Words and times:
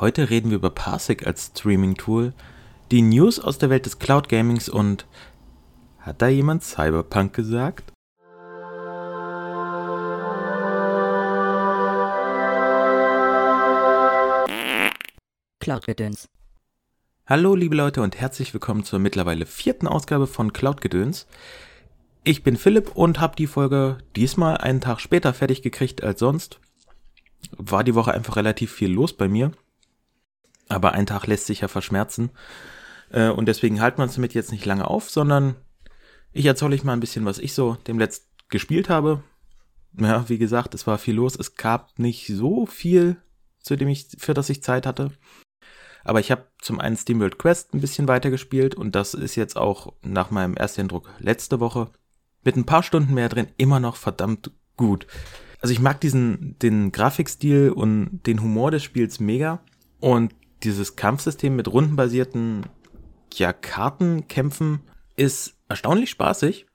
Heute 0.00 0.30
reden 0.30 0.50
wir 0.50 0.58
über 0.58 0.70
Parsec 0.70 1.26
als 1.26 1.46
Streaming-Tool, 1.46 2.32
die 2.92 3.02
News 3.02 3.40
aus 3.40 3.58
der 3.58 3.68
Welt 3.68 3.84
des 3.84 3.98
Cloud 3.98 4.28
Gamings 4.28 4.68
und 4.68 5.08
hat 5.98 6.22
da 6.22 6.28
jemand 6.28 6.62
Cyberpunk 6.62 7.32
gesagt? 7.32 7.92
Cloud-Gedöns. 15.58 16.28
Hallo 17.26 17.56
liebe 17.56 17.74
Leute 17.74 18.00
und 18.00 18.20
herzlich 18.20 18.54
willkommen 18.54 18.84
zur 18.84 19.00
mittlerweile 19.00 19.46
vierten 19.46 19.88
Ausgabe 19.88 20.28
von 20.28 20.52
Cloud-Gedöns. 20.52 21.26
Ich 22.22 22.44
bin 22.44 22.56
Philipp 22.56 22.94
und 22.94 23.18
habe 23.18 23.34
die 23.34 23.48
Folge 23.48 23.98
diesmal 24.14 24.58
einen 24.58 24.80
Tag 24.80 25.00
später 25.00 25.34
fertig 25.34 25.62
gekriegt 25.62 26.04
als 26.04 26.20
sonst. 26.20 26.60
War 27.50 27.82
die 27.82 27.96
Woche 27.96 28.14
einfach 28.14 28.36
relativ 28.36 28.70
viel 28.70 28.92
los 28.92 29.12
bei 29.12 29.26
mir. 29.26 29.50
Aber 30.68 30.92
ein 30.92 31.06
Tag 31.06 31.26
lässt 31.26 31.46
sich 31.46 31.60
ja 31.60 31.68
verschmerzen. 31.68 32.30
Äh, 33.10 33.28
und 33.28 33.46
deswegen 33.46 33.80
halten 33.80 33.98
wir 33.98 34.04
uns 34.04 34.14
damit 34.14 34.34
jetzt 34.34 34.52
nicht 34.52 34.64
lange 34.64 34.86
auf, 34.86 35.10
sondern 35.10 35.56
ich 36.32 36.46
erzähle 36.46 36.74
euch 36.74 36.84
mal 36.84 36.92
ein 36.92 37.00
bisschen, 37.00 37.24
was 37.24 37.38
ich 37.38 37.54
so 37.54 37.74
dem 37.86 37.98
letzt 37.98 38.28
gespielt 38.48 38.88
habe. 38.88 39.22
Ja, 39.98 40.28
wie 40.28 40.38
gesagt, 40.38 40.74
es 40.74 40.86
war 40.86 40.98
viel 40.98 41.14
los. 41.14 41.36
Es 41.36 41.54
gab 41.54 41.98
nicht 41.98 42.26
so 42.26 42.66
viel, 42.66 43.16
zu 43.60 43.76
dem 43.76 43.88
ich, 43.88 44.08
für 44.18 44.34
das 44.34 44.50
ich 44.50 44.62
Zeit 44.62 44.86
hatte. 44.86 45.10
Aber 46.04 46.20
ich 46.20 46.30
habe 46.30 46.46
zum 46.60 46.80
einen 46.80 46.96
SteamWorld 46.96 47.38
Quest 47.38 47.74
ein 47.74 47.80
bisschen 47.80 48.08
weitergespielt 48.08 48.74
und 48.74 48.94
das 48.94 49.14
ist 49.14 49.34
jetzt 49.34 49.56
auch 49.56 49.92
nach 50.02 50.30
meinem 50.30 50.54
ersten 50.54 50.82
Eindruck 50.82 51.10
letzte 51.18 51.60
Woche 51.60 51.90
mit 52.44 52.56
ein 52.56 52.64
paar 52.64 52.82
Stunden 52.82 53.14
mehr 53.14 53.28
drin 53.28 53.48
immer 53.56 53.80
noch 53.80 53.96
verdammt 53.96 54.50
gut. 54.76 55.06
Also 55.60 55.72
ich 55.72 55.80
mag 55.80 56.00
diesen, 56.00 56.56
den 56.60 56.92
Grafikstil 56.92 57.70
und 57.70 58.20
den 58.26 58.40
Humor 58.40 58.70
des 58.70 58.84
Spiels 58.84 59.20
mega 59.20 59.60
und 60.00 60.32
dieses 60.62 60.96
Kampfsystem 60.96 61.54
mit 61.56 61.68
rundenbasierten 61.68 62.66
ja, 63.34 63.52
Kartenkämpfen 63.52 64.80
ist 65.16 65.54
erstaunlich 65.68 66.10
spaßig 66.10 66.66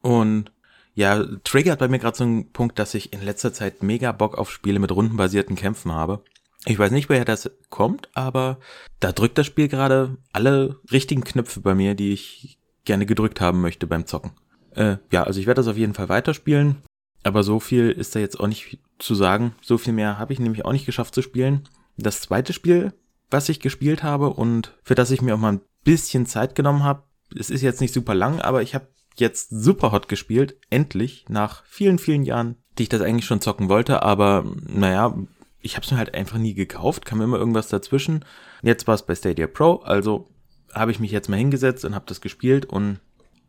und 0.00 0.52
ja, 0.94 1.24
triggert 1.44 1.78
bei 1.78 1.88
mir 1.88 1.98
gerade 1.98 2.16
so 2.16 2.24
einen 2.24 2.52
Punkt, 2.52 2.78
dass 2.78 2.94
ich 2.94 3.12
in 3.12 3.22
letzter 3.22 3.52
Zeit 3.52 3.82
mega 3.82 4.12
Bock 4.12 4.36
auf 4.36 4.50
Spiele 4.50 4.78
mit 4.78 4.92
rundenbasierten 4.92 5.56
Kämpfen 5.56 5.92
habe. 5.92 6.22
Ich 6.66 6.78
weiß 6.78 6.92
nicht, 6.92 7.08
woher 7.08 7.24
das 7.24 7.50
kommt, 7.70 8.08
aber 8.14 8.58
da 9.00 9.12
drückt 9.12 9.38
das 9.38 9.46
Spiel 9.46 9.68
gerade 9.68 10.18
alle 10.32 10.80
richtigen 10.92 11.24
Knöpfe 11.24 11.60
bei 11.60 11.74
mir, 11.74 11.94
die 11.94 12.12
ich 12.12 12.58
gerne 12.84 13.06
gedrückt 13.06 13.40
haben 13.40 13.60
möchte 13.60 13.86
beim 13.86 14.06
Zocken. 14.06 14.32
Äh, 14.74 14.98
ja, 15.10 15.24
also 15.24 15.40
ich 15.40 15.46
werde 15.46 15.60
das 15.60 15.68
auf 15.68 15.76
jeden 15.76 15.94
Fall 15.94 16.08
weiterspielen, 16.08 16.82
aber 17.24 17.42
so 17.42 17.58
viel 17.58 17.90
ist 17.90 18.14
da 18.14 18.20
jetzt 18.20 18.38
auch 18.38 18.46
nicht 18.46 18.78
zu 18.98 19.14
sagen. 19.14 19.54
So 19.60 19.78
viel 19.78 19.92
mehr 19.92 20.18
habe 20.18 20.32
ich 20.32 20.40
nämlich 20.40 20.64
auch 20.64 20.72
nicht 20.72 20.86
geschafft 20.86 21.14
zu 21.14 21.22
spielen. 21.22 21.68
Das 21.96 22.20
zweite 22.20 22.52
Spiel, 22.52 22.92
was 23.32 23.48
ich 23.48 23.60
gespielt 23.60 24.02
habe 24.02 24.30
und 24.30 24.76
für 24.82 24.94
das 24.94 25.10
ich 25.10 25.22
mir 25.22 25.34
auch 25.34 25.38
mal 25.38 25.54
ein 25.54 25.60
bisschen 25.84 26.26
Zeit 26.26 26.54
genommen 26.54 26.82
habe, 26.82 27.04
es 27.38 27.50
ist 27.50 27.62
jetzt 27.62 27.80
nicht 27.80 27.94
super 27.94 28.14
lang, 28.14 28.40
aber 28.40 28.62
ich 28.62 28.74
habe 28.74 28.88
jetzt 29.16 29.50
super 29.50 29.92
hot 29.92 30.08
gespielt, 30.08 30.56
endlich, 30.70 31.26
nach 31.28 31.64
vielen, 31.64 31.98
vielen 31.98 32.24
Jahren, 32.24 32.56
die 32.78 32.84
ich 32.84 32.88
das 32.88 33.02
eigentlich 33.02 33.26
schon 33.26 33.40
zocken 33.40 33.68
wollte, 33.68 34.02
aber 34.02 34.44
naja, 34.66 35.16
ich 35.60 35.76
habe 35.76 35.84
es 35.84 35.90
mir 35.90 35.98
halt 35.98 36.14
einfach 36.14 36.38
nie 36.38 36.54
gekauft, 36.54 37.04
kam 37.04 37.20
immer 37.20 37.38
irgendwas 37.38 37.68
dazwischen. 37.68 38.24
Jetzt 38.62 38.86
war 38.86 38.94
es 38.94 39.06
bei 39.06 39.14
Stadia 39.14 39.46
Pro, 39.46 39.76
also 39.76 40.28
habe 40.72 40.90
ich 40.90 40.98
mich 40.98 41.10
jetzt 41.10 41.28
mal 41.28 41.36
hingesetzt 41.36 41.84
und 41.84 41.94
habe 41.94 42.06
das 42.08 42.20
gespielt 42.20 42.66
und 42.66 43.00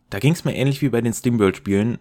da 0.10 0.20
ging 0.20 0.34
es 0.34 0.46
mir 0.46 0.56
ähnlich 0.56 0.82
wie 0.82 0.90
bei 0.90 1.02
den 1.02 1.14
SteamWorld-Spielen. 1.14 1.98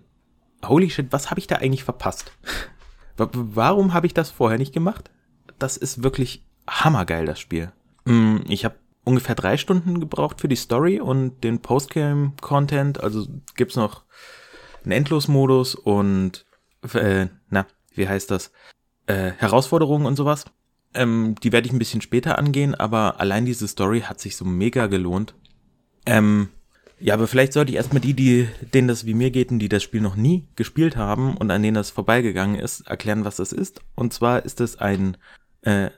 Holy 0.66 0.91
shit, 0.91 1.12
was 1.12 1.30
habe 1.30 1.41
ich 1.41 1.47
da 1.47 1.56
eigentlich 1.56 1.84
verpasst? 1.84 2.33
Warum 3.16 3.94
habe 3.94 4.06
ich 4.06 4.14
das 4.14 4.30
vorher 4.30 4.58
nicht 4.58 4.72
gemacht? 4.75 5.10
Das 5.58 5.77
ist 5.77 6.03
wirklich 6.03 6.44
hammergeil, 6.68 7.27
das 7.27 7.41
Spiel. 7.41 7.72
Mm, 8.05 8.38
ich 8.48 8.64
habe 8.64 8.77
ungefähr 9.05 9.34
drei 9.34 9.56
Stunden 9.56 10.00
gebraucht 10.00 10.41
für 10.41 10.48
die 10.48 10.56
Story 10.56 11.00
und 11.00 11.42
den 11.42 11.60
Postgame-Content. 11.60 13.02
Also 13.02 13.27
gibt's 13.56 13.77
noch 13.77 14.04
einen 14.84 14.92
Endlosmodus 14.92 15.75
und 15.75 16.44
äh, 16.94 17.26
na, 17.48 17.66
wie 17.94 18.09
heißt 18.09 18.31
das? 18.31 18.53
äh, 19.06 19.32
Herausforderungen 19.37 20.06
und 20.06 20.16
sowas. 20.16 20.44
Ähm, 20.94 21.37
die 21.42 21.53
werde 21.53 21.66
ich 21.66 21.72
ein 21.72 21.78
bisschen 21.78 22.03
später 22.03 22.38
angehen, 22.38 22.75
aber 22.75 23.20
allein 23.20 23.47
diese 23.47 23.66
Story 23.69 24.03
hat 24.03 24.20
sich 24.20 24.37
so 24.37 24.44
mega 24.44 24.87
gelohnt. 24.87 25.34
Ähm, 26.04 26.48
ja, 26.98 27.14
aber 27.14 27.26
vielleicht 27.26 27.53
sollte 27.53 27.72
ich 27.72 27.76
erstmal 27.76 28.00
die, 28.00 28.14
die, 28.14 28.48
denen 28.75 28.88
das 28.88 29.06
wie 29.06 29.14
mir 29.14 29.31
geht 29.31 29.50
und 29.50 29.58
die 29.58 29.69
das 29.69 29.82
Spiel 29.82 30.00
noch 30.00 30.16
nie 30.16 30.47
gespielt 30.54 30.97
haben 30.97 31.37
und 31.37 31.50
an 31.50 31.62
denen 31.62 31.75
das 31.75 31.91
vorbeigegangen 31.91 32.56
ist, 32.56 32.87
erklären, 32.87 33.25
was 33.25 33.37
das 33.37 33.53
ist. 33.53 33.81
Und 33.94 34.12
zwar 34.12 34.44
ist 34.44 34.60
es 34.60 34.76
ein, 34.76 35.16
äh, 35.62 35.91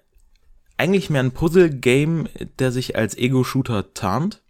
eigentlich 0.77 1.11
mehr 1.11 1.23
ein 1.23 1.33
Puzzle-Game, 1.33 2.29
der 2.59 2.73
sich 2.73 2.97
als 2.97 3.17
Ego-Shooter 3.17 3.95
tarnt. 3.95 4.43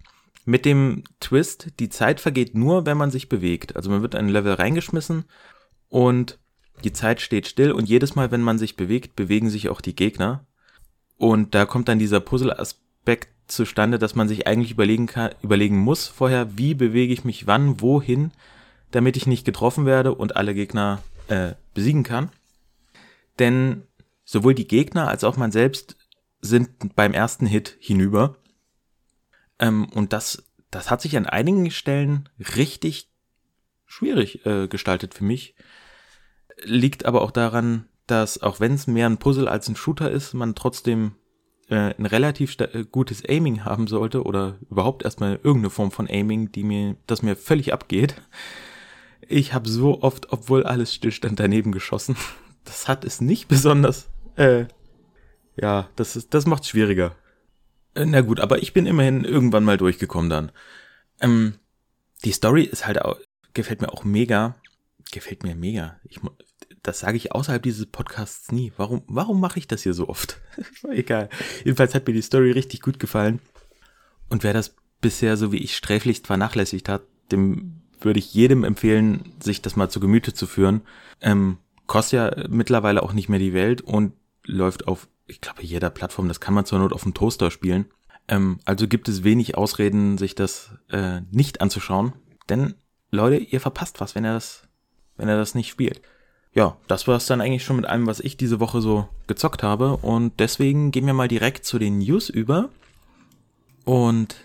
Mit 0.45 0.65
dem 0.65 1.05
Twist, 1.21 1.69
die 1.81 1.89
Zeit 1.89 2.21
vergeht 2.21 2.55
nur, 2.55 2.87
wenn 2.87 2.99
man 2.99 3.11
sich 3.11 3.29
bewegt. 3.29 3.77
Also 3.77 3.91
man 3.91 4.03
wird 4.03 4.15
in 4.15 4.21
ein 4.21 4.29
Level 4.29 4.55
reingeschmissen 4.55 5.25
und 5.89 6.39
die 6.83 6.93
Zeit 6.93 7.21
steht 7.21 7.47
still 7.47 7.73
und 7.73 7.89
jedes 7.89 8.15
Mal, 8.15 8.31
wenn 8.31 8.43
man 8.43 8.59
sich 8.59 8.77
bewegt, 8.77 9.17
bewegen 9.17 9.49
sich 9.49 9.69
auch 9.69 9.81
die 9.81 9.97
Gegner. 9.97 10.45
Und 11.17 11.55
da 11.55 11.65
kommt 11.65 11.89
dann 11.89 11.99
dieser 11.99 12.21
Puzzle-Aspekt 12.21 13.29
zustande, 13.47 13.99
dass 13.99 14.15
man 14.15 14.29
sich 14.29 14.47
eigentlich 14.47 14.73
überlegen 14.73 15.07
kann, 15.07 15.31
überlegen 15.43 15.79
muss 15.79 16.07
vorher, 16.07 16.59
wie 16.59 16.75
bewege 16.75 17.13
ich 17.13 17.25
mich 17.25 17.47
wann, 17.47 17.81
wohin, 17.81 18.33
damit 18.91 19.17
ich 19.17 19.27
nicht 19.27 19.45
getroffen 19.45 19.87
werde 19.87 20.15
und 20.15 20.37
alle 20.37 20.55
Gegner 20.55 21.03
äh, 21.29 21.53
besiegen 21.75 22.03
kann. 22.03 22.31
Denn 23.39 23.83
sowohl 24.25 24.55
die 24.55 24.69
Gegner 24.69 25.09
als 25.09 25.25
auch 25.25 25.37
man 25.37 25.53
selbst 25.53 25.97
sind 26.45 26.95
beim 26.95 27.13
ersten 27.13 27.47
Hit 27.47 27.77
hinüber. 27.81 28.37
Ähm, 29.59 29.89
und 29.91 30.13
das, 30.13 30.45
das 30.71 30.91
hat 30.91 31.01
sich 31.01 31.17
an 31.17 31.27
einigen 31.27 31.71
Stellen 31.71 32.29
richtig 32.57 33.11
schwierig 33.87 34.45
äh, 34.47 34.69
gestaltet 34.69 35.15
für 35.15 35.25
mich 35.25 35.55
liegt 36.63 37.07
aber 37.07 37.23
auch 37.23 37.31
daran, 37.31 37.87
dass 38.07 38.43
auch 38.43 38.61
wenn 38.61 38.75
es 38.75 38.87
mehr 38.87 39.07
ein 39.07 39.19
Puzzle 39.19 39.49
als 39.49 39.69
ein 39.69 39.77
Shooter 39.77 40.11
ist, 40.11 40.35
man 40.35 40.55
trotzdem 40.55 41.13
äh, 41.69 41.95
ein 41.97 42.07
relativ 42.07 42.59
äh, 42.61 42.85
gutes 42.91 43.25
Aiming 43.27 43.65
haben 43.65 43.87
sollte 43.87 44.25
oder 44.25 44.59
überhaupt 44.71 45.05
erstmal 45.05 45.37
irgendeine 45.37 45.71
Form 45.71 45.91
von 45.91 46.09
Aiming, 46.09 46.53
die 46.53 46.65
mir, 46.65 46.97
das 47.07 47.23
mir 47.23 47.37
völlig 47.37 47.73
abgeht. 47.73 48.15
Ich 49.27 49.55
habe 49.55 49.69
so 49.69 50.03
oft, 50.03 50.33
obwohl 50.33 50.65
alles 50.65 50.93
stillstand, 50.93 51.41
daneben 51.41 51.73
geschossen. 51.73 52.17
Das 52.67 52.89
hat 52.89 53.05
es 53.05 53.21
nicht 53.21 53.47
besonders. 53.49 54.09
Äh, 54.37 54.65
ja, 55.57 55.89
das 55.97 56.17
ist, 56.17 56.35
das 56.35 56.47
macht's 56.47 56.69
schwieriger. 56.69 57.15
Äh, 57.95 58.07
na 58.07 58.21
gut, 58.21 58.41
aber 58.41 58.63
ich 58.63 58.73
bin 58.73 58.87
immerhin 58.87 59.25
irgendwann 59.25 59.65
mal 59.65 59.77
durchgekommen 59.77 60.31
dann. 60.31 60.53
Ähm, 61.21 61.55
die 62.25 62.33
Story 62.33 62.63
ist 62.63 62.87
halt 62.87 63.03
auch, 63.03 63.19
gefällt 63.53 63.81
mir 63.81 63.93
auch 63.93 64.05
mega 64.05 64.57
gefällt 65.15 65.45
mir 65.45 65.55
mega. 65.55 65.97
Ich, 66.05 66.21
das 66.83 67.01
sage 67.01 67.17
ich 67.17 67.33
außerhalb 67.33 67.63
dieses 67.63 67.87
Podcasts 67.87 68.53
nie. 68.53 68.73
Warum, 68.77 69.03
warum 69.07 69.41
mache 69.41 69.59
ich 69.59 69.67
das 69.67 69.83
hier 69.83 69.95
so 69.95 70.09
oft? 70.09 70.41
Egal. 70.91 71.31
Jedenfalls 71.65 71.95
hat 71.95 72.07
mir 72.07 72.13
die 72.13 72.23
Story 72.23 72.51
richtig 72.51 72.83
gut 72.83 72.99
gefallen. 72.99 73.41
Und 74.29 74.43
wer 74.43 74.53
das 74.53 74.75
bisher 75.01 75.37
so 75.37 75.53
wie 75.53 75.59
ich 75.59 75.77
sträflichst 75.77 76.27
vernachlässigt 76.27 76.89
hat, 76.89 77.03
dem 77.33 77.81
würde 78.01 78.19
ich 78.19 78.35
jedem 78.35 78.65
empfehlen, 78.65 79.33
sich 79.41 79.63
das 79.63 79.77
mal 79.77 79.89
zu 79.89 80.01
Gemüte 80.01 80.35
zu 80.35 80.47
führen. 80.47 80.83
Ähm, 81.23 81.59
kostet 81.87 82.13
ja 82.13 82.49
mittlerweile 82.49 83.03
auch 83.03 83.13
nicht 83.13 83.29
mehr 83.29 83.39
die 83.39 83.55
Welt 83.55 83.81
und 83.81 84.13
läuft 84.45 84.89
auf, 84.89 85.09
ich 85.27 85.41
glaube, 85.41 85.63
jeder 85.63 85.91
Plattform. 85.91 86.29
Das 86.29 86.41
kann 86.41 86.55
man 86.55 86.67
zur 86.67 86.79
Not 86.79 86.93
auf 86.93 87.03
dem 87.03 87.15
Toaster 87.15 87.51
spielen. 87.51 87.87
Ähm, 88.29 88.61
also 88.65 88.89
gibt 88.89 89.09
es 89.09 89.25
wenig 89.25 89.57
Ausreden, 89.57 90.19
sich 90.19 90.35
das 90.35 90.71
äh, 90.91 91.21
nicht 91.31 91.61
anzuschauen. 91.61 92.13
Denn 92.49 92.75
Leute, 93.11 93.37
ihr 93.37 93.61
verpasst 93.61 94.01
was, 94.01 94.15
wenn 94.15 94.25
ihr 94.25 94.33
das 94.33 94.69
wenn 95.17 95.29
er 95.29 95.37
das 95.37 95.55
nicht 95.55 95.69
spielt. 95.69 96.03
Ja, 96.55 96.77
das 96.87 97.09
war 97.09 97.17
es 97.17 97.27
dann 97.27 97.41
eigentlich 97.41 97.65
schon 97.65 97.77
mit 97.77 97.87
allem, 97.87 98.07
was 98.07 98.21
ich 98.21 98.37
diese 98.37 98.61
Woche 98.61 98.81
so 98.81 99.09
gezockt 99.27 99.63
habe. 99.63 99.97
Und 99.97 100.39
deswegen 100.39 100.91
gehen 100.91 101.07
wir 101.07 101.15
mal 101.15 101.29
direkt 101.29 101.65
zu 101.65 101.79
den 101.79 101.99
News 101.99 102.29
über. 102.29 102.71
Und 103.85 104.37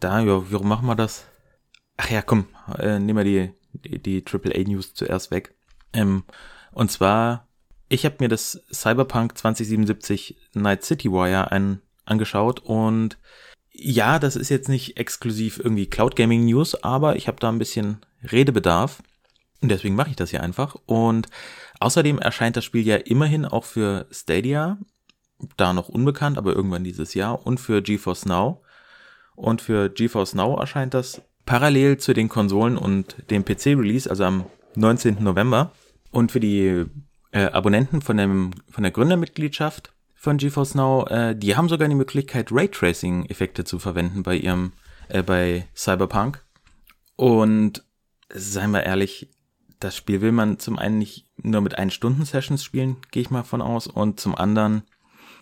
da, 0.00 0.20
ja, 0.20 0.50
warum 0.50 0.68
machen 0.68 0.86
wir 0.86 0.94
das? 0.94 1.26
Ach 1.96 2.10
ja, 2.10 2.22
komm, 2.22 2.46
äh, 2.78 3.00
nehmen 3.00 3.24
wir 3.24 3.52
die, 3.72 3.98
die, 3.98 4.22
die 4.22 4.24
AAA-News 4.24 4.94
zuerst 4.94 5.32
weg. 5.32 5.54
Ähm, 5.92 6.22
und 6.70 6.92
zwar, 6.92 7.47
ich 7.88 8.04
habe 8.04 8.16
mir 8.20 8.28
das 8.28 8.62
Cyberpunk 8.72 9.36
2077 9.36 10.36
Night 10.54 10.84
City 10.84 11.10
Wire 11.10 11.50
ein, 11.50 11.80
angeschaut 12.04 12.60
und 12.60 13.18
ja, 13.80 14.18
das 14.18 14.34
ist 14.34 14.48
jetzt 14.48 14.68
nicht 14.68 14.96
exklusiv 14.96 15.58
irgendwie 15.58 15.86
Cloud 15.86 16.16
Gaming 16.16 16.44
News, 16.44 16.82
aber 16.82 17.16
ich 17.16 17.28
habe 17.28 17.38
da 17.38 17.48
ein 17.48 17.58
bisschen 17.58 17.98
Redebedarf. 18.24 19.02
Und 19.60 19.70
deswegen 19.70 19.94
mache 19.94 20.10
ich 20.10 20.16
das 20.16 20.30
hier 20.30 20.42
einfach. 20.42 20.76
Und 20.86 21.28
außerdem 21.78 22.18
erscheint 22.18 22.56
das 22.56 22.64
Spiel 22.64 22.86
ja 22.86 22.96
immerhin 22.96 23.44
auch 23.44 23.64
für 23.64 24.06
Stadia, 24.10 24.78
da 25.56 25.72
noch 25.72 25.88
unbekannt, 25.88 26.38
aber 26.38 26.54
irgendwann 26.54 26.82
dieses 26.82 27.14
Jahr, 27.14 27.46
und 27.46 27.58
für 27.58 27.80
GeForce 27.80 28.26
Now. 28.26 28.62
Und 29.36 29.62
für 29.62 29.88
GeForce 29.88 30.34
Now 30.34 30.58
erscheint 30.58 30.94
das 30.94 31.22
parallel 31.46 31.98
zu 31.98 32.12
den 32.12 32.28
Konsolen 32.28 32.76
und 32.76 33.16
dem 33.30 33.44
PC-Release, 33.44 34.10
also 34.10 34.24
am 34.24 34.46
19. 34.74 35.22
November. 35.22 35.70
Und 36.10 36.32
für 36.32 36.40
die 36.40 36.86
äh, 37.32 37.44
Abonnenten 37.46 38.02
von, 38.02 38.16
dem, 38.16 38.50
von 38.70 38.82
der 38.82 38.92
Gründermitgliedschaft 38.92 39.92
von 40.14 40.36
GeForce 40.36 40.74
Now, 40.74 41.06
äh, 41.06 41.36
die 41.36 41.56
haben 41.56 41.68
sogar 41.68 41.88
die 41.88 41.94
Möglichkeit, 41.94 42.50
Raytracing-Effekte 42.50 43.64
zu 43.64 43.78
verwenden 43.78 44.22
bei 44.24 44.36
ihrem, 44.36 44.72
äh, 45.08 45.22
bei 45.22 45.68
Cyberpunk. 45.76 46.44
Und 47.16 47.84
seien 48.32 48.72
wir 48.72 48.82
ehrlich, 48.82 49.30
das 49.80 49.96
Spiel 49.96 50.20
will 50.20 50.32
man 50.32 50.58
zum 50.58 50.78
einen 50.78 50.98
nicht 50.98 51.26
nur 51.36 51.60
mit 51.60 51.78
ein 51.78 51.90
Stunden 51.90 52.24
Sessions 52.24 52.64
spielen, 52.64 52.96
gehe 53.12 53.22
ich 53.22 53.30
mal 53.30 53.44
von 53.44 53.62
aus, 53.62 53.86
und 53.86 54.18
zum 54.18 54.34
anderen 54.34 54.82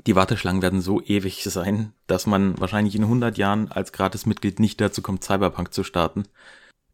die 0.07 0.15
Warteschlangen 0.15 0.63
werden 0.63 0.81
so 0.81 1.03
ewig 1.03 1.43
sein, 1.43 1.93
dass 2.07 2.27
man 2.27 2.59
wahrscheinlich 2.61 2.95
in 2.95 3.03
100 3.03 3.39
Jahren 3.39 3.73
als 3.73 3.93
Gratis-Mitglied 3.93 4.61
nicht 4.61 4.81
dazu 4.81 5.03
kommt, 5.03 5.25
Cyberpunk 5.25 5.73
zu 5.73 5.83
starten. 5.83 6.25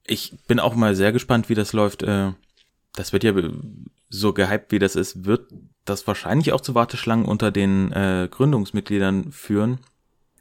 Ich 0.04 0.34
bin 0.46 0.60
auch 0.60 0.74
mal 0.74 0.94
sehr 0.94 1.12
gespannt, 1.12 1.48
wie 1.48 1.54
das 1.54 1.72
läuft. 1.72 2.02
Äh, 2.02 2.32
das 2.94 3.12
wird 3.12 3.24
ja 3.24 3.32
so 4.08 4.32
gehypt, 4.32 4.72
wie 4.72 4.78
das 4.78 4.96
ist, 4.96 5.24
wird 5.24 5.52
das 5.84 6.06
wahrscheinlich 6.06 6.52
auch 6.52 6.60
zu 6.60 6.74
Warteschlangen 6.74 7.24
unter 7.24 7.50
den 7.50 7.90
äh, 7.92 8.28
Gründungsmitgliedern 8.30 9.32
führen. 9.32 9.78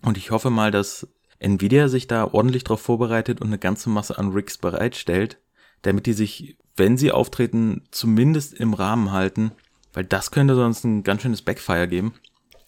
Und 0.01 0.17
ich 0.17 0.31
hoffe 0.31 0.49
mal, 0.49 0.71
dass 0.71 1.07
Nvidia 1.39 1.87
sich 1.87 2.07
da 2.07 2.25
ordentlich 2.25 2.63
drauf 2.63 2.81
vorbereitet 2.81 3.41
und 3.41 3.47
eine 3.47 3.57
ganze 3.57 3.89
Masse 3.89 4.17
an 4.17 4.31
Rigs 4.31 4.57
bereitstellt, 4.57 5.39
damit 5.81 6.05
die 6.05 6.13
sich, 6.13 6.57
wenn 6.75 6.97
sie 6.97 7.11
auftreten, 7.11 7.83
zumindest 7.91 8.53
im 8.53 8.73
Rahmen 8.73 9.11
halten, 9.11 9.51
weil 9.93 10.03
das 10.03 10.31
könnte 10.31 10.55
sonst 10.55 10.83
ein 10.83 11.03
ganz 11.03 11.21
schönes 11.21 11.41
Backfire 11.41 11.87
geben. 11.87 12.13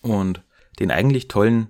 Und 0.02 0.42
den 0.80 0.92
eigentlich 0.92 1.28
tollen 1.28 1.68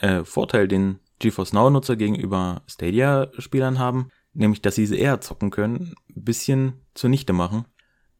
äh, 0.00 0.24
Vorteil, 0.24 0.68
den 0.68 0.98
GeForce 1.20 1.52
Now 1.52 1.70
Nutzer 1.70 1.96
gegenüber 1.96 2.62
Stadia 2.66 3.30
Spielern 3.38 3.78
haben, 3.78 4.10
nämlich 4.34 4.62
dass 4.62 4.74
sie 4.74 4.86
sie 4.86 4.98
eher 4.98 5.20
zocken 5.20 5.50
können, 5.50 5.94
ein 6.14 6.24
bisschen 6.24 6.74
zunichte 6.94 7.32
machen. 7.32 7.64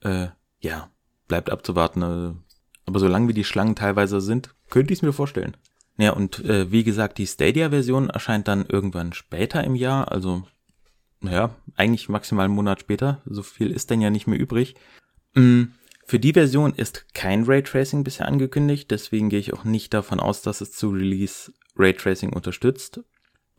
Äh, 0.00 0.28
ja, 0.60 0.90
bleibt 1.28 1.50
abzuwarten. 1.50 2.02
Äh, 2.02 2.34
aber 2.86 2.98
solange 2.98 3.28
wie 3.28 3.34
die 3.34 3.44
Schlangen 3.44 3.76
teilweise 3.76 4.20
sind, 4.20 4.54
könnte 4.70 4.92
ich 4.92 4.98
es 4.98 5.02
mir 5.02 5.12
vorstellen. 5.12 5.56
Ja, 5.98 6.12
und 6.12 6.44
äh, 6.44 6.70
wie 6.72 6.84
gesagt, 6.84 7.18
die 7.18 7.26
Stadia-Version 7.26 8.10
erscheint 8.10 8.48
dann 8.48 8.66
irgendwann 8.66 9.12
später 9.12 9.62
im 9.62 9.74
Jahr, 9.74 10.10
also 10.10 10.42
naja, 11.20 11.54
eigentlich 11.76 12.08
maximal 12.08 12.46
einen 12.46 12.54
Monat 12.54 12.80
später. 12.80 13.22
So 13.24 13.42
viel 13.42 13.70
ist 13.70 13.90
dann 13.90 14.00
ja 14.00 14.10
nicht 14.10 14.26
mehr 14.26 14.38
übrig. 14.38 14.74
Mhm. 15.34 15.72
Für 16.04 16.18
die 16.18 16.32
Version 16.32 16.74
ist 16.74 17.14
kein 17.14 17.44
Raytracing 17.44 18.02
bisher 18.02 18.26
angekündigt, 18.26 18.90
deswegen 18.90 19.28
gehe 19.28 19.38
ich 19.38 19.54
auch 19.54 19.64
nicht 19.64 19.94
davon 19.94 20.18
aus, 20.18 20.42
dass 20.42 20.60
es 20.60 20.72
zu 20.72 20.90
Release 20.90 21.52
Raytracing 21.76 22.32
unterstützt. 22.32 23.00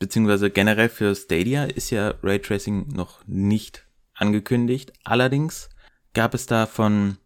Beziehungsweise 0.04 0.50
generell 0.50 0.90
für 0.90 1.16
Stadia 1.16 1.64
ist 1.64 1.90
ja 1.90 2.16
Raytracing 2.22 2.90
noch 2.90 3.26
nicht 3.26 3.86
angekündigt. 4.16 4.92
Allerdings 5.06 5.70
gab 6.14 6.34
es 6.34 6.46
da 6.46 6.66
von, 6.66 7.20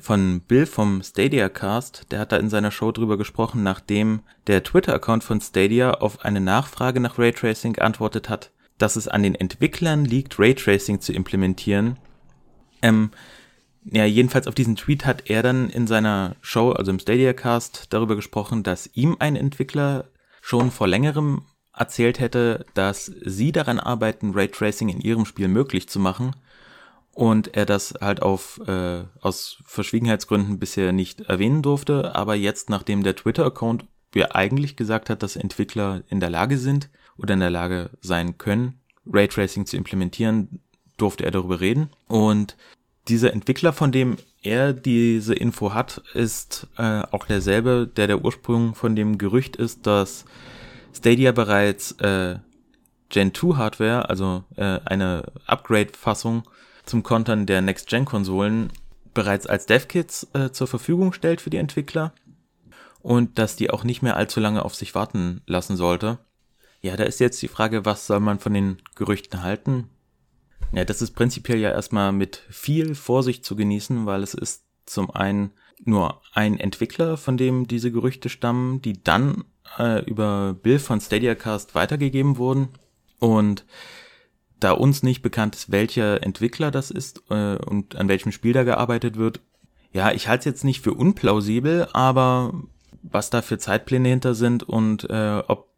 von 0.00 0.40
Bill 0.40 0.66
vom 0.66 1.00
Stadia 1.04 1.48
Cast, 1.48 2.10
der 2.10 2.18
hat 2.18 2.32
da 2.32 2.38
in 2.38 2.50
seiner 2.50 2.72
Show 2.72 2.90
drüber 2.90 3.18
gesprochen, 3.18 3.62
nachdem 3.62 4.22
der 4.48 4.64
Twitter-Account 4.64 5.22
von 5.22 5.40
Stadia 5.40 5.92
auf 5.92 6.24
eine 6.24 6.40
Nachfrage 6.40 6.98
nach 6.98 7.20
Raytracing 7.20 7.74
geantwortet 7.74 8.28
hat, 8.28 8.50
dass 8.78 8.96
es 8.96 9.06
an 9.06 9.22
den 9.22 9.36
Entwicklern 9.36 10.04
liegt, 10.04 10.36
Raytracing 10.36 11.00
zu 11.00 11.12
implementieren. 11.12 12.00
Ähm, 12.82 13.12
ja, 13.84 14.06
jedenfalls 14.06 14.48
auf 14.48 14.56
diesen 14.56 14.74
Tweet 14.74 15.06
hat 15.06 15.30
er 15.30 15.44
dann 15.44 15.70
in 15.70 15.86
seiner 15.86 16.34
Show, 16.40 16.72
also 16.72 16.90
im 16.90 16.98
Stadia 16.98 17.32
Cast, 17.32 17.92
darüber 17.92 18.16
gesprochen, 18.16 18.64
dass 18.64 18.90
ihm 18.92 19.18
ein 19.20 19.36
Entwickler 19.36 20.10
schon 20.40 20.72
vor 20.72 20.88
längerem 20.88 21.42
erzählt 21.76 22.20
hätte, 22.20 22.66
dass 22.74 23.06
sie 23.06 23.52
daran 23.52 23.80
arbeiten, 23.80 24.32
Raytracing 24.34 24.88
in 24.88 25.00
ihrem 25.00 25.24
Spiel 25.26 25.48
möglich 25.48 25.88
zu 25.88 25.98
machen 25.98 26.32
und 27.14 27.56
er 27.56 27.66
das 27.66 27.94
halt 28.00 28.22
auf 28.22 28.60
äh, 28.66 29.04
aus 29.20 29.58
Verschwiegenheitsgründen 29.64 30.58
bisher 30.58 30.92
nicht 30.92 31.22
erwähnen 31.22 31.62
durfte, 31.62 32.14
aber 32.14 32.34
jetzt, 32.34 32.70
nachdem 32.70 33.02
der 33.02 33.16
Twitter-Account 33.16 33.84
ja 34.14 34.32
eigentlich 34.32 34.76
gesagt 34.76 35.10
hat, 35.10 35.22
dass 35.22 35.36
Entwickler 35.36 36.02
in 36.08 36.20
der 36.20 36.30
Lage 36.30 36.58
sind 36.58 36.88
oder 37.16 37.34
in 37.34 37.40
der 37.40 37.50
Lage 37.50 37.90
sein 38.00 38.38
können, 38.38 38.80
Raytracing 39.06 39.66
zu 39.66 39.76
implementieren, 39.76 40.60
durfte 40.96 41.24
er 41.24 41.30
darüber 41.30 41.60
reden. 41.60 41.90
Und 42.08 42.56
dieser 43.08 43.32
Entwickler, 43.32 43.72
von 43.72 43.92
dem 43.92 44.16
er 44.42 44.72
diese 44.72 45.34
Info 45.34 45.74
hat, 45.74 46.02
ist 46.14 46.66
äh, 46.78 47.02
auch 47.10 47.26
derselbe, 47.26 47.90
der 47.96 48.06
der 48.06 48.24
Ursprung 48.24 48.74
von 48.74 48.96
dem 48.96 49.18
Gerücht 49.18 49.56
ist, 49.56 49.86
dass 49.86 50.24
Stadia 50.94 51.32
bereits 51.32 51.92
äh, 52.00 52.38
Gen 53.10 53.34
2 53.34 53.56
Hardware, 53.56 54.08
also 54.08 54.44
äh, 54.56 54.80
eine 54.84 55.32
Upgrade-Fassung 55.46 56.44
zum 56.84 57.02
Kontern 57.02 57.46
der 57.46 57.60
Next-Gen-Konsolen 57.60 58.72
bereits 59.12 59.46
als 59.46 59.66
Dev-Kits 59.66 60.28
äh, 60.34 60.50
zur 60.50 60.66
Verfügung 60.66 61.12
stellt 61.12 61.40
für 61.40 61.50
die 61.50 61.56
Entwickler 61.56 62.12
und 63.00 63.38
dass 63.38 63.56
die 63.56 63.70
auch 63.70 63.84
nicht 63.84 64.02
mehr 64.02 64.16
allzu 64.16 64.40
lange 64.40 64.64
auf 64.64 64.74
sich 64.74 64.94
warten 64.94 65.42
lassen 65.46 65.76
sollte. 65.76 66.18
Ja, 66.80 66.96
da 66.96 67.04
ist 67.04 67.20
jetzt 67.20 67.40
die 67.42 67.48
Frage, 67.48 67.84
was 67.84 68.06
soll 68.06 68.20
man 68.20 68.38
von 68.38 68.52
den 68.52 68.78
Gerüchten 68.94 69.42
halten? 69.42 69.88
Ja, 70.72 70.84
das 70.84 71.02
ist 71.02 71.12
prinzipiell 71.12 71.58
ja 71.58 71.70
erstmal 71.70 72.12
mit 72.12 72.42
viel 72.50 72.94
Vorsicht 72.94 73.44
zu 73.44 73.56
genießen, 73.56 74.06
weil 74.06 74.22
es 74.22 74.34
ist 74.34 74.64
zum 74.86 75.10
einen 75.10 75.52
nur 75.84 76.20
ein 76.32 76.58
Entwickler, 76.58 77.16
von 77.16 77.36
dem 77.36 77.66
diese 77.66 77.92
Gerüchte 77.92 78.28
stammen, 78.28 78.82
die 78.82 79.02
dann 79.02 79.44
äh, 79.78 80.04
über 80.04 80.54
Bill 80.54 80.78
von 80.78 81.00
StadiaCast 81.00 81.74
weitergegeben 81.74 82.36
wurden. 82.36 82.68
Und 83.18 83.64
da 84.60 84.72
uns 84.72 85.02
nicht 85.02 85.22
bekannt 85.22 85.54
ist, 85.54 85.70
welcher 85.70 86.22
Entwickler 86.22 86.70
das 86.70 86.90
ist 86.90 87.22
äh, 87.30 87.56
und 87.56 87.96
an 87.96 88.08
welchem 88.08 88.32
Spiel 88.32 88.52
da 88.52 88.64
gearbeitet 88.64 89.16
wird, 89.16 89.40
ja, 89.92 90.10
ich 90.10 90.26
halte 90.26 90.40
es 90.40 90.44
jetzt 90.46 90.64
nicht 90.64 90.82
für 90.82 90.92
unplausibel, 90.94 91.88
aber 91.92 92.52
was 93.02 93.30
da 93.30 93.42
für 93.42 93.58
Zeitpläne 93.58 94.08
hinter 94.08 94.34
sind 94.34 94.62
und 94.62 95.08
äh, 95.08 95.42
ob 95.46 95.68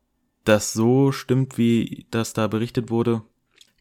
das 0.44 0.72
so 0.72 1.12
stimmt, 1.12 1.58
wie 1.58 2.06
das 2.10 2.32
da 2.32 2.46
berichtet 2.46 2.88
wurde, 2.88 3.22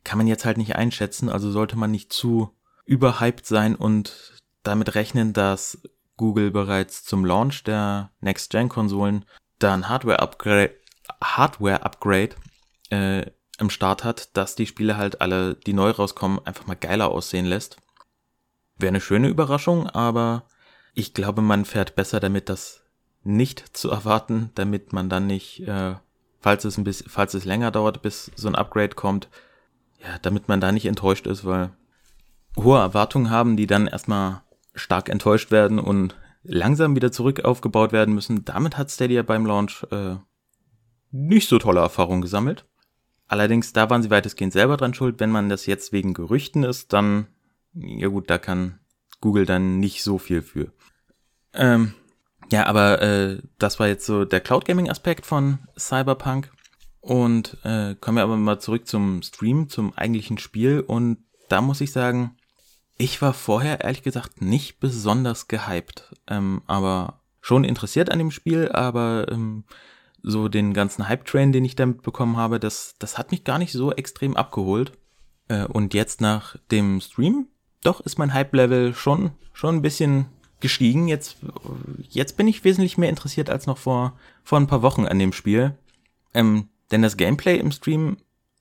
kann 0.03 0.17
man 0.17 0.27
jetzt 0.27 0.45
halt 0.45 0.57
nicht 0.57 0.75
einschätzen, 0.75 1.29
also 1.29 1.51
sollte 1.51 1.77
man 1.77 1.91
nicht 1.91 2.11
zu 2.11 2.49
überhyped 2.85 3.45
sein 3.45 3.75
und 3.75 4.41
damit 4.63 4.95
rechnen, 4.95 5.33
dass 5.33 5.81
Google 6.17 6.51
bereits 6.51 7.03
zum 7.03 7.23
Launch 7.23 7.63
der 7.63 8.11
Next-Gen-Konsolen 8.21 9.25
da 9.59 9.73
ein 9.73 9.89
Hardware-Upgrade 9.89 10.73
Hardware 11.21 11.83
-Upgrade, 11.83 12.35
äh, 12.89 13.31
im 13.57 13.69
Start 13.69 14.03
hat, 14.03 14.35
dass 14.35 14.55
die 14.55 14.67
Spiele 14.67 14.97
halt 14.97 15.21
alle, 15.21 15.55
die 15.55 15.73
neu 15.73 15.91
rauskommen, 15.91 16.45
einfach 16.45 16.67
mal 16.67 16.75
geiler 16.75 17.09
aussehen 17.09 17.45
lässt. 17.45 17.77
Wäre 18.77 18.89
eine 18.89 19.01
schöne 19.01 19.29
Überraschung, 19.29 19.89
aber 19.89 20.43
ich 20.93 21.13
glaube, 21.13 21.41
man 21.41 21.65
fährt 21.65 21.95
besser 21.95 22.19
damit, 22.19 22.49
das 22.49 22.83
nicht 23.23 23.59
zu 23.77 23.89
erwarten, 23.89 24.51
damit 24.55 24.93
man 24.93 25.09
dann 25.09 25.27
nicht, 25.27 25.61
äh, 25.61 25.95
falls 26.41 26.65
es 26.65 26.77
ein 26.77 26.83
bisschen, 26.83 27.09
falls 27.09 27.33
es 27.33 27.45
länger 27.45 27.71
dauert, 27.71 28.01
bis 28.01 28.31
so 28.35 28.47
ein 28.47 28.55
Upgrade 28.55 28.95
kommt, 28.95 29.29
ja, 29.99 30.19
damit 30.21 30.47
man 30.47 30.61
da 30.61 30.71
nicht 30.71 30.85
enttäuscht 30.85 31.25
ist, 31.25 31.45
weil 31.45 31.71
hohe 32.57 32.79
Erwartungen 32.79 33.29
haben, 33.29 33.57
die 33.57 33.67
dann 33.67 33.87
erstmal 33.87 34.41
stark 34.73 35.09
enttäuscht 35.09 35.51
werden 35.51 35.79
und 35.79 36.15
langsam 36.47 36.95
wieder 36.95 37.11
zurück 37.11 37.43
aufgebaut 37.43 37.91
werden 37.91 38.13
müssen. 38.13 38.45
Damit 38.45 38.77
hat 38.77 38.91
Stadia 38.91 39.23
beim 39.23 39.45
Launch 39.45 39.85
äh, 39.91 40.15
nicht 41.11 41.49
so 41.49 41.59
tolle 41.59 41.79
Erfahrungen 41.79 42.21
gesammelt. 42.21 42.65
Allerdings, 43.27 43.73
da 43.73 43.89
waren 43.89 44.03
sie 44.03 44.09
weitestgehend 44.09 44.53
selber 44.53 44.77
dran 44.77 44.93
schuld. 44.93 45.19
Wenn 45.19 45.31
man 45.31 45.49
das 45.49 45.65
jetzt 45.65 45.91
wegen 45.91 46.13
Gerüchten 46.13 46.63
ist, 46.63 46.93
dann, 46.93 47.27
ja 47.73 48.07
gut, 48.07 48.29
da 48.29 48.37
kann 48.37 48.79
Google 49.21 49.45
dann 49.45 49.79
nicht 49.79 50.03
so 50.03 50.17
viel 50.17 50.41
für. 50.41 50.71
Ähm, 51.53 51.93
ja, 52.51 52.67
aber 52.67 53.01
äh, 53.01 53.41
das 53.57 53.79
war 53.79 53.87
jetzt 53.87 54.05
so 54.05 54.25
der 54.25 54.41
Cloud 54.41 54.65
Gaming 54.65 54.89
Aspekt 54.89 55.25
von 55.25 55.59
Cyberpunk. 55.77 56.51
Und 56.99 57.57
äh, 57.63 57.95
kommen 57.95 58.17
wir 58.17 58.23
aber 58.23 58.37
mal 58.37 58.59
zurück 58.59 58.87
zum 58.87 59.21
Stream, 59.21 59.69
zum 59.69 59.93
eigentlichen 59.93 60.37
Spiel. 60.37 60.81
Und 60.81 61.17
da 61.49 61.61
muss 61.61 61.81
ich 61.81 61.91
sagen, 61.91 62.35
ich 62.97 63.21
war 63.21 63.33
vorher 63.33 63.81
ehrlich 63.81 64.03
gesagt 64.03 64.41
nicht 64.41 64.79
besonders 64.79 65.47
gehypt, 65.47 66.13
ähm, 66.27 66.61
aber 66.67 67.19
schon 67.41 67.63
interessiert 67.63 68.09
an 68.09 68.19
dem 68.19 68.31
Spiel, 68.31 68.71
aber 68.71 69.27
ähm, 69.29 69.65
so 70.23 70.47
den 70.47 70.73
ganzen 70.73 71.07
Hype-Train, 71.07 71.51
den 71.51 71.65
ich 71.65 71.75
damit 71.75 72.01
bekommen 72.01 72.37
habe, 72.37 72.59
das, 72.59 72.95
das 72.97 73.17
hat 73.17 73.31
mich 73.31 73.43
gar 73.43 73.59
nicht 73.59 73.71
so 73.71 73.91
extrem 73.91 74.35
abgeholt. 74.35 74.93
Äh, 75.47 75.65
und 75.65 75.93
jetzt 75.93 76.21
nach 76.21 76.57
dem 76.71 76.99
Stream, 77.01 77.47
doch 77.83 78.01
ist 78.01 78.17
mein 78.17 78.33
Hype-Level 78.33 78.95
schon, 78.95 79.31
schon 79.53 79.75
ein 79.75 79.81
bisschen 79.81 80.25
gestiegen. 80.59 81.07
Jetzt, 81.07 81.37
jetzt 82.09 82.37
bin 82.37 82.47
ich 82.47 82.63
wesentlich 82.63 82.97
mehr 82.97 83.09
interessiert 83.09 83.49
als 83.49 83.67
noch 83.67 83.77
vor, 83.77 84.17
vor 84.43 84.59
ein 84.59 84.67
paar 84.67 84.81
Wochen 84.81 85.05
an 85.05 85.19
dem 85.19 85.33
Spiel. 85.33 85.77
Ähm, 86.33 86.69
denn 86.91 87.03
das 87.03 87.17
Gameplay 87.17 87.57
im 87.57 87.71
Stream 87.71 88.17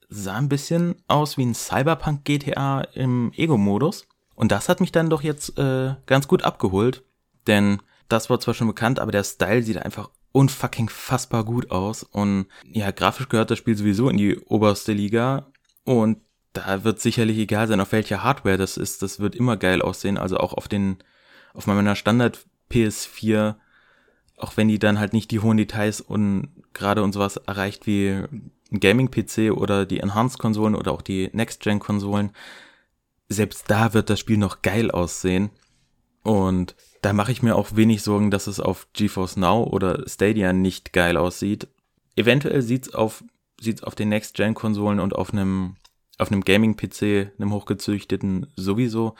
sah 0.08 0.36
ein 0.36 0.48
bisschen 0.48 0.96
aus 1.08 1.38
wie 1.38 1.46
ein 1.46 1.54
Cyberpunk 1.54 2.24
GTA 2.24 2.82
im 2.92 3.32
Ego-Modus. 3.34 4.06
Und 4.34 4.52
das 4.52 4.68
hat 4.68 4.80
mich 4.80 4.92
dann 4.92 5.10
doch 5.10 5.22
jetzt 5.22 5.58
äh, 5.58 5.94
ganz 6.06 6.28
gut 6.28 6.42
abgeholt. 6.42 7.02
Denn 7.46 7.80
das 8.08 8.30
war 8.30 8.40
zwar 8.40 8.54
schon 8.54 8.66
bekannt, 8.66 8.98
aber 8.98 9.12
der 9.12 9.24
Style 9.24 9.62
sieht 9.62 9.78
einfach 9.78 10.10
unfucking 10.32 10.88
fassbar 10.88 11.44
gut 11.44 11.70
aus. 11.70 12.02
Und 12.02 12.46
ja, 12.64 12.90
grafisch 12.90 13.28
gehört 13.28 13.50
das 13.50 13.58
Spiel 13.58 13.76
sowieso 13.76 14.08
in 14.08 14.16
die 14.16 14.38
oberste 14.38 14.92
Liga. 14.92 15.46
Und 15.84 16.18
da 16.52 16.84
wird 16.84 17.00
sicherlich 17.00 17.38
egal 17.38 17.68
sein, 17.68 17.80
auf 17.80 17.92
welcher 17.92 18.22
Hardware 18.22 18.56
das 18.56 18.76
ist. 18.76 19.02
Das 19.02 19.20
wird 19.20 19.34
immer 19.34 19.56
geil 19.56 19.82
aussehen. 19.82 20.18
Also 20.18 20.38
auch 20.38 20.52
auf 20.52 20.68
den, 20.68 20.98
auf 21.52 21.66
meiner 21.66 21.96
Standard 21.96 22.46
PS4 22.70 23.56
auch 24.36 24.56
wenn 24.56 24.68
die 24.68 24.78
dann 24.78 24.98
halt 24.98 25.12
nicht 25.12 25.30
die 25.30 25.40
hohen 25.40 25.56
Details 25.56 26.00
und 26.00 26.48
gerade 26.72 27.02
und 27.02 27.12
sowas 27.12 27.36
erreicht 27.36 27.86
wie 27.86 28.08
ein 28.10 28.80
Gaming-PC 28.80 29.52
oder 29.52 29.86
die 29.86 30.00
Enhanced-Konsolen 30.00 30.74
oder 30.74 30.92
auch 30.92 31.02
die 31.02 31.30
Next-Gen-Konsolen, 31.32 32.30
selbst 33.28 33.70
da 33.70 33.94
wird 33.94 34.10
das 34.10 34.20
Spiel 34.20 34.38
noch 34.38 34.62
geil 34.62 34.90
aussehen. 34.90 35.50
Und 36.22 36.74
da 37.02 37.12
mache 37.12 37.32
ich 37.32 37.42
mir 37.42 37.56
auch 37.56 37.76
wenig 37.76 38.02
Sorgen, 38.02 38.30
dass 38.30 38.46
es 38.46 38.60
auf 38.60 38.88
GeForce 38.94 39.36
Now 39.36 39.64
oder 39.64 40.08
Stadia 40.08 40.52
nicht 40.52 40.92
geil 40.92 41.16
aussieht. 41.16 41.68
Eventuell 42.16 42.62
sieht's 42.62 42.94
auf, 42.94 43.22
sieht's 43.60 43.82
auf 43.82 43.94
den 43.94 44.08
Next-Gen-Konsolen 44.08 45.00
und 45.00 45.14
auf 45.14 45.32
einem, 45.32 45.76
auf 46.18 46.32
einem 46.32 46.42
Gaming-PC, 46.42 47.32
einem 47.38 47.52
hochgezüchteten 47.52 48.46
sowieso 48.56 49.14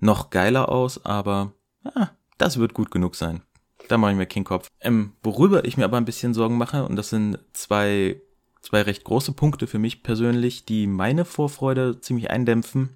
noch 0.00 0.30
geiler 0.30 0.70
aus, 0.70 1.04
aber 1.04 1.52
ah, 1.84 2.08
das 2.38 2.58
wird 2.58 2.74
gut 2.74 2.90
genug 2.90 3.16
sein. 3.16 3.42
Da 3.88 3.98
mache 3.98 4.12
ich 4.12 4.16
mir 4.16 4.26
keinen 4.26 4.44
Kopf. 4.44 4.68
Ähm, 4.80 5.12
worüber 5.22 5.64
ich 5.64 5.76
mir 5.76 5.84
aber 5.84 5.96
ein 5.96 6.04
bisschen 6.04 6.34
Sorgen 6.34 6.58
mache, 6.58 6.84
und 6.84 6.96
das 6.96 7.10
sind 7.10 7.38
zwei, 7.52 8.20
zwei 8.62 8.82
recht 8.82 9.04
große 9.04 9.32
Punkte 9.32 9.66
für 9.66 9.78
mich 9.78 10.02
persönlich, 10.02 10.64
die 10.64 10.86
meine 10.86 11.24
Vorfreude 11.24 12.00
ziemlich 12.00 12.30
eindämpfen. 12.30 12.90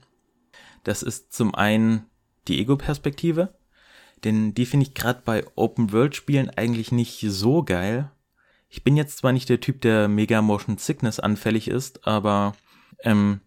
Das 0.84 1.02
ist 1.02 1.32
zum 1.32 1.54
einen 1.54 2.06
die 2.48 2.60
Ego-Perspektive, 2.60 3.54
denn 4.24 4.54
die 4.54 4.66
finde 4.66 4.86
ich 4.86 4.94
gerade 4.94 5.22
bei 5.24 5.44
Open-World-Spielen 5.56 6.50
eigentlich 6.50 6.92
nicht 6.92 7.24
so 7.28 7.62
geil. 7.62 8.10
Ich 8.68 8.84
bin 8.84 8.96
jetzt 8.96 9.18
zwar 9.18 9.32
nicht 9.32 9.48
der 9.48 9.60
Typ, 9.60 9.80
der 9.80 10.08
mega 10.08 10.42
Motion 10.42 10.78
Sickness 10.78 11.20
anfällig 11.20 11.68
ist, 11.68 12.06
aber 12.06 12.54
ähm, 13.02 13.40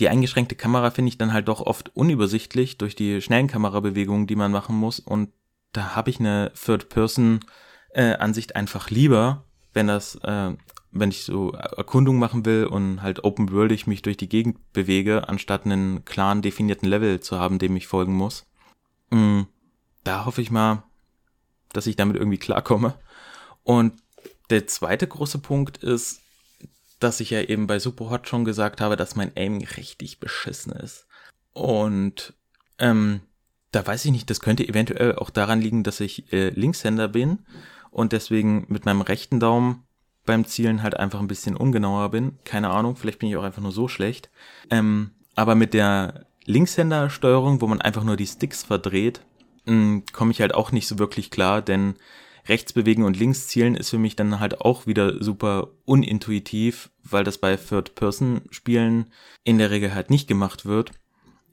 die 0.00 0.08
eingeschränkte 0.08 0.56
Kamera 0.56 0.90
finde 0.90 1.10
ich 1.10 1.18
dann 1.18 1.32
halt 1.32 1.48
doch 1.48 1.60
oft 1.60 1.94
unübersichtlich 1.94 2.78
durch 2.78 2.94
die 2.94 3.20
schnellen 3.20 3.46
Kamerabewegungen, 3.46 4.26
die 4.26 4.36
man 4.36 4.50
machen 4.50 4.76
muss. 4.76 5.00
Und 5.00 5.30
da 5.72 5.94
habe 5.94 6.10
ich 6.10 6.18
eine 6.18 6.52
Third-Person-Ansicht 6.54 8.50
äh, 8.50 8.54
einfach 8.54 8.90
lieber, 8.90 9.44
wenn 9.72 9.86
das, 9.86 10.16
äh, 10.16 10.52
wenn 10.92 11.10
ich 11.10 11.24
so 11.24 11.52
Erkundung 11.52 12.18
machen 12.18 12.44
will 12.44 12.66
und 12.66 13.02
halt 13.02 13.24
open-worldig 13.24 13.86
mich 13.86 14.02
durch 14.02 14.18
die 14.18 14.28
Gegend 14.28 14.72
bewege, 14.72 15.28
anstatt 15.28 15.64
einen 15.64 16.04
klaren 16.04 16.42
definierten 16.42 16.88
Level 16.88 17.20
zu 17.20 17.38
haben, 17.38 17.58
dem 17.58 17.74
ich 17.76 17.86
folgen 17.86 18.14
muss. 18.14 18.46
Mm, 19.10 19.42
da 20.04 20.26
hoffe 20.26 20.42
ich 20.42 20.50
mal, 20.50 20.82
dass 21.72 21.86
ich 21.86 21.96
damit 21.96 22.16
irgendwie 22.16 22.38
klarkomme. 22.38 22.94
Und 23.62 23.94
der 24.50 24.66
zweite 24.66 25.06
große 25.06 25.38
Punkt 25.38 25.78
ist, 25.78 26.20
dass 27.00 27.20
ich 27.20 27.30
ja 27.30 27.40
eben 27.40 27.66
bei 27.66 27.78
Superhot 27.78 28.28
schon 28.28 28.44
gesagt 28.44 28.80
habe, 28.80 28.96
dass 28.96 29.16
mein 29.16 29.32
Aim 29.34 29.58
richtig 29.76 30.20
beschissen 30.20 30.72
ist. 30.72 31.06
Und 31.52 32.34
ähm, 32.78 33.22
da 33.72 33.86
weiß 33.86 34.04
ich 34.04 34.12
nicht, 34.12 34.28
das 34.28 34.40
könnte 34.40 34.68
eventuell 34.68 35.16
auch 35.16 35.30
daran 35.30 35.60
liegen, 35.60 35.82
dass 35.82 36.00
ich 36.00 36.32
äh, 36.32 36.50
Linkshänder 36.50 37.08
bin 37.08 37.40
und 37.90 38.12
deswegen 38.12 38.66
mit 38.68 38.84
meinem 38.84 39.00
rechten 39.00 39.40
Daumen 39.40 39.86
beim 40.24 40.44
Zielen 40.44 40.82
halt 40.82 40.96
einfach 40.96 41.20
ein 41.20 41.28
bisschen 41.28 41.56
ungenauer 41.56 42.10
bin. 42.10 42.38
Keine 42.44 42.70
Ahnung, 42.70 42.96
vielleicht 42.96 43.18
bin 43.18 43.28
ich 43.28 43.36
auch 43.36 43.42
einfach 43.42 43.62
nur 43.62 43.72
so 43.72 43.88
schlecht. 43.88 44.30
Ähm, 44.70 45.10
aber 45.34 45.54
mit 45.54 45.74
der 45.74 46.26
Linkshänder-Steuerung, 46.44 47.60
wo 47.60 47.66
man 47.66 47.80
einfach 47.80 48.04
nur 48.04 48.16
die 48.16 48.26
Sticks 48.26 48.62
verdreht, 48.62 49.20
hm, 49.66 50.04
komme 50.12 50.32
ich 50.32 50.40
halt 50.40 50.54
auch 50.54 50.72
nicht 50.72 50.86
so 50.86 50.98
wirklich 50.98 51.30
klar, 51.30 51.62
denn 51.62 51.94
rechts 52.48 52.72
bewegen 52.72 53.04
und 53.04 53.16
links 53.16 53.46
zielen 53.46 53.76
ist 53.76 53.90
für 53.90 53.98
mich 53.98 54.16
dann 54.16 54.40
halt 54.40 54.60
auch 54.60 54.86
wieder 54.86 55.22
super 55.22 55.68
unintuitiv, 55.84 56.90
weil 57.04 57.24
das 57.24 57.38
bei 57.38 57.56
Third-Person-Spielen 57.56 59.06
in 59.44 59.58
der 59.58 59.70
Regel 59.70 59.94
halt 59.94 60.10
nicht 60.10 60.26
gemacht 60.26 60.66
wird 60.66 60.90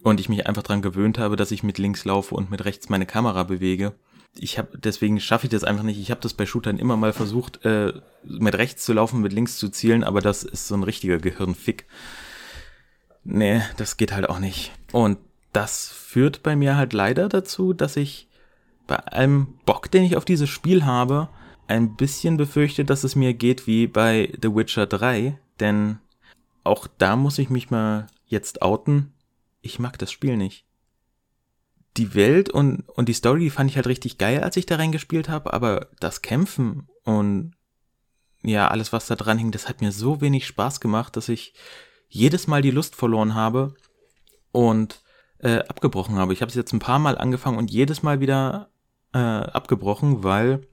und 0.01 0.19
ich 0.19 0.29
mich 0.29 0.47
einfach 0.47 0.63
dran 0.63 0.81
gewöhnt 0.81 1.19
habe, 1.19 1.35
dass 1.35 1.51
ich 1.51 1.63
mit 1.63 1.77
links 1.77 2.05
laufe 2.05 2.33
und 2.33 2.49
mit 2.49 2.65
rechts 2.65 2.89
meine 2.89 3.05
Kamera 3.05 3.43
bewege. 3.43 3.93
Ich 4.41 4.57
habe 4.57 4.77
deswegen 4.77 5.19
schaffe 5.19 5.47
ich 5.47 5.51
das 5.51 5.63
einfach 5.63 5.83
nicht. 5.83 5.99
Ich 5.99 6.11
habe 6.11 6.21
das 6.21 6.33
bei 6.33 6.45
Shootern 6.45 6.79
immer 6.79 6.97
mal 6.97 7.13
versucht, 7.13 7.65
äh, 7.65 7.93
mit 8.23 8.55
rechts 8.55 8.85
zu 8.85 8.93
laufen, 8.93 9.21
mit 9.21 9.33
links 9.33 9.57
zu 9.57 9.69
zielen, 9.69 10.03
aber 10.03 10.21
das 10.21 10.43
ist 10.43 10.67
so 10.67 10.75
ein 10.75 10.83
richtiger 10.83 11.17
Gehirnfick. 11.17 11.85
Nee, 13.23 13.61
das 13.77 13.97
geht 13.97 14.13
halt 14.13 14.29
auch 14.29 14.39
nicht. 14.39 14.71
Und 14.91 15.17
das 15.53 15.89
führt 15.89 16.43
bei 16.43 16.55
mir 16.55 16.77
halt 16.77 16.93
leider 16.93 17.27
dazu, 17.27 17.73
dass 17.73 17.95
ich 17.97 18.27
bei 18.87 18.95
allem 18.97 19.59
Bock, 19.65 19.91
den 19.91 20.03
ich 20.03 20.15
auf 20.15 20.25
dieses 20.25 20.49
Spiel 20.49 20.85
habe, 20.85 21.29
ein 21.67 21.95
bisschen 21.95 22.37
befürchte, 22.37 22.85
dass 22.85 23.03
es 23.03 23.15
mir 23.15 23.33
geht 23.33 23.67
wie 23.67 23.87
bei 23.87 24.33
The 24.41 24.55
Witcher 24.55 24.87
3, 24.87 25.37
denn 25.59 25.99
auch 26.63 26.87
da 26.97 27.15
muss 27.15 27.37
ich 27.37 27.49
mich 27.49 27.69
mal 27.69 28.07
jetzt 28.25 28.61
outen. 28.61 29.13
Ich 29.61 29.79
mag 29.79 29.97
das 29.99 30.11
Spiel 30.11 30.37
nicht. 30.37 30.65
Die 31.97 32.13
Welt 32.13 32.49
und, 32.49 32.87
und 32.89 33.09
die 33.09 33.13
Story 33.13 33.41
die 33.41 33.49
fand 33.49 33.69
ich 33.69 33.75
halt 33.75 33.87
richtig 33.87 34.17
geil, 34.17 34.41
als 34.43 34.57
ich 34.57 34.65
da 34.65 34.75
reingespielt 34.75 35.29
habe, 35.29 35.53
aber 35.53 35.87
das 35.99 36.21
Kämpfen 36.21 36.87
und 37.03 37.53
ja, 38.41 38.69
alles, 38.69 38.93
was 38.93 39.07
da 39.07 39.15
dran 39.15 39.37
hing, 39.37 39.51
das 39.51 39.67
hat 39.67 39.81
mir 39.81 39.91
so 39.91 40.21
wenig 40.21 40.47
Spaß 40.47 40.79
gemacht, 40.79 41.17
dass 41.17 41.27
ich 41.27 41.53
jedes 42.07 42.47
Mal 42.47 42.61
die 42.61 42.71
Lust 42.71 42.95
verloren 42.95 43.35
habe 43.35 43.73
und 44.51 45.01
äh, 45.39 45.59
abgebrochen 45.59 46.15
habe. 46.15 46.33
Ich 46.33 46.41
habe 46.41 46.49
es 46.49 46.55
jetzt 46.55 46.73
ein 46.73 46.79
paar 46.79 46.99
Mal 46.99 47.17
angefangen 47.17 47.57
und 47.57 47.71
jedes 47.71 48.01
Mal 48.01 48.19
wieder 48.19 48.69
äh, 49.13 49.17
abgebrochen, 49.17 50.23
weil 50.23 50.67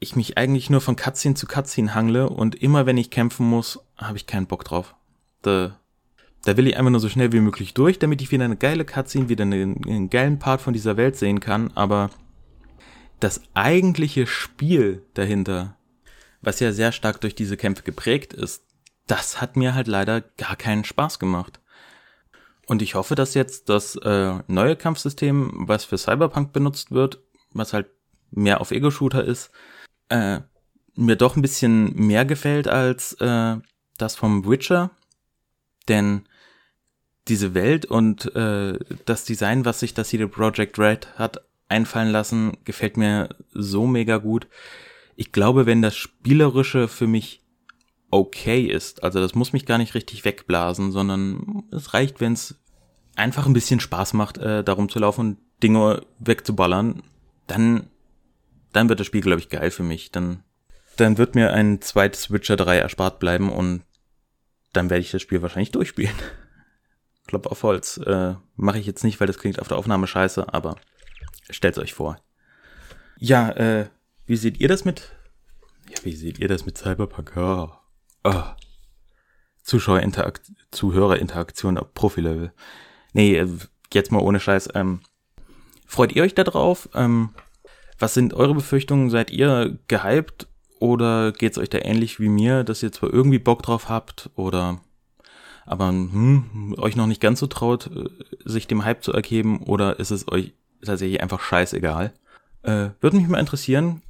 ich 0.00 0.16
mich 0.16 0.38
eigentlich 0.38 0.70
nur 0.70 0.80
von 0.80 0.96
Cutscene 0.96 1.34
zu 1.34 1.46
Cutscene 1.46 1.94
hangle 1.94 2.28
und 2.28 2.54
immer 2.54 2.86
wenn 2.86 2.96
ich 2.96 3.10
kämpfen 3.10 3.48
muss, 3.48 3.80
habe 3.96 4.16
ich 4.16 4.26
keinen 4.26 4.46
Bock 4.46 4.64
drauf. 4.64 4.94
Da, 5.42 5.77
da 6.48 6.56
will 6.56 6.66
ich 6.66 6.78
einfach 6.78 6.90
nur 6.90 7.00
so 7.00 7.10
schnell 7.10 7.30
wie 7.32 7.40
möglich 7.40 7.74
durch, 7.74 7.98
damit 7.98 8.22
ich 8.22 8.30
wieder 8.30 8.46
eine 8.46 8.56
geile 8.56 8.86
Cutscene, 8.86 9.28
wieder 9.28 9.42
einen, 9.42 9.84
einen 9.84 10.08
geilen 10.08 10.38
Part 10.38 10.62
von 10.62 10.72
dieser 10.72 10.96
Welt 10.96 11.14
sehen 11.14 11.40
kann, 11.40 11.70
aber 11.74 12.08
das 13.20 13.42
eigentliche 13.52 14.26
Spiel 14.26 15.04
dahinter, 15.12 15.76
was 16.40 16.58
ja 16.60 16.72
sehr 16.72 16.92
stark 16.92 17.20
durch 17.20 17.34
diese 17.34 17.58
Kämpfe 17.58 17.82
geprägt 17.82 18.32
ist, 18.32 18.64
das 19.06 19.42
hat 19.42 19.56
mir 19.56 19.74
halt 19.74 19.88
leider 19.88 20.22
gar 20.22 20.56
keinen 20.56 20.84
Spaß 20.84 21.18
gemacht. 21.18 21.60
Und 22.66 22.80
ich 22.80 22.94
hoffe, 22.94 23.14
dass 23.14 23.34
jetzt 23.34 23.68
das 23.68 23.96
äh, 23.96 24.38
neue 24.46 24.76
Kampfsystem, 24.76 25.50
was 25.68 25.84
für 25.84 25.98
Cyberpunk 25.98 26.54
benutzt 26.54 26.92
wird, 26.92 27.20
was 27.52 27.74
halt 27.74 27.88
mehr 28.30 28.62
auf 28.62 28.70
Ego-Shooter 28.70 29.22
ist, 29.22 29.50
äh, 30.08 30.40
mir 30.94 31.16
doch 31.16 31.36
ein 31.36 31.42
bisschen 31.42 31.94
mehr 31.94 32.24
gefällt 32.24 32.68
als 32.68 33.12
äh, 33.20 33.56
das 33.98 34.16
vom 34.16 34.48
Witcher. 34.48 34.92
Denn 35.88 36.27
diese 37.28 37.54
Welt 37.54 37.84
und 37.86 38.34
äh, 38.34 38.78
das 39.04 39.24
Design, 39.24 39.64
was 39.64 39.80
sich 39.80 39.94
das 39.94 40.08
CD 40.08 40.26
Projekt 40.26 40.78
Red 40.78 41.08
hat 41.16 41.42
einfallen 41.68 42.10
lassen, 42.10 42.56
gefällt 42.64 42.96
mir 42.96 43.28
so 43.52 43.86
mega 43.86 44.18
gut. 44.18 44.46
Ich 45.16 45.32
glaube, 45.32 45.66
wenn 45.66 45.82
das 45.82 45.96
Spielerische 45.96 46.88
für 46.88 47.06
mich 47.06 47.42
okay 48.10 48.62
ist, 48.62 49.02
also 49.02 49.20
das 49.20 49.34
muss 49.34 49.52
mich 49.52 49.66
gar 49.66 49.78
nicht 49.78 49.94
richtig 49.94 50.24
wegblasen, 50.24 50.92
sondern 50.92 51.64
es 51.70 51.92
reicht, 51.92 52.20
wenn 52.20 52.32
es 52.32 52.54
einfach 53.16 53.46
ein 53.46 53.52
bisschen 53.52 53.80
Spaß 53.80 54.14
macht, 54.14 54.38
äh, 54.38 54.64
darum 54.64 54.88
zu 54.88 54.98
laufen 54.98 55.20
und 55.20 55.38
Dinge 55.62 56.02
wegzuballern, 56.20 57.02
dann, 57.46 57.90
dann 58.72 58.88
wird 58.88 59.00
das 59.00 59.06
Spiel, 59.06 59.22
glaube 59.22 59.40
ich, 59.40 59.48
geil 59.48 59.70
für 59.70 59.82
mich. 59.82 60.12
Dann, 60.12 60.44
dann 60.96 61.18
wird 61.18 61.34
mir 61.34 61.52
ein 61.52 61.80
zweites 61.82 62.30
Witcher 62.30 62.56
3 62.56 62.78
erspart 62.78 63.18
bleiben 63.18 63.50
und 63.50 63.82
dann 64.72 64.88
werde 64.88 65.00
ich 65.00 65.10
das 65.10 65.22
Spiel 65.22 65.42
wahrscheinlich 65.42 65.72
durchspielen. 65.72 66.14
Klopp 67.28 67.46
auf 67.46 67.62
Holz. 67.62 67.98
Äh, 67.98 68.34
Mache 68.56 68.78
ich 68.80 68.86
jetzt 68.86 69.04
nicht, 69.04 69.20
weil 69.20 69.28
das 69.28 69.38
klingt 69.38 69.60
auf 69.60 69.68
der 69.68 69.76
Aufnahme 69.76 70.08
scheiße, 70.08 70.52
aber 70.52 70.76
stellt's 71.48 71.78
euch 71.78 71.94
vor. 71.94 72.18
Ja, 73.18 73.50
äh, 73.50 73.88
wie 74.26 74.36
seht 74.36 74.58
ihr 74.58 74.68
das 74.68 74.84
mit? 74.84 75.12
Ja, 75.88 76.04
wie 76.04 76.16
seht 76.16 76.38
ihr 76.40 76.48
das 76.48 76.66
mit 76.66 76.76
Cyberpunk? 76.76 77.36
Oh. 77.36 77.70
Oh. 78.24 78.42
Zuschauerinterakt 79.62 80.50
Zuhörerinteraktion 80.70 81.78
auf 81.78 81.94
Profilevel. 81.94 82.52
Nee, 83.12 83.36
äh, 83.36 83.48
jetzt 83.92 84.10
mal 84.10 84.22
ohne 84.22 84.40
Scheiß. 84.40 84.70
Ähm, 84.74 85.00
Freut 85.86 86.12
ihr 86.12 86.22
euch 86.22 86.34
da 86.34 86.44
drauf? 86.44 86.90
Ähm, 86.94 87.30
was 87.98 88.12
sind 88.12 88.34
eure 88.34 88.54
Befürchtungen? 88.54 89.08
Seid 89.08 89.30
ihr 89.30 89.78
gehypt 89.88 90.46
oder 90.78 91.32
geht's 91.32 91.56
euch 91.56 91.70
da 91.70 91.78
ähnlich 91.78 92.20
wie 92.20 92.28
mir, 92.28 92.62
dass 92.62 92.82
ihr 92.82 92.92
zwar 92.92 93.12
irgendwie 93.12 93.38
Bock 93.38 93.62
drauf 93.62 93.88
habt 93.88 94.28
oder 94.34 94.80
aber 95.68 95.88
hm, 95.88 96.74
euch 96.78 96.96
noch 96.96 97.06
nicht 97.06 97.20
ganz 97.20 97.40
so 97.40 97.46
traut, 97.46 97.90
äh, 97.94 98.08
sich 98.44 98.66
dem 98.66 98.84
Hype 98.84 99.02
zu 99.02 99.12
ergeben 99.12 99.62
oder 99.62 99.98
ist 99.98 100.10
es 100.10 100.30
euch 100.30 100.54
tatsächlich 100.84 101.20
einfach 101.20 101.40
scheißegal? 101.40 102.12
Äh, 102.62 102.90
Würde 103.00 103.16
mich 103.16 103.28
mal 103.28 103.38
interessieren 103.38 104.02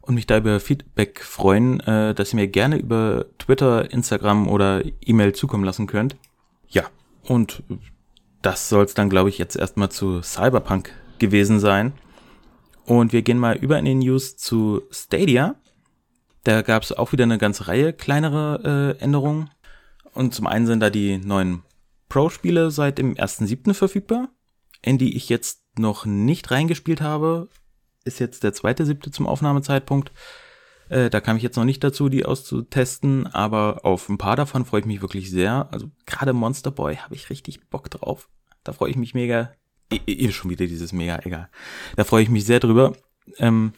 und 0.00 0.14
mich 0.14 0.26
da 0.26 0.38
über 0.38 0.60
Feedback 0.60 1.20
freuen, 1.20 1.80
äh, 1.80 2.14
dass 2.14 2.32
ihr 2.32 2.36
mir 2.36 2.48
gerne 2.48 2.76
über 2.76 3.26
Twitter, 3.38 3.90
Instagram 3.90 4.48
oder 4.48 4.82
E-Mail 5.00 5.32
zukommen 5.34 5.64
lassen 5.64 5.86
könnt. 5.86 6.16
Ja, 6.68 6.84
und 7.24 7.62
das 8.42 8.68
soll 8.68 8.84
es 8.84 8.94
dann, 8.94 9.10
glaube 9.10 9.28
ich, 9.28 9.38
jetzt 9.38 9.56
erstmal 9.56 9.90
zu 9.90 10.22
Cyberpunk 10.22 10.92
gewesen 11.18 11.60
sein. 11.60 11.92
Und 12.84 13.12
wir 13.12 13.22
gehen 13.22 13.38
mal 13.38 13.56
über 13.56 13.78
in 13.78 13.84
den 13.84 13.98
News 14.00 14.36
zu 14.36 14.82
Stadia. 14.90 15.54
Da 16.44 16.62
gab 16.62 16.82
es 16.82 16.92
auch 16.92 17.12
wieder 17.12 17.24
eine 17.24 17.38
ganze 17.38 17.68
Reihe 17.68 17.92
kleinere 17.92 18.96
äh, 18.98 19.02
Änderungen. 19.02 19.50
Und 20.14 20.34
zum 20.34 20.46
einen 20.46 20.66
sind 20.66 20.80
da 20.80 20.90
die 20.90 21.18
neuen 21.18 21.62
Pro-Spiele 22.08 22.70
seit 22.70 22.98
dem 22.98 23.14
1.7. 23.14 23.74
verfügbar, 23.74 24.28
in 24.82 24.98
die 24.98 25.16
ich 25.16 25.28
jetzt 25.28 25.62
noch 25.78 26.04
nicht 26.04 26.50
reingespielt 26.50 27.00
habe. 27.00 27.48
ist 28.04 28.18
jetzt 28.18 28.42
der 28.42 28.52
zweite 28.52 28.86
siebte 28.86 29.10
zum 29.10 29.26
Aufnahmezeitpunkt. 29.26 30.12
Äh, 30.88 31.08
da 31.08 31.20
kam 31.20 31.36
ich 31.36 31.42
jetzt 31.42 31.56
noch 31.56 31.64
nicht 31.64 31.84
dazu, 31.84 32.08
die 32.08 32.26
auszutesten, 32.26 33.26
aber 33.28 33.84
auf 33.84 34.08
ein 34.08 34.18
paar 34.18 34.36
davon 34.36 34.64
freue 34.64 34.80
ich 34.80 34.86
mich 34.86 35.00
wirklich 35.00 35.30
sehr. 35.30 35.68
Also 35.70 35.90
gerade 36.04 36.32
Monster 36.32 36.72
Boy 36.72 36.96
habe 36.96 37.14
ich 37.14 37.30
richtig 37.30 37.68
Bock 37.70 37.90
drauf. 37.90 38.28
Da 38.64 38.72
freue 38.72 38.90
ich 38.90 38.96
mich 38.96 39.14
mega. 39.14 39.52
Ihr 40.06 40.32
schon 40.32 40.50
wieder 40.50 40.66
dieses 40.66 40.92
mega, 40.92 41.20
egal. 41.24 41.48
Da 41.96 42.04
freue 42.04 42.22
ich 42.22 42.28
mich 42.28 42.44
sehr 42.44 42.60
drüber. 42.60 42.94
Ähm, 43.38 43.72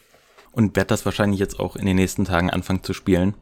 und 0.52 0.76
werde 0.76 0.88
das 0.88 1.04
wahrscheinlich 1.04 1.40
jetzt 1.40 1.58
auch 1.60 1.76
in 1.76 1.86
den 1.86 1.96
nächsten 1.96 2.24
Tagen 2.24 2.50
anfangen 2.50 2.82
zu 2.82 2.92
spielen. 2.92 3.34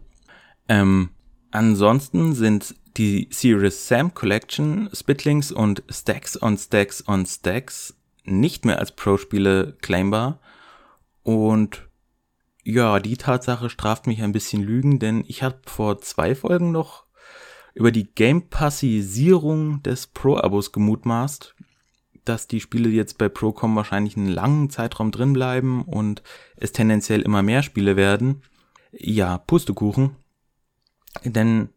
Ähm, 0.68 1.10
ansonsten 1.50 2.34
sind 2.34 2.74
die 2.96 3.28
Serious 3.30 3.88
Sam 3.88 4.14
Collection, 4.14 4.90
Spitlings 4.92 5.52
und 5.52 5.82
Stacks 5.88 6.40
on 6.40 6.56
Stacks 6.56 7.06
on 7.06 7.26
Stacks 7.26 7.94
nicht 8.24 8.64
mehr 8.64 8.78
als 8.78 8.92
Pro-Spiele 8.92 9.76
claimbar. 9.80 10.40
Und 11.22 11.88
ja, 12.64 12.98
die 13.00 13.16
Tatsache 13.16 13.70
straft 13.70 14.06
mich 14.06 14.22
ein 14.22 14.32
bisschen 14.32 14.62
Lügen, 14.62 14.98
denn 14.98 15.24
ich 15.26 15.42
habe 15.42 15.60
vor 15.66 16.00
zwei 16.00 16.34
Folgen 16.34 16.72
noch 16.72 17.04
über 17.74 17.92
die 17.92 18.12
Game 18.12 18.48
Passisierung 18.48 19.82
des 19.82 20.08
Pro-Abos 20.08 20.72
gemutmaßt, 20.72 21.54
dass 22.24 22.48
die 22.48 22.60
Spiele 22.60 22.88
jetzt 22.90 23.16
bei 23.18 23.28
Procom 23.28 23.76
wahrscheinlich 23.76 24.16
einen 24.16 24.28
langen 24.28 24.70
Zeitraum 24.70 25.10
drin 25.10 25.32
bleiben 25.32 25.82
und 25.82 26.22
es 26.56 26.72
tendenziell 26.72 27.22
immer 27.22 27.42
mehr 27.42 27.62
Spiele 27.62 27.96
werden. 27.96 28.42
Ja, 28.92 29.38
Pustekuchen. 29.38 30.16
Denn 31.24 31.70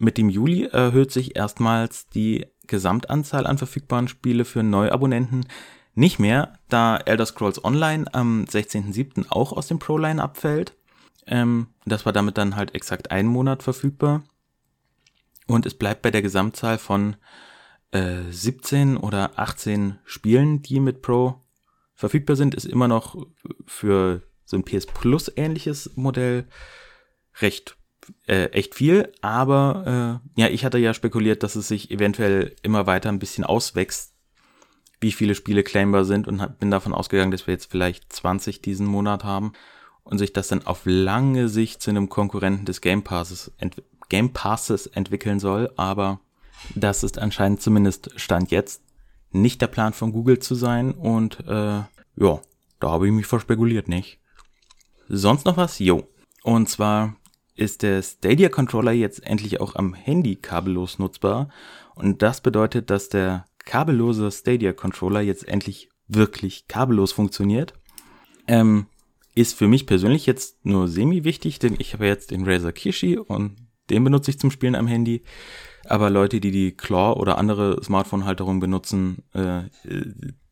mit 0.00 0.18
dem 0.18 0.30
Juli 0.30 0.64
erhöht 0.64 1.12
sich 1.12 1.36
erstmals 1.36 2.08
die 2.08 2.46
Gesamtanzahl 2.66 3.46
an 3.46 3.58
verfügbaren 3.58 4.08
Spiele 4.08 4.44
für 4.44 4.62
Neuabonnenten 4.62 5.46
nicht 5.94 6.18
mehr, 6.18 6.54
da 6.68 6.96
Elder 6.96 7.26
Scrolls 7.26 7.62
Online 7.62 8.06
am 8.14 8.44
16.07. 8.44 9.26
auch 9.28 9.52
aus 9.52 9.66
dem 9.66 9.78
Pro-Line 9.78 10.22
abfällt. 10.22 10.74
Ähm, 11.26 11.66
das 11.84 12.06
war 12.06 12.12
damit 12.12 12.38
dann 12.38 12.56
halt 12.56 12.74
exakt 12.74 13.10
einen 13.10 13.28
Monat 13.28 13.62
verfügbar. 13.62 14.22
Und 15.46 15.66
es 15.66 15.74
bleibt 15.74 16.00
bei 16.02 16.10
der 16.10 16.22
Gesamtzahl 16.22 16.78
von 16.78 17.16
äh, 17.90 18.22
17 18.30 18.96
oder 18.96 19.38
18 19.38 19.98
Spielen, 20.04 20.62
die 20.62 20.80
mit 20.80 21.02
Pro 21.02 21.42
verfügbar 21.94 22.36
sind, 22.36 22.54
ist 22.54 22.64
immer 22.64 22.88
noch 22.88 23.16
für 23.66 24.22
so 24.46 24.56
ein 24.56 24.64
PS 24.64 24.86
Plus 24.86 25.30
ähnliches 25.36 25.90
Modell 25.96 26.46
recht 27.40 27.76
äh, 28.26 28.46
echt 28.46 28.74
viel, 28.74 29.12
aber 29.20 30.20
äh, 30.36 30.40
ja, 30.40 30.48
ich 30.48 30.64
hatte 30.64 30.78
ja 30.78 30.94
spekuliert, 30.94 31.42
dass 31.42 31.56
es 31.56 31.68
sich 31.68 31.90
eventuell 31.90 32.54
immer 32.62 32.86
weiter 32.86 33.08
ein 33.08 33.18
bisschen 33.18 33.44
auswächst, 33.44 34.14
wie 35.00 35.12
viele 35.12 35.34
Spiele 35.34 35.62
claimbar 35.62 36.04
sind 36.04 36.28
und 36.28 36.40
hab, 36.40 36.58
bin 36.58 36.70
davon 36.70 36.92
ausgegangen, 36.92 37.30
dass 37.30 37.46
wir 37.46 37.54
jetzt 37.54 37.70
vielleicht 37.70 38.12
20 38.12 38.62
diesen 38.62 38.86
Monat 38.86 39.24
haben 39.24 39.52
und 40.02 40.18
sich 40.18 40.32
das 40.32 40.48
dann 40.48 40.66
auf 40.66 40.82
lange 40.84 41.48
Sicht 41.48 41.82
zu 41.82 41.90
einem 41.90 42.08
Konkurrenten 42.08 42.64
des 42.64 42.80
Game 42.80 43.02
Passes, 43.02 43.52
ent 43.58 43.82
Game 44.08 44.32
Passes 44.32 44.86
entwickeln 44.86 45.38
soll, 45.38 45.72
aber 45.76 46.20
das 46.74 47.04
ist 47.04 47.18
anscheinend 47.18 47.62
zumindest 47.62 48.10
Stand 48.16 48.50
jetzt 48.50 48.82
nicht 49.30 49.62
der 49.62 49.68
Plan 49.68 49.92
von 49.92 50.12
Google 50.12 50.40
zu 50.40 50.54
sein 50.56 50.92
und 50.92 51.40
äh, 51.46 51.82
ja, 52.16 52.40
da 52.80 52.90
habe 52.90 53.06
ich 53.06 53.12
mich 53.12 53.26
verspekuliert, 53.26 53.88
nicht? 53.88 54.18
Sonst 55.08 55.44
noch 55.44 55.56
was? 55.56 55.78
Jo. 55.78 56.08
Und 56.42 56.68
zwar 56.68 57.16
ist 57.54 57.82
der 57.82 58.02
Stadia 58.02 58.48
Controller 58.48 58.92
jetzt 58.92 59.24
endlich 59.26 59.60
auch 59.60 59.74
am 59.74 59.94
Handy 59.94 60.36
kabellos 60.36 60.98
nutzbar. 60.98 61.48
Und 61.94 62.22
das 62.22 62.40
bedeutet, 62.40 62.90
dass 62.90 63.08
der 63.08 63.44
kabellose 63.58 64.30
Stadia 64.30 64.72
Controller 64.72 65.20
jetzt 65.20 65.46
endlich 65.46 65.90
wirklich 66.08 66.66
kabellos 66.68 67.12
funktioniert. 67.12 67.74
Ähm, 68.46 68.86
ist 69.34 69.56
für 69.56 69.68
mich 69.68 69.86
persönlich 69.86 70.26
jetzt 70.26 70.64
nur 70.64 70.88
semi 70.88 71.24
wichtig, 71.24 71.58
denn 71.58 71.76
ich 71.78 71.94
habe 71.94 72.06
jetzt 72.06 72.30
den 72.30 72.46
Razer 72.46 72.72
Kishi 72.72 73.16
und 73.18 73.56
den 73.90 74.04
benutze 74.04 74.30
ich 74.30 74.38
zum 74.38 74.50
Spielen 74.50 74.74
am 74.74 74.86
Handy. 74.86 75.22
Aber 75.84 76.10
Leute, 76.10 76.40
die 76.40 76.50
die 76.50 76.72
Claw 76.72 77.18
oder 77.18 77.38
andere 77.38 77.82
Smartphone-Halterungen 77.82 78.60
benutzen, 78.60 79.22
äh, 79.34 79.62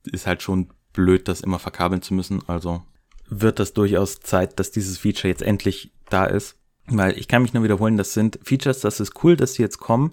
ist 0.04 0.26
halt 0.26 0.42
schon 0.42 0.70
blöd, 0.92 1.28
das 1.28 1.40
immer 1.40 1.58
verkabeln 1.58 2.02
zu 2.02 2.14
müssen. 2.14 2.42
Also 2.48 2.82
wird 3.28 3.58
das 3.58 3.74
durchaus 3.74 4.20
Zeit, 4.20 4.58
dass 4.58 4.70
dieses 4.70 4.98
Feature 4.98 5.28
jetzt 5.28 5.42
endlich 5.42 5.92
da 6.08 6.24
ist. 6.24 6.57
Weil 6.90 7.18
ich 7.18 7.28
kann 7.28 7.42
mich 7.42 7.52
nur 7.52 7.62
wiederholen, 7.62 7.96
das 7.96 8.14
sind 8.14 8.38
Features, 8.42 8.80
das 8.80 9.00
ist 9.00 9.22
cool, 9.22 9.36
dass 9.36 9.54
sie 9.54 9.62
jetzt 9.62 9.78
kommen, 9.78 10.12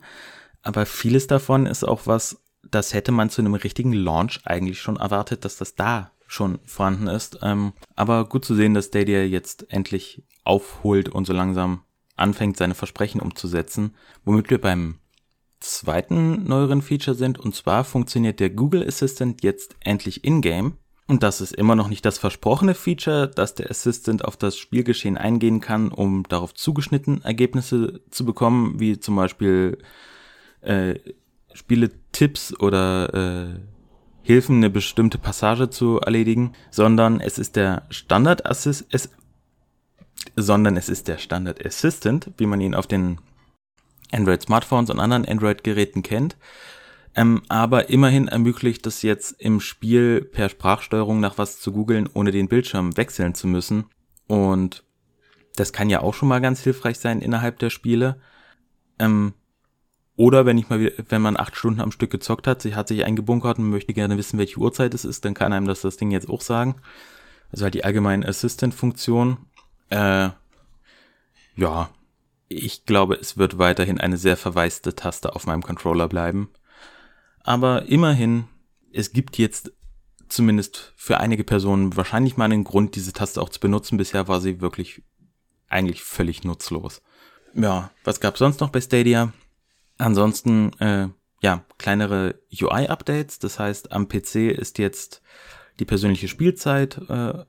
aber 0.61 0.85
vieles 0.85 1.27
davon 1.27 1.67
ist 1.67 1.83
auch 1.83 2.01
was, 2.05 2.41
das 2.69 2.93
hätte 2.93 3.11
man 3.11 3.29
zu 3.29 3.41
einem 3.41 3.53
richtigen 3.53 3.93
Launch 3.93 4.41
eigentlich 4.45 4.81
schon 4.81 4.97
erwartet, 4.97 5.45
dass 5.45 5.57
das 5.57 5.75
da 5.75 6.11
schon 6.27 6.59
vorhanden 6.65 7.07
ist. 7.07 7.39
Ähm, 7.43 7.73
aber 7.95 8.27
gut 8.27 8.45
zu 8.45 8.55
sehen, 8.55 8.73
dass 8.73 8.88
Stadia 8.88 9.23
jetzt 9.23 9.71
endlich 9.71 10.23
aufholt 10.43 11.09
und 11.09 11.25
so 11.25 11.33
langsam 11.33 11.81
anfängt, 12.15 12.57
seine 12.57 12.75
Versprechen 12.75 13.21
umzusetzen, 13.21 13.95
womit 14.23 14.49
wir 14.49 14.59
beim 14.59 14.99
zweiten 15.59 16.45
neueren 16.45 16.81
Feature 16.81 17.15
sind. 17.15 17.39
Und 17.39 17.55
zwar 17.55 17.83
funktioniert 17.83 18.39
der 18.39 18.49
Google 18.49 18.88
Assistant 18.88 19.43
jetzt 19.43 19.75
endlich 19.81 20.23
in-game. 20.23 20.77
Und 21.07 21.21
das 21.21 21.39
ist 21.39 21.53
immer 21.53 21.75
noch 21.75 21.87
nicht 21.87 22.03
das 22.03 22.17
versprochene 22.17 22.73
Feature, 22.73 23.27
dass 23.27 23.53
der 23.53 23.69
Assistant 23.69 24.25
auf 24.25 24.37
das 24.37 24.57
Spielgeschehen 24.57 25.17
eingehen 25.17 25.61
kann, 25.61 25.89
um 25.89 26.23
darauf 26.23 26.55
zugeschnitten 26.55 27.23
Ergebnisse 27.23 28.01
zu 28.09 28.25
bekommen, 28.25 28.79
wie 28.79 28.99
zum 28.99 29.15
Beispiel 29.15 29.77
äh, 30.61 30.95
Spieletipps 31.53 32.59
oder 32.59 33.13
äh, 33.13 33.59
Hilfen, 34.23 34.57
eine 34.57 34.71
bestimmte 34.71 35.19
Passage 35.19 35.69
zu 35.69 35.99
erledigen, 35.99 36.53
sondern 36.71 37.19
es 37.19 37.37
ist 37.37 37.55
der 37.55 37.83
Standard 37.91 38.47
Assist, 38.47 38.87
es, 38.89 39.11
sondern 40.35 40.75
es 40.75 40.89
ist 40.89 41.07
der 41.07 41.19
Standard 41.19 41.63
Assistant, 41.63 42.31
wie 42.37 42.47
man 42.47 42.59
ihn 42.59 42.73
auf 42.73 42.87
den 42.87 43.19
Android 44.11 44.41
Smartphones 44.41 44.89
und 44.89 44.99
anderen 44.99 45.27
Android 45.27 45.63
Geräten 45.63 46.01
kennt, 46.01 46.35
ähm, 47.15 47.41
aber 47.47 47.89
immerhin 47.89 48.28
ermöglicht 48.28 48.86
es 48.88 49.01
jetzt 49.01 49.32
im 49.39 49.62
Spiel 49.62 50.21
per 50.21 50.49
Sprachsteuerung 50.49 51.19
nach 51.19 51.38
was 51.38 51.60
zu 51.60 51.71
googeln, 51.71 52.10
ohne 52.13 52.32
den 52.32 52.49
Bildschirm 52.49 52.97
wechseln 52.97 53.34
zu 53.34 53.47
müssen. 53.47 53.86
Und 54.28 54.84
das 55.56 55.71
kann 55.71 55.89
ja 55.89 56.01
auch 56.01 56.13
schon 56.13 56.28
mal 56.28 56.41
ganz 56.41 56.62
hilfreich 56.62 56.99
sein 56.99 57.21
innerhalb 57.21 57.60
der 57.60 57.69
Spiele. 57.69 58.19
Ähm, 58.99 59.34
oder 60.17 60.45
wenn 60.45 60.58
ich 60.58 60.69
mal, 60.69 60.91
wenn 61.10 61.21
man 61.21 61.38
acht 61.38 61.56
Stunden 61.56 61.82
am 61.82 61.91
Stück 61.91 62.12
gezockt 62.12 62.47
hat, 62.47 62.62
sie 62.62 62.75
hat 62.75 62.89
sich 62.89 63.06
eingebunkert 63.06 63.60
und 63.60 63.69
möchte 63.69 63.93
gerne 63.93 64.17
wissen, 64.17 64.38
welche 64.38 64.60
Uhrzeit 64.60 64.93
es 64.93 65.06
ist, 65.06 65.23
dann 65.23 65.34
kann 65.34 65.54
einem 65.54 65.67
das 65.67 65.82
das 65.82 65.97
Ding 65.97 66.12
jetzt 66.12 66.30
auch 66.30 66.41
sagen. 66.41 66.75
Also 67.51 67.63
halt 67.63 67.73
die 67.73 67.86
allgemeine 67.86 68.28
Assistant-Funktion. 68.28 69.38
Äh, 69.89 70.30
ja, 71.56 71.89
ich 72.49 72.86
glaube, 72.86 73.15
es 73.15 73.38
wird 73.38 73.58
weiterhin 73.58 73.99
eine 73.99 74.17
sehr 74.17 74.36
verwaiste 74.36 74.95
Taste 74.95 75.36
auf 75.36 75.45
meinem 75.45 75.63
Controller 75.63 76.10
bleiben. 76.10 76.49
Aber 77.45 77.86
immerhin, 77.86 78.45
es 78.91 79.13
gibt 79.13 79.38
jetzt 79.38 79.71
zumindest 80.27 80.93
für 80.95 81.19
einige 81.19 81.43
Personen 81.43 81.95
wahrscheinlich 81.95 82.38
mal 82.38 82.45
einen 82.45 82.63
Grund, 82.63 82.95
diese 82.95 83.13
Taste 83.13 83.39
auch 83.39 83.49
zu 83.49 83.60
benutzen. 83.60 83.97
Bisher 83.97 84.27
war 84.27 84.41
sie 84.41 84.62
wirklich 84.62 85.03
eigentlich 85.69 86.03
völlig 86.03 86.43
nutzlos. 86.43 87.03
Ja, 87.53 87.91
was 88.03 88.19
gab's 88.19 88.39
sonst 88.39 88.62
noch 88.62 88.69
bei 88.69 88.81
Stadia? 88.81 89.31
Ansonsten, 89.99 90.73
äh, 90.79 91.10
ja, 91.41 91.63
kleinere 91.77 92.39
UI-Updates. 92.51 93.38
Das 93.38 93.60
heißt, 93.60 93.91
am 93.91 94.10
PC 94.10 94.49
ist 94.49 94.79
jetzt 94.79 95.21
die 95.79 95.86
persönliche 95.86 96.27
Spielzeit 96.27 96.99
äh, 97.10 97.45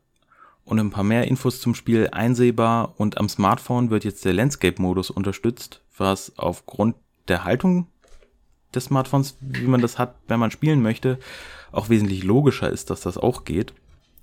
und 0.64 0.78
ein 0.78 0.90
paar 0.90 1.04
mehr 1.04 1.26
Infos 1.26 1.60
zum 1.62 1.74
Spiel 1.74 2.10
einsehbar 2.12 3.00
und 3.00 3.16
am 3.16 3.30
Smartphone 3.30 3.88
wird 3.88 4.04
jetzt 4.04 4.26
der 4.26 4.34
Landscape-Modus 4.34 5.08
unterstützt, 5.08 5.80
was 5.96 6.36
aufgrund 6.36 6.96
der 7.28 7.44
Haltung 7.44 7.86
des 8.74 8.84
Smartphones, 8.84 9.36
wie 9.40 9.66
man 9.66 9.80
das 9.80 9.98
hat, 9.98 10.16
wenn 10.28 10.40
man 10.40 10.50
spielen 10.50 10.82
möchte, 10.82 11.18
auch 11.72 11.88
wesentlich 11.88 12.24
logischer 12.24 12.70
ist, 12.70 12.90
dass 12.90 13.00
das 13.00 13.18
auch 13.18 13.44
geht. 13.44 13.74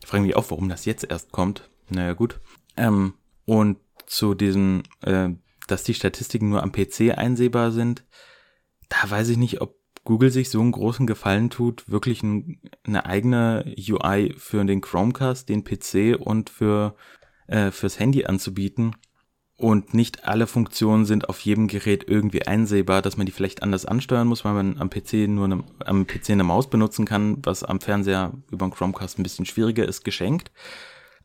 Ich 0.01 0.07
frage 0.07 0.23
mich 0.23 0.35
auch, 0.35 0.49
warum 0.51 0.69
das 0.69 0.85
jetzt 0.85 1.09
erst 1.09 1.31
kommt. 1.31 1.69
Naja, 1.89 2.13
gut. 2.13 2.39
Ähm, 2.77 3.13
und 3.45 3.77
zu 4.05 4.33
diesem, 4.33 4.83
äh, 5.01 5.29
dass 5.67 5.83
die 5.83 5.93
Statistiken 5.93 6.49
nur 6.49 6.63
am 6.63 6.71
PC 6.71 7.17
einsehbar 7.17 7.71
sind, 7.71 8.03
da 8.89 9.09
weiß 9.09 9.29
ich 9.29 9.37
nicht, 9.37 9.61
ob 9.61 9.75
Google 10.03 10.29
sich 10.29 10.49
so 10.49 10.59
einen 10.59 10.73
großen 10.73 11.07
Gefallen 11.07 11.49
tut, 11.49 11.89
wirklich 11.89 12.23
ein, 12.23 12.59
eine 12.83 13.05
eigene 13.05 13.73
UI 13.77 14.33
für 14.37 14.63
den 14.65 14.81
Chromecast, 14.81 15.47
den 15.47 15.63
PC 15.63 16.19
und 16.19 16.49
für 16.49 16.95
äh, 17.47 17.71
fürs 17.71 17.99
Handy 17.99 18.25
anzubieten 18.25 18.95
und 19.63 19.93
nicht 19.93 20.25
alle 20.25 20.45
Funktionen 20.45 21.05
sind 21.05 21.29
auf 21.29 21.39
jedem 21.39 21.69
Gerät 21.69 22.03
irgendwie 22.05 22.45
einsehbar, 22.45 23.01
dass 23.01 23.15
man 23.15 23.25
die 23.25 23.31
vielleicht 23.31 23.63
anders 23.63 23.85
ansteuern 23.85 24.27
muss, 24.27 24.43
weil 24.43 24.51
man 24.51 24.77
am 24.77 24.89
PC 24.89 25.29
nur 25.29 25.45
eine, 25.45 25.63
am 25.85 26.05
PC 26.05 26.31
eine 26.31 26.43
Maus 26.43 26.69
benutzen 26.69 27.05
kann, 27.05 27.37
was 27.43 27.63
am 27.63 27.79
Fernseher 27.79 28.33
über 28.51 28.67
den 28.67 28.73
Chromecast 28.73 29.17
ein 29.17 29.23
bisschen 29.23 29.45
schwieriger 29.45 29.87
ist, 29.87 30.03
geschenkt. 30.03 30.51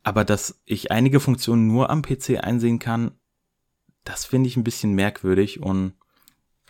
Aber 0.03 0.23
dass 0.23 0.61
ich 0.63 0.89
einige 0.89 1.19
Funktionen 1.19 1.67
nur 1.67 1.89
am 1.89 2.01
PC 2.01 2.41
einsehen 2.41 2.79
kann, 2.79 3.11
das 4.05 4.23
finde 4.23 4.47
ich 4.47 4.55
ein 4.55 4.63
bisschen 4.63 4.93
merkwürdig 4.93 5.61
und 5.61 5.95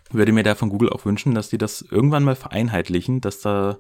würde 0.10 0.32
mir 0.32 0.42
da 0.42 0.56
von 0.56 0.70
Google 0.70 0.90
auch 0.90 1.06
wünschen, 1.06 1.36
dass 1.36 1.50
die 1.50 1.60
das 1.60 1.84
irgendwann 1.84 2.24
mal 2.24 2.36
vereinheitlichen, 2.36 3.22
dass 3.22 3.42
da 3.42 3.78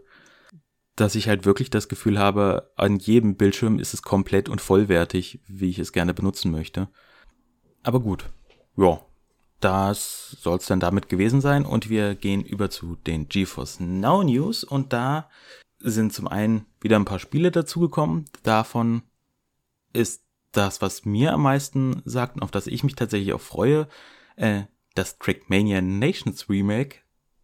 dass 0.96 1.16
ich 1.16 1.28
halt 1.28 1.46
wirklich 1.46 1.70
das 1.70 1.88
Gefühl 1.88 2.20
habe, 2.20 2.72
an 2.76 2.98
jedem 2.98 3.36
Bildschirm 3.36 3.80
ist 3.80 3.94
es 3.94 4.02
komplett 4.02 4.50
und 4.50 4.60
vollwertig, 4.60 5.40
wie 5.48 5.70
ich 5.70 5.80
es 5.80 5.94
gerne 5.94 6.14
benutzen 6.14 6.52
möchte. 6.52 6.90
Aber 7.84 8.00
gut, 8.00 8.30
ja, 8.78 9.02
das 9.60 10.38
soll 10.40 10.58
es 10.58 10.66
dann 10.66 10.80
damit 10.80 11.10
gewesen 11.10 11.42
sein 11.42 11.66
und 11.66 11.90
wir 11.90 12.16
gehen 12.16 12.44
über 12.44 12.70
zu 12.70 12.96
den 12.96 13.28
GeForce 13.28 13.80
Now 13.80 14.24
News 14.24 14.64
und 14.64 14.94
da 14.94 15.30
sind 15.80 16.14
zum 16.14 16.28
einen 16.28 16.66
wieder 16.82 16.98
ein 16.98 17.06
paar 17.06 17.20
Spiele 17.20 17.52
dazugekommen. 17.52 18.26
Davon 18.44 19.04
ist 19.94 20.24
das, 20.52 20.82
was 20.82 21.06
mir 21.06 21.34
am 21.34 21.44
meisten 21.44 22.02
sagt 22.06 22.36
und 22.36 22.44
auf 22.44 22.52
das 22.52 22.68
ich 22.68 22.84
mich 22.84 22.96
tatsächlich 22.96 23.34
auch 23.34 23.42
freue, 23.42 23.88
äh, 24.36 24.64
das 24.96 25.20
Trackmania 25.20 25.82
Nations 25.82 26.50
Remake. 26.50 26.98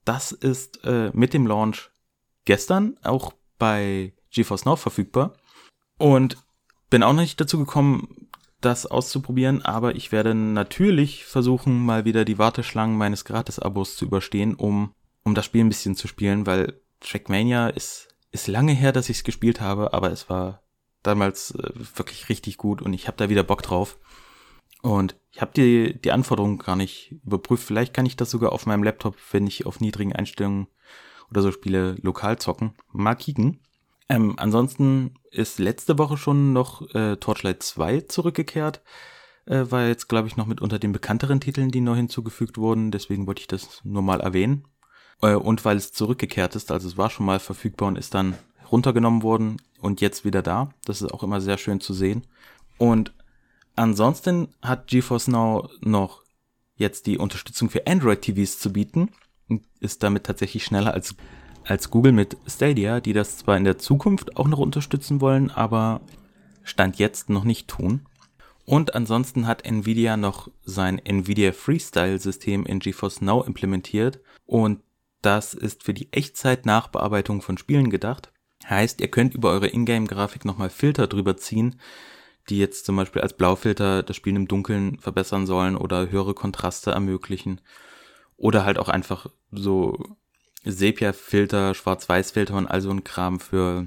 Das 0.03 0.31
ist 0.31 0.83
äh, 0.83 1.11
mit 1.13 1.33
dem 1.33 1.47
Launch 1.47 1.91
gestern 2.45 2.97
auch 3.03 3.33
bei 3.57 4.13
GeForce 4.31 4.65
Now 4.65 4.75
verfügbar. 4.75 5.33
Und 5.97 6.37
bin 6.89 7.03
auch 7.03 7.13
noch 7.13 7.21
nicht 7.21 7.39
dazu 7.39 7.57
gekommen, 7.57 8.14
das 8.65 8.85
auszuprobieren, 8.85 9.63
aber 9.63 9.95
ich 9.95 10.11
werde 10.11 10.33
natürlich 10.33 11.25
versuchen, 11.25 11.85
mal 11.85 12.05
wieder 12.05 12.25
die 12.25 12.37
Warteschlangen 12.37 12.97
meines 12.97 13.23
Gratis-Abos 13.23 13.95
zu 13.95 14.05
überstehen, 14.05 14.55
um, 14.55 14.93
um 15.23 15.35
das 15.35 15.45
Spiel 15.45 15.63
ein 15.63 15.69
bisschen 15.69 15.95
zu 15.95 16.07
spielen, 16.07 16.45
weil 16.45 16.81
Trackmania 16.99 17.67
ist, 17.67 18.09
ist 18.31 18.47
lange 18.47 18.73
her, 18.73 18.91
dass 18.91 19.09
ich 19.09 19.17
es 19.17 19.23
gespielt 19.23 19.61
habe, 19.61 19.93
aber 19.93 20.11
es 20.11 20.29
war 20.29 20.63
damals 21.03 21.51
äh, 21.51 21.71
wirklich 21.95 22.29
richtig 22.29 22.57
gut 22.57 22.81
und 22.81 22.93
ich 22.93 23.07
habe 23.07 23.17
da 23.17 23.29
wieder 23.29 23.43
Bock 23.43 23.61
drauf. 23.61 23.99
Und 24.81 25.15
ich 25.31 25.41
habe 25.41 25.51
die, 25.55 25.99
die 25.99 26.11
Anforderungen 26.11 26.59
gar 26.59 26.75
nicht 26.75 27.15
überprüft. 27.25 27.63
Vielleicht 27.63 27.93
kann 27.93 28.05
ich 28.05 28.17
das 28.17 28.29
sogar 28.29 28.51
auf 28.51 28.65
meinem 28.65 28.83
Laptop, 28.83 29.15
wenn 29.31 29.47
ich 29.47 29.65
auf 29.65 29.79
niedrigen 29.79 30.13
Einstellungen 30.13 30.67
oder 31.31 31.41
so 31.41 31.51
Spiele 31.51 31.95
lokal 32.01 32.37
zocken. 32.37 32.75
Mal 32.91 33.15
kicken. 33.15 33.61
Ähm, 34.07 34.35
ansonsten 34.37 35.15
ist 35.31 35.59
letzte 35.59 35.97
Woche 35.97 36.17
schon 36.17 36.53
noch 36.53 36.93
äh, 36.93 37.17
Torchlight 37.17 37.63
2 37.63 38.01
zurückgekehrt. 38.01 38.81
Äh, 39.45 39.65
war 39.69 39.87
jetzt, 39.87 40.07
glaube 40.07 40.27
ich, 40.27 40.37
noch 40.37 40.45
mit 40.45 40.61
unter 40.61 40.79
den 40.79 40.91
bekannteren 40.91 41.39
Titeln, 41.39 41.71
die 41.71 41.81
neu 41.81 41.95
hinzugefügt 41.95 42.57
wurden. 42.57 42.91
Deswegen 42.91 43.27
wollte 43.27 43.41
ich 43.41 43.47
das 43.47 43.81
nur 43.83 44.01
mal 44.01 44.21
erwähnen. 44.21 44.67
Äh, 45.21 45.35
und 45.35 45.65
weil 45.65 45.77
es 45.77 45.91
zurückgekehrt 45.91 46.55
ist, 46.55 46.71
also 46.71 46.87
es 46.87 46.97
war 46.97 47.09
schon 47.09 47.25
mal 47.25 47.39
verfügbar 47.39 47.87
und 47.87 47.97
ist 47.97 48.13
dann 48.13 48.35
runtergenommen 48.71 49.23
worden 49.23 49.57
und 49.79 50.01
jetzt 50.01 50.25
wieder 50.25 50.41
da. 50.41 50.69
Das 50.85 51.01
ist 51.01 51.11
auch 51.11 51.23
immer 51.23 51.41
sehr 51.41 51.57
schön 51.57 51.79
zu 51.79 51.93
sehen. 51.93 52.27
Und 52.77 53.13
ansonsten 53.75 54.49
hat 54.61 54.87
GeForce 54.87 55.27
Now 55.29 55.69
noch 55.81 56.23
jetzt 56.75 57.07
die 57.07 57.17
Unterstützung 57.17 57.69
für 57.69 57.87
Android-TVs 57.87 58.59
zu 58.59 58.73
bieten 58.73 59.09
ist 59.79 60.03
damit 60.03 60.25
tatsächlich 60.25 60.63
schneller 60.63 60.93
als, 60.93 61.15
als 61.65 61.89
Google 61.89 62.11
mit 62.11 62.37
Stadia, 62.47 62.99
die 62.99 63.13
das 63.13 63.37
zwar 63.37 63.57
in 63.57 63.63
der 63.63 63.77
Zukunft 63.77 64.37
auch 64.37 64.47
noch 64.47 64.59
unterstützen 64.59 65.21
wollen, 65.21 65.51
aber 65.51 66.01
Stand 66.63 66.97
jetzt 66.97 67.29
noch 67.29 67.43
nicht 67.43 67.67
tun. 67.67 68.05
Und 68.65 68.95
ansonsten 68.95 69.45
hat 69.45 69.65
Nvidia 69.65 70.17
noch 70.17 70.49
sein 70.63 70.99
Nvidia 70.99 71.51
Freestyle 71.51 72.17
System 72.17 72.65
in 72.65 72.79
GeForce 72.79 73.21
Now 73.21 73.43
implementiert 73.43 74.19
und 74.45 74.81
das 75.21 75.53
ist 75.53 75.83
für 75.83 75.93
die 75.93 76.11
Echtzeit-Nachbearbeitung 76.11 77.41
von 77.41 77.57
Spielen 77.57 77.89
gedacht. 77.89 78.31
Heißt, 78.67 79.01
ihr 79.01 79.07
könnt 79.09 79.33
über 79.33 79.51
eure 79.51 79.67
Ingame-Grafik 79.67 80.45
nochmal 80.45 80.69
Filter 80.69 81.07
drüber 81.07 81.37
ziehen, 81.37 81.79
die 82.49 82.57
jetzt 82.59 82.85
zum 82.85 82.95
Beispiel 82.95 83.21
als 83.21 83.33
Blaufilter 83.33 84.03
das 84.03 84.15
Spielen 84.15 84.35
im 84.35 84.47
Dunkeln 84.47 84.99
verbessern 84.99 85.45
sollen 85.45 85.75
oder 85.75 86.09
höhere 86.09 86.33
Kontraste 86.33 86.91
ermöglichen 86.91 87.61
oder 88.37 88.65
halt 88.65 88.77
auch 88.77 88.89
einfach 88.89 89.27
so 89.51 90.17
Sepia-Filter, 90.65 91.73
Schwarz-Weiß-Filter 91.73 92.55
und 92.55 92.67
all 92.67 92.81
so 92.81 92.89
ein 92.89 93.03
Kram 93.03 93.39
für 93.39 93.85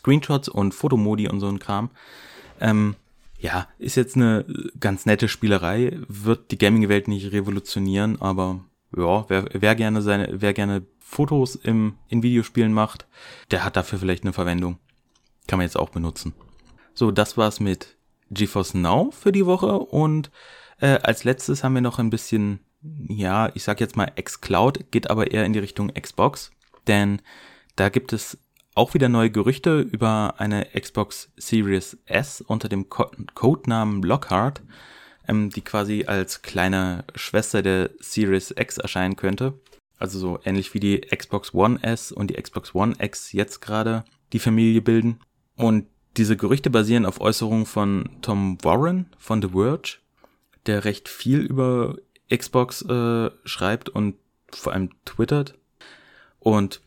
Screenshots 0.00 0.48
und 0.48 0.74
Fotomodi 0.74 1.28
und 1.28 1.40
so 1.40 1.48
ein 1.48 1.58
Kram. 1.58 1.90
Ähm, 2.60 2.96
ja, 3.38 3.68
ist 3.78 3.96
jetzt 3.96 4.16
eine 4.16 4.44
ganz 4.80 5.06
nette 5.06 5.28
Spielerei, 5.28 5.98
wird 6.08 6.50
die 6.50 6.58
Gaming-Welt 6.58 7.08
nicht 7.08 7.32
revolutionieren, 7.32 8.20
aber 8.20 8.60
ja, 8.96 9.28
wer, 9.28 9.46
wer 9.52 9.74
gerne 9.74 10.02
seine, 10.02 10.40
wer 10.40 10.54
gerne 10.54 10.82
Fotos 11.00 11.54
im, 11.54 11.94
in 12.08 12.22
Videospielen 12.22 12.72
macht, 12.72 13.06
der 13.50 13.64
hat 13.64 13.76
dafür 13.76 13.98
vielleicht 13.98 14.24
eine 14.24 14.32
Verwendung. 14.32 14.78
Kann 15.46 15.58
man 15.58 15.66
jetzt 15.66 15.78
auch 15.78 15.90
benutzen. 15.90 16.32
So, 16.94 17.10
das 17.10 17.36
war's 17.36 17.60
mit 17.60 17.96
GeForce 18.30 18.74
Now 18.74 19.10
für 19.10 19.32
die 19.32 19.46
Woche 19.46 19.78
und 19.78 20.30
äh, 20.80 20.98
als 21.02 21.24
letztes 21.24 21.62
haben 21.62 21.74
wir 21.74 21.82
noch 21.82 21.98
ein 21.98 22.10
bisschen 22.10 22.60
ja, 23.08 23.50
ich 23.54 23.62
sag 23.64 23.80
jetzt 23.80 23.96
mal 23.96 24.12
xCloud, 24.20 24.90
geht 24.90 25.10
aber 25.10 25.30
eher 25.30 25.44
in 25.44 25.52
die 25.52 25.58
Richtung 25.58 25.92
Xbox, 25.92 26.50
denn 26.86 27.20
da 27.76 27.88
gibt 27.88 28.12
es 28.12 28.38
auch 28.74 28.94
wieder 28.94 29.08
neue 29.08 29.30
Gerüchte 29.30 29.80
über 29.80 30.34
eine 30.38 30.66
Xbox 30.78 31.32
Series 31.36 31.96
S 32.06 32.40
unter 32.40 32.68
dem 32.68 32.88
Co 32.88 33.10
Codenamen 33.34 34.02
Lockhart, 34.02 34.62
ähm, 35.28 35.50
die 35.50 35.62
quasi 35.62 36.04
als 36.06 36.42
kleine 36.42 37.04
Schwester 37.14 37.62
der 37.62 37.90
Series 38.00 38.52
X 38.56 38.78
erscheinen 38.78 39.16
könnte. 39.16 39.54
Also 39.96 40.18
so 40.18 40.40
ähnlich 40.44 40.74
wie 40.74 40.80
die 40.80 41.00
Xbox 41.00 41.54
One 41.54 41.82
S 41.82 42.10
und 42.10 42.28
die 42.28 42.34
Xbox 42.34 42.74
One 42.74 42.94
X 42.98 43.32
jetzt 43.32 43.60
gerade 43.60 44.04
die 44.32 44.40
Familie 44.40 44.82
bilden. 44.82 45.20
Und 45.56 45.86
diese 46.16 46.36
Gerüchte 46.36 46.68
basieren 46.68 47.06
auf 47.06 47.20
Äußerungen 47.20 47.66
von 47.66 48.10
Tom 48.22 48.58
Warren 48.62 49.06
von 49.18 49.40
The 49.40 49.48
Verge, 49.48 49.98
der 50.66 50.84
recht 50.84 51.08
viel 51.08 51.40
über 51.40 51.96
Xbox 52.30 52.82
äh, 52.82 53.30
schreibt 53.44 53.88
und 53.88 54.16
vor 54.50 54.72
allem 54.72 54.90
twittert. 55.04 55.54
Und 56.38 56.80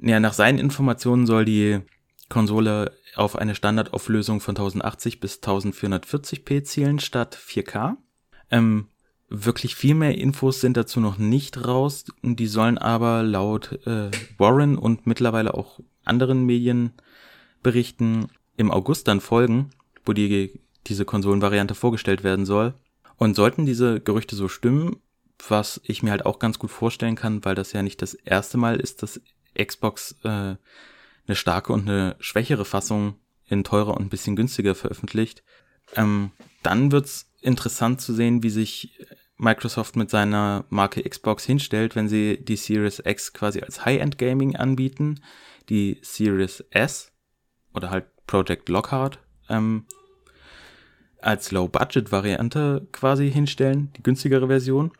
ja, 0.00 0.20
nach 0.20 0.34
seinen 0.34 0.58
Informationen 0.58 1.26
soll 1.26 1.44
die 1.44 1.80
Konsole 2.28 2.92
auf 3.14 3.36
eine 3.36 3.54
Standardauflösung 3.54 4.40
von 4.40 4.56
1080 4.56 5.20
bis 5.20 5.38
1440p 5.38 6.64
zielen 6.64 6.98
statt 6.98 7.36
4K. 7.36 7.96
Ähm, 8.50 8.88
wirklich 9.28 9.74
viel 9.74 9.94
mehr 9.94 10.16
Infos 10.16 10.60
sind 10.60 10.76
dazu 10.76 11.00
noch 11.00 11.18
nicht 11.18 11.66
raus. 11.66 12.04
Die 12.22 12.46
sollen 12.46 12.78
aber 12.78 13.22
laut 13.22 13.86
äh, 13.86 14.10
Warren 14.38 14.76
und 14.76 15.06
mittlerweile 15.06 15.54
auch 15.54 15.80
anderen 16.04 16.44
Medienberichten 16.44 18.28
im 18.56 18.70
August 18.70 19.08
dann 19.08 19.20
folgen, 19.20 19.70
wo 20.04 20.12
die, 20.12 20.60
diese 20.86 21.04
Konsolenvariante 21.04 21.74
vorgestellt 21.74 22.22
werden 22.24 22.46
soll. 22.46 22.74
Und 23.18 23.34
sollten 23.34 23.66
diese 23.66 24.00
Gerüchte 24.00 24.36
so 24.36 24.48
stimmen, 24.48 24.96
was 25.48 25.80
ich 25.84 26.02
mir 26.02 26.10
halt 26.10 26.26
auch 26.26 26.38
ganz 26.38 26.58
gut 26.58 26.70
vorstellen 26.70 27.16
kann, 27.16 27.44
weil 27.44 27.54
das 27.54 27.72
ja 27.72 27.82
nicht 27.82 28.02
das 28.02 28.14
erste 28.14 28.58
Mal 28.58 28.80
ist, 28.80 29.02
dass 29.02 29.20
Xbox 29.56 30.16
äh, 30.22 30.28
eine 30.28 31.34
starke 31.34 31.72
und 31.72 31.88
eine 31.88 32.16
schwächere 32.20 32.64
Fassung 32.64 33.18
in 33.48 33.64
teurer 33.64 33.96
und 33.96 34.06
ein 34.06 34.08
bisschen 34.08 34.36
günstiger 34.36 34.74
veröffentlicht, 34.74 35.42
ähm, 35.94 36.32
dann 36.62 36.90
wird's 36.92 37.30
interessant 37.40 38.00
zu 38.00 38.12
sehen, 38.12 38.42
wie 38.42 38.50
sich 38.50 38.98
Microsoft 39.38 39.96
mit 39.96 40.10
seiner 40.10 40.64
Marke 40.68 41.02
Xbox 41.02 41.44
hinstellt, 41.44 41.94
wenn 41.94 42.08
sie 42.08 42.42
die 42.42 42.56
Series 42.56 43.02
X 43.04 43.32
quasi 43.32 43.60
als 43.60 43.84
High-End 43.84 44.18
Gaming 44.18 44.56
anbieten, 44.56 45.20
die 45.68 45.98
Series 46.02 46.64
S 46.70 47.12
oder 47.74 47.90
halt 47.90 48.06
Project 48.26 48.68
Lockhart 48.68 49.20
ähm, 49.48 49.86
als 51.26 51.50
Low-Budget-Variante 51.50 52.86
quasi 52.92 53.30
hinstellen, 53.30 53.92
die 53.96 54.02
günstigere 54.02 54.46
Version. 54.46 54.92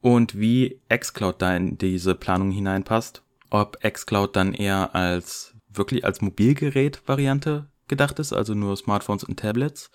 Und 0.00 0.38
wie 0.38 0.80
xCloud 0.94 1.40
da 1.40 1.56
in 1.56 1.78
diese 1.78 2.14
Planung 2.14 2.50
hineinpasst. 2.50 3.22
Ob 3.48 3.78
xCloud 3.80 4.36
dann 4.36 4.52
eher 4.52 4.94
als 4.94 5.54
wirklich 5.68 6.04
als 6.04 6.20
Mobilgerät-Variante 6.20 7.70
gedacht 7.88 8.18
ist, 8.18 8.32
also 8.32 8.54
nur 8.54 8.76
Smartphones 8.76 9.24
und 9.24 9.38
Tablets. 9.38 9.90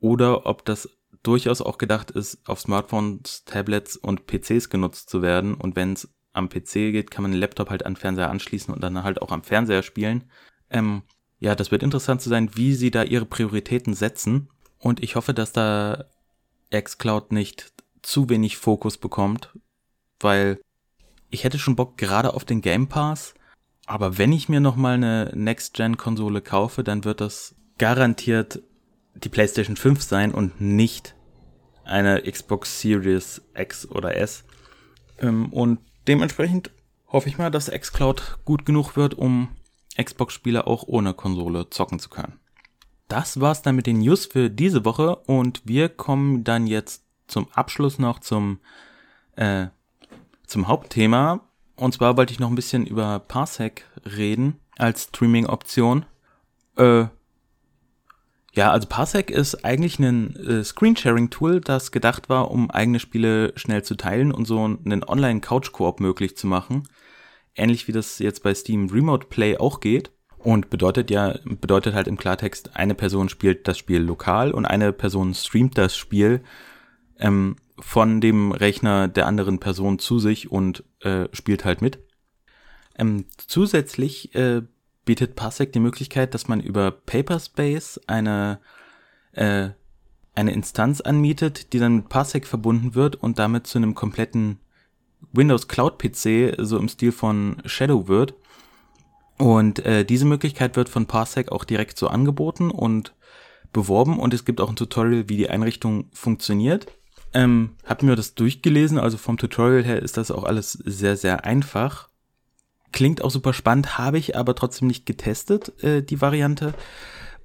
Oder 0.00 0.46
ob 0.46 0.64
das 0.64 0.88
durchaus 1.22 1.60
auch 1.60 1.76
gedacht 1.76 2.10
ist, 2.10 2.48
auf 2.48 2.60
Smartphones, 2.60 3.44
Tablets 3.44 3.96
und 3.96 4.26
PCs 4.26 4.70
genutzt 4.70 5.10
zu 5.10 5.20
werden. 5.20 5.54
Und 5.54 5.76
wenn 5.76 5.92
es 5.92 6.08
am 6.32 6.48
PC 6.48 6.92
geht, 6.92 7.10
kann 7.10 7.22
man 7.22 7.32
den 7.32 7.40
Laptop 7.40 7.68
halt 7.68 7.84
an 7.84 7.96
Fernseher 7.96 8.30
anschließen 8.30 8.72
und 8.72 8.82
dann 8.82 9.02
halt 9.02 9.20
auch 9.20 9.32
am 9.32 9.42
Fernseher 9.42 9.82
spielen. 9.82 10.30
Ähm, 10.70 11.02
ja, 11.38 11.54
das 11.54 11.70
wird 11.70 11.82
interessant 11.82 12.22
zu 12.22 12.28
sein, 12.28 12.50
wie 12.54 12.74
sie 12.74 12.90
da 12.90 13.02
ihre 13.02 13.26
Prioritäten 13.26 13.94
setzen. 13.94 14.48
Und 14.78 15.02
ich 15.02 15.16
hoffe, 15.16 15.34
dass 15.34 15.52
da 15.52 16.06
xCloud 16.74 17.32
nicht 17.32 17.72
zu 18.02 18.28
wenig 18.28 18.56
Fokus 18.56 18.98
bekommt, 18.98 19.58
weil 20.20 20.60
ich 21.30 21.44
hätte 21.44 21.58
schon 21.58 21.76
Bock 21.76 21.98
gerade 21.98 22.34
auf 22.34 22.44
den 22.44 22.62
Game 22.62 22.88
Pass. 22.88 23.34
Aber 23.86 24.18
wenn 24.18 24.32
ich 24.32 24.48
mir 24.48 24.60
nochmal 24.60 24.94
eine 24.94 25.32
Next-Gen-Konsole 25.34 26.40
kaufe, 26.40 26.82
dann 26.82 27.04
wird 27.04 27.20
das 27.20 27.54
garantiert 27.78 28.62
die 29.14 29.28
PlayStation 29.28 29.76
5 29.76 30.02
sein 30.02 30.32
und 30.32 30.60
nicht 30.60 31.14
eine 31.84 32.22
Xbox 32.22 32.80
Series 32.80 33.42
X 33.54 33.88
oder 33.88 34.16
S. 34.16 34.44
Ähm, 35.18 35.52
und 35.52 35.78
dementsprechend 36.08 36.70
hoffe 37.06 37.28
ich 37.28 37.38
mal, 37.38 37.50
dass 37.50 37.70
xCloud 37.70 38.38
gut 38.44 38.66
genug 38.66 38.96
wird, 38.96 39.14
um 39.14 39.48
Xbox-Spieler 40.00 40.66
auch 40.66 40.84
ohne 40.86 41.14
Konsole 41.14 41.70
zocken 41.70 41.98
zu 41.98 42.08
können. 42.08 42.38
Das 43.08 43.40
war's 43.40 43.62
dann 43.62 43.76
mit 43.76 43.86
den 43.86 43.98
News 43.98 44.26
für 44.26 44.50
diese 44.50 44.84
Woche 44.84 45.16
und 45.16 45.62
wir 45.64 45.88
kommen 45.88 46.44
dann 46.44 46.66
jetzt 46.66 47.04
zum 47.28 47.48
Abschluss 47.52 47.98
noch 47.98 48.18
zum, 48.18 48.60
äh, 49.36 49.66
zum 50.46 50.68
Hauptthema. 50.68 51.40
Und 51.76 51.94
zwar 51.94 52.16
wollte 52.16 52.32
ich 52.32 52.40
noch 52.40 52.48
ein 52.48 52.54
bisschen 52.54 52.86
über 52.86 53.18
Parsec 53.20 53.84
reden. 54.04 54.60
als 54.78 55.04
Streaming-Option. 55.04 56.04
Äh, 56.76 57.06
ja, 58.52 58.70
also 58.70 58.88
Parsec 58.88 59.30
ist 59.30 59.64
eigentlich 59.64 59.98
ein 59.98 60.34
äh, 60.36 60.64
Screensharing-Tool, 60.64 61.60
das 61.60 61.92
gedacht 61.92 62.28
war, 62.28 62.50
um 62.50 62.70
eigene 62.70 63.00
Spiele 63.00 63.52
schnell 63.56 63.82
zu 63.82 63.96
teilen 63.96 64.32
und 64.32 64.46
so 64.46 64.64
einen 64.64 65.04
Online-Couch-Koop 65.04 66.00
möglich 66.00 66.36
zu 66.36 66.46
machen. 66.46 66.88
Ähnlich 67.56 67.88
wie 67.88 67.92
das 67.92 68.18
jetzt 68.18 68.42
bei 68.42 68.54
Steam 68.54 68.88
Remote 68.88 69.26
Play 69.28 69.56
auch 69.58 69.80
geht. 69.80 70.10
Und 70.38 70.70
bedeutet 70.70 71.10
ja, 71.10 71.38
bedeutet 71.44 71.94
halt 71.94 72.06
im 72.06 72.16
Klartext, 72.16 72.76
eine 72.76 72.94
Person 72.94 73.28
spielt 73.28 73.66
das 73.66 73.78
Spiel 73.78 74.00
lokal 74.00 74.52
und 74.52 74.64
eine 74.64 74.92
Person 74.92 75.34
streamt 75.34 75.76
das 75.76 75.96
Spiel 75.96 76.40
ähm, 77.18 77.56
von 77.80 78.20
dem 78.20 78.52
Rechner 78.52 79.08
der 79.08 79.26
anderen 79.26 79.58
Person 79.58 79.98
zu 79.98 80.20
sich 80.20 80.52
und 80.52 80.84
äh, 81.00 81.26
spielt 81.32 81.64
halt 81.64 81.82
mit. 81.82 81.98
Ähm, 82.96 83.26
zusätzlich 83.38 84.34
äh, 84.34 84.62
bietet 85.04 85.36
Parsec 85.36 85.72
die 85.72 85.80
Möglichkeit, 85.80 86.34
dass 86.34 86.48
man 86.48 86.60
über 86.60 86.90
Paperspace 86.90 88.00
eine, 88.06 88.60
äh, 89.32 89.70
eine 90.34 90.52
Instanz 90.52 91.00
anmietet, 91.00 91.72
die 91.72 91.78
dann 91.78 91.96
mit 91.96 92.08
Parsec 92.08 92.46
verbunden 92.46 92.94
wird 92.94 93.16
und 93.16 93.38
damit 93.38 93.66
zu 93.66 93.78
einem 93.78 93.94
kompletten 93.94 94.58
Windows 95.36 95.68
Cloud 95.68 95.98
PC, 95.98 96.56
so 96.58 96.78
im 96.78 96.88
Stil 96.88 97.12
von 97.12 97.56
Shadow 97.64 98.08
wird. 98.08 98.34
Und 99.38 99.84
äh, 99.84 100.04
diese 100.04 100.24
Möglichkeit 100.24 100.76
wird 100.76 100.88
von 100.88 101.06
Parsec 101.06 101.52
auch 101.52 101.64
direkt 101.64 101.98
so 101.98 102.08
angeboten 102.08 102.70
und 102.70 103.14
beworben 103.72 104.18
und 104.18 104.32
es 104.32 104.44
gibt 104.44 104.60
auch 104.60 104.70
ein 104.70 104.76
Tutorial, 104.76 105.28
wie 105.28 105.36
die 105.36 105.50
Einrichtung 105.50 106.08
funktioniert. 106.12 106.86
Ähm, 107.34 107.76
hab 107.84 108.02
mir 108.02 108.16
das 108.16 108.34
durchgelesen, 108.34 108.98
also 108.98 109.18
vom 109.18 109.36
Tutorial 109.36 109.84
her 109.84 110.00
ist 110.00 110.16
das 110.16 110.30
auch 110.30 110.44
alles 110.44 110.72
sehr, 110.72 111.16
sehr 111.16 111.44
einfach. 111.44 112.08
Klingt 112.92 113.22
auch 113.22 113.30
super 113.30 113.52
spannend, 113.52 113.98
habe 113.98 114.16
ich 114.16 114.36
aber 114.36 114.54
trotzdem 114.54 114.88
nicht 114.88 115.04
getestet, 115.04 115.82
äh, 115.84 116.02
die 116.02 116.22
Variante. 116.22 116.72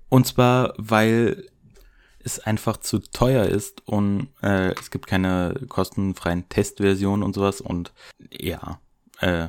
Und 0.08 0.26
zwar, 0.26 0.74
weil 0.78 1.46
es 2.24 2.40
einfach 2.40 2.78
zu 2.78 3.00
teuer 3.00 3.46
ist 3.46 3.88
und 3.88 4.30
äh, 4.42 4.74
es 4.80 4.92
gibt 4.92 5.08
keine 5.08 5.56
kostenfreien 5.68 6.48
Testversionen 6.50 7.24
und 7.24 7.34
sowas 7.34 7.62
und 7.62 7.92
ja, 8.32 8.80
äh, 9.20 9.48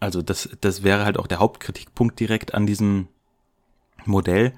also 0.00 0.22
das, 0.22 0.50
das 0.60 0.82
wäre 0.82 1.04
halt 1.04 1.18
auch 1.18 1.26
der 1.26 1.38
Hauptkritikpunkt 1.38 2.18
direkt 2.20 2.54
an 2.54 2.66
diesem 2.66 3.08
Modell, 4.04 4.52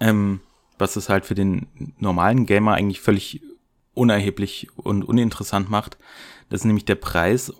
ähm, 0.00 0.40
was 0.78 0.96
es 0.96 1.08
halt 1.08 1.26
für 1.26 1.34
den 1.34 1.94
normalen 1.98 2.46
Gamer 2.46 2.74
eigentlich 2.74 3.00
völlig 3.00 3.42
unerheblich 3.94 4.68
und 4.76 5.04
uninteressant 5.04 5.70
macht. 5.70 5.98
Das 6.48 6.60
ist 6.60 6.64
nämlich 6.64 6.84
der 6.84 6.94
Preis. 6.94 7.52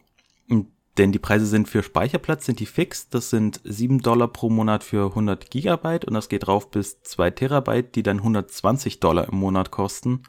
Denn 0.99 1.11
die 1.11 1.19
Preise 1.19 1.47
sind 1.47 1.69
für 1.69 1.83
Speicherplatz, 1.83 2.45
sind 2.45 2.61
die 2.61 2.67
fix. 2.67 3.09
Das 3.09 3.31
sind 3.31 3.61
7 3.65 4.01
Dollar 4.01 4.29
pro 4.29 4.51
Monat 4.51 4.85
für 4.85 5.07
100 5.07 5.51
Gigabyte 5.51 6.05
und 6.05 6.15
das 6.15 6.29
geht 6.29 6.49
rauf 6.49 6.71
bis 6.71 7.03
2 7.03 7.31
Terabyte, 7.31 7.95
die 7.95 8.03
dann 8.03 8.19
120 8.19 9.01
Dollar 9.01 9.29
im 9.29 9.39
Monat 9.39 9.71
kosten. 9.71 10.23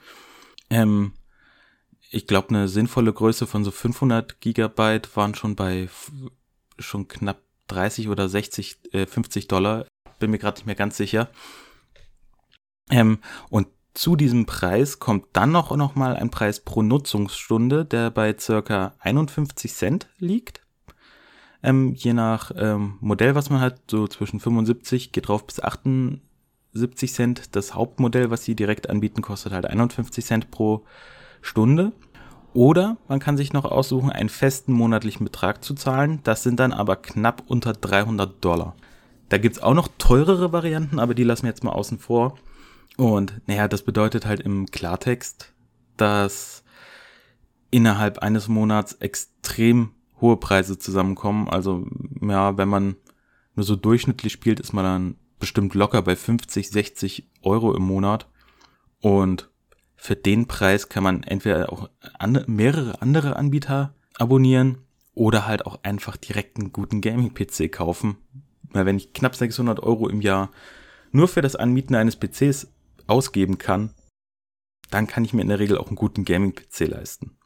Ähm, 0.69 1.13
ich 2.09 2.27
glaube, 2.27 2.49
eine 2.49 2.67
sinnvolle 2.67 3.11
Größe 3.11 3.45
von 3.45 3.63
so 3.63 3.71
500 3.71 4.39
Gigabyte 4.39 5.15
waren 5.17 5.35
schon 5.35 5.55
bei 5.55 5.89
schon 6.79 7.07
knapp 7.07 7.41
30 7.67 8.07
oder 8.07 8.29
60, 8.29 8.93
äh, 8.93 9.05
50 9.05 9.47
Dollar. 9.47 9.85
Bin 10.19 10.31
mir 10.31 10.37
gerade 10.37 10.57
nicht 10.57 10.65
mehr 10.65 10.75
ganz 10.75 10.95
sicher. 10.95 11.29
Ähm, 12.89 13.19
und 13.49 13.67
zu 13.93 14.15
diesem 14.15 14.45
Preis 14.45 14.99
kommt 14.99 15.25
dann 15.33 15.51
noch, 15.51 15.75
noch 15.75 15.95
mal 15.95 16.15
ein 16.15 16.31
Preis 16.31 16.59
pro 16.59 16.81
Nutzungsstunde, 16.81 17.85
der 17.85 18.09
bei 18.09 18.35
circa 18.37 18.93
51 18.99 19.73
Cent 19.73 20.07
liegt. 20.17 20.61
Ähm, 21.61 21.93
je 21.93 22.13
nach 22.13 22.51
ähm, 22.57 22.97
Modell, 22.99 23.35
was 23.35 23.49
man 23.49 23.61
hat, 23.61 23.79
so 23.89 24.07
zwischen 24.07 24.39
75 24.39 25.11
geht 25.11 25.27
drauf 25.27 25.45
bis 25.45 25.61
78 25.61 27.13
Cent. 27.13 27.55
Das 27.55 27.75
Hauptmodell, 27.75 28.31
was 28.31 28.43
sie 28.43 28.55
direkt 28.55 28.89
anbieten, 28.89 29.21
kostet 29.21 29.53
halt 29.53 29.65
51 29.65 30.25
Cent 30.25 30.51
pro 30.51 30.83
Stunde. 31.41 31.93
Oder 32.53 32.97
man 33.07 33.19
kann 33.19 33.37
sich 33.37 33.53
noch 33.53 33.65
aussuchen, 33.65 34.11
einen 34.11 34.29
festen 34.29 34.73
monatlichen 34.73 35.23
Betrag 35.23 35.63
zu 35.63 35.73
zahlen. 35.73 36.19
Das 36.23 36.43
sind 36.43 36.59
dann 36.59 36.73
aber 36.73 36.95
knapp 36.95 37.43
unter 37.47 37.73
300 37.73 38.43
Dollar. 38.43 38.75
Da 39.29 39.37
gibt's 39.37 39.61
auch 39.61 39.73
noch 39.73 39.87
teurere 39.97 40.51
Varianten, 40.51 40.99
aber 40.99 41.15
die 41.15 41.23
lassen 41.23 41.43
wir 41.43 41.49
jetzt 41.49 41.63
mal 41.63 41.71
außen 41.71 41.97
vor. 41.97 42.37
Und 42.97 43.41
naja, 43.47 43.67
das 43.67 43.83
bedeutet 43.83 44.25
halt 44.25 44.39
im 44.39 44.67
Klartext, 44.67 45.53
dass 45.97 46.63
innerhalb 47.71 48.19
eines 48.19 48.47
Monats 48.47 48.93
extrem 48.93 49.91
hohe 50.21 50.37
Preise 50.37 50.77
zusammenkommen. 50.77 51.49
Also 51.49 51.87
ja, 52.21 52.57
wenn 52.57 52.69
man 52.69 52.95
nur 53.55 53.65
so 53.65 53.75
durchschnittlich 53.75 54.31
spielt, 54.31 54.59
ist 54.59 54.73
man 54.73 54.85
dann 54.85 55.15
bestimmt 55.39 55.73
locker 55.73 56.01
bei 56.01 56.15
50, 56.15 56.69
60 56.69 57.29
Euro 57.41 57.75
im 57.75 57.83
Monat. 57.83 58.29
Und 59.01 59.49
für 59.95 60.15
den 60.15 60.47
Preis 60.47 60.89
kann 60.89 61.03
man 61.03 61.23
entweder 61.23 61.71
auch 61.71 61.89
an, 62.19 62.43
mehrere 62.47 63.01
andere 63.01 63.35
Anbieter 63.35 63.95
abonnieren 64.17 64.79
oder 65.13 65.47
halt 65.47 65.65
auch 65.65 65.79
einfach 65.83 66.17
direkt 66.17 66.57
einen 66.57 66.71
guten 66.71 67.01
Gaming-PC 67.01 67.71
kaufen. 67.71 68.17
Weil 68.71 68.85
wenn 68.85 68.97
ich 68.97 69.13
knapp 69.13 69.35
600 69.35 69.81
Euro 69.81 70.09
im 70.09 70.21
Jahr 70.21 70.51
nur 71.11 71.27
für 71.27 71.41
das 71.41 71.55
Anmieten 71.55 71.95
eines 71.95 72.15
PCs 72.15 72.72
ausgeben 73.07 73.57
kann, 73.57 73.93
dann 74.89 75.07
kann 75.07 75.25
ich 75.25 75.33
mir 75.33 75.41
in 75.41 75.49
der 75.49 75.59
Regel 75.59 75.77
auch 75.77 75.87
einen 75.87 75.95
guten 75.95 76.25
Gaming-PC 76.25 76.87
leisten. 76.87 77.37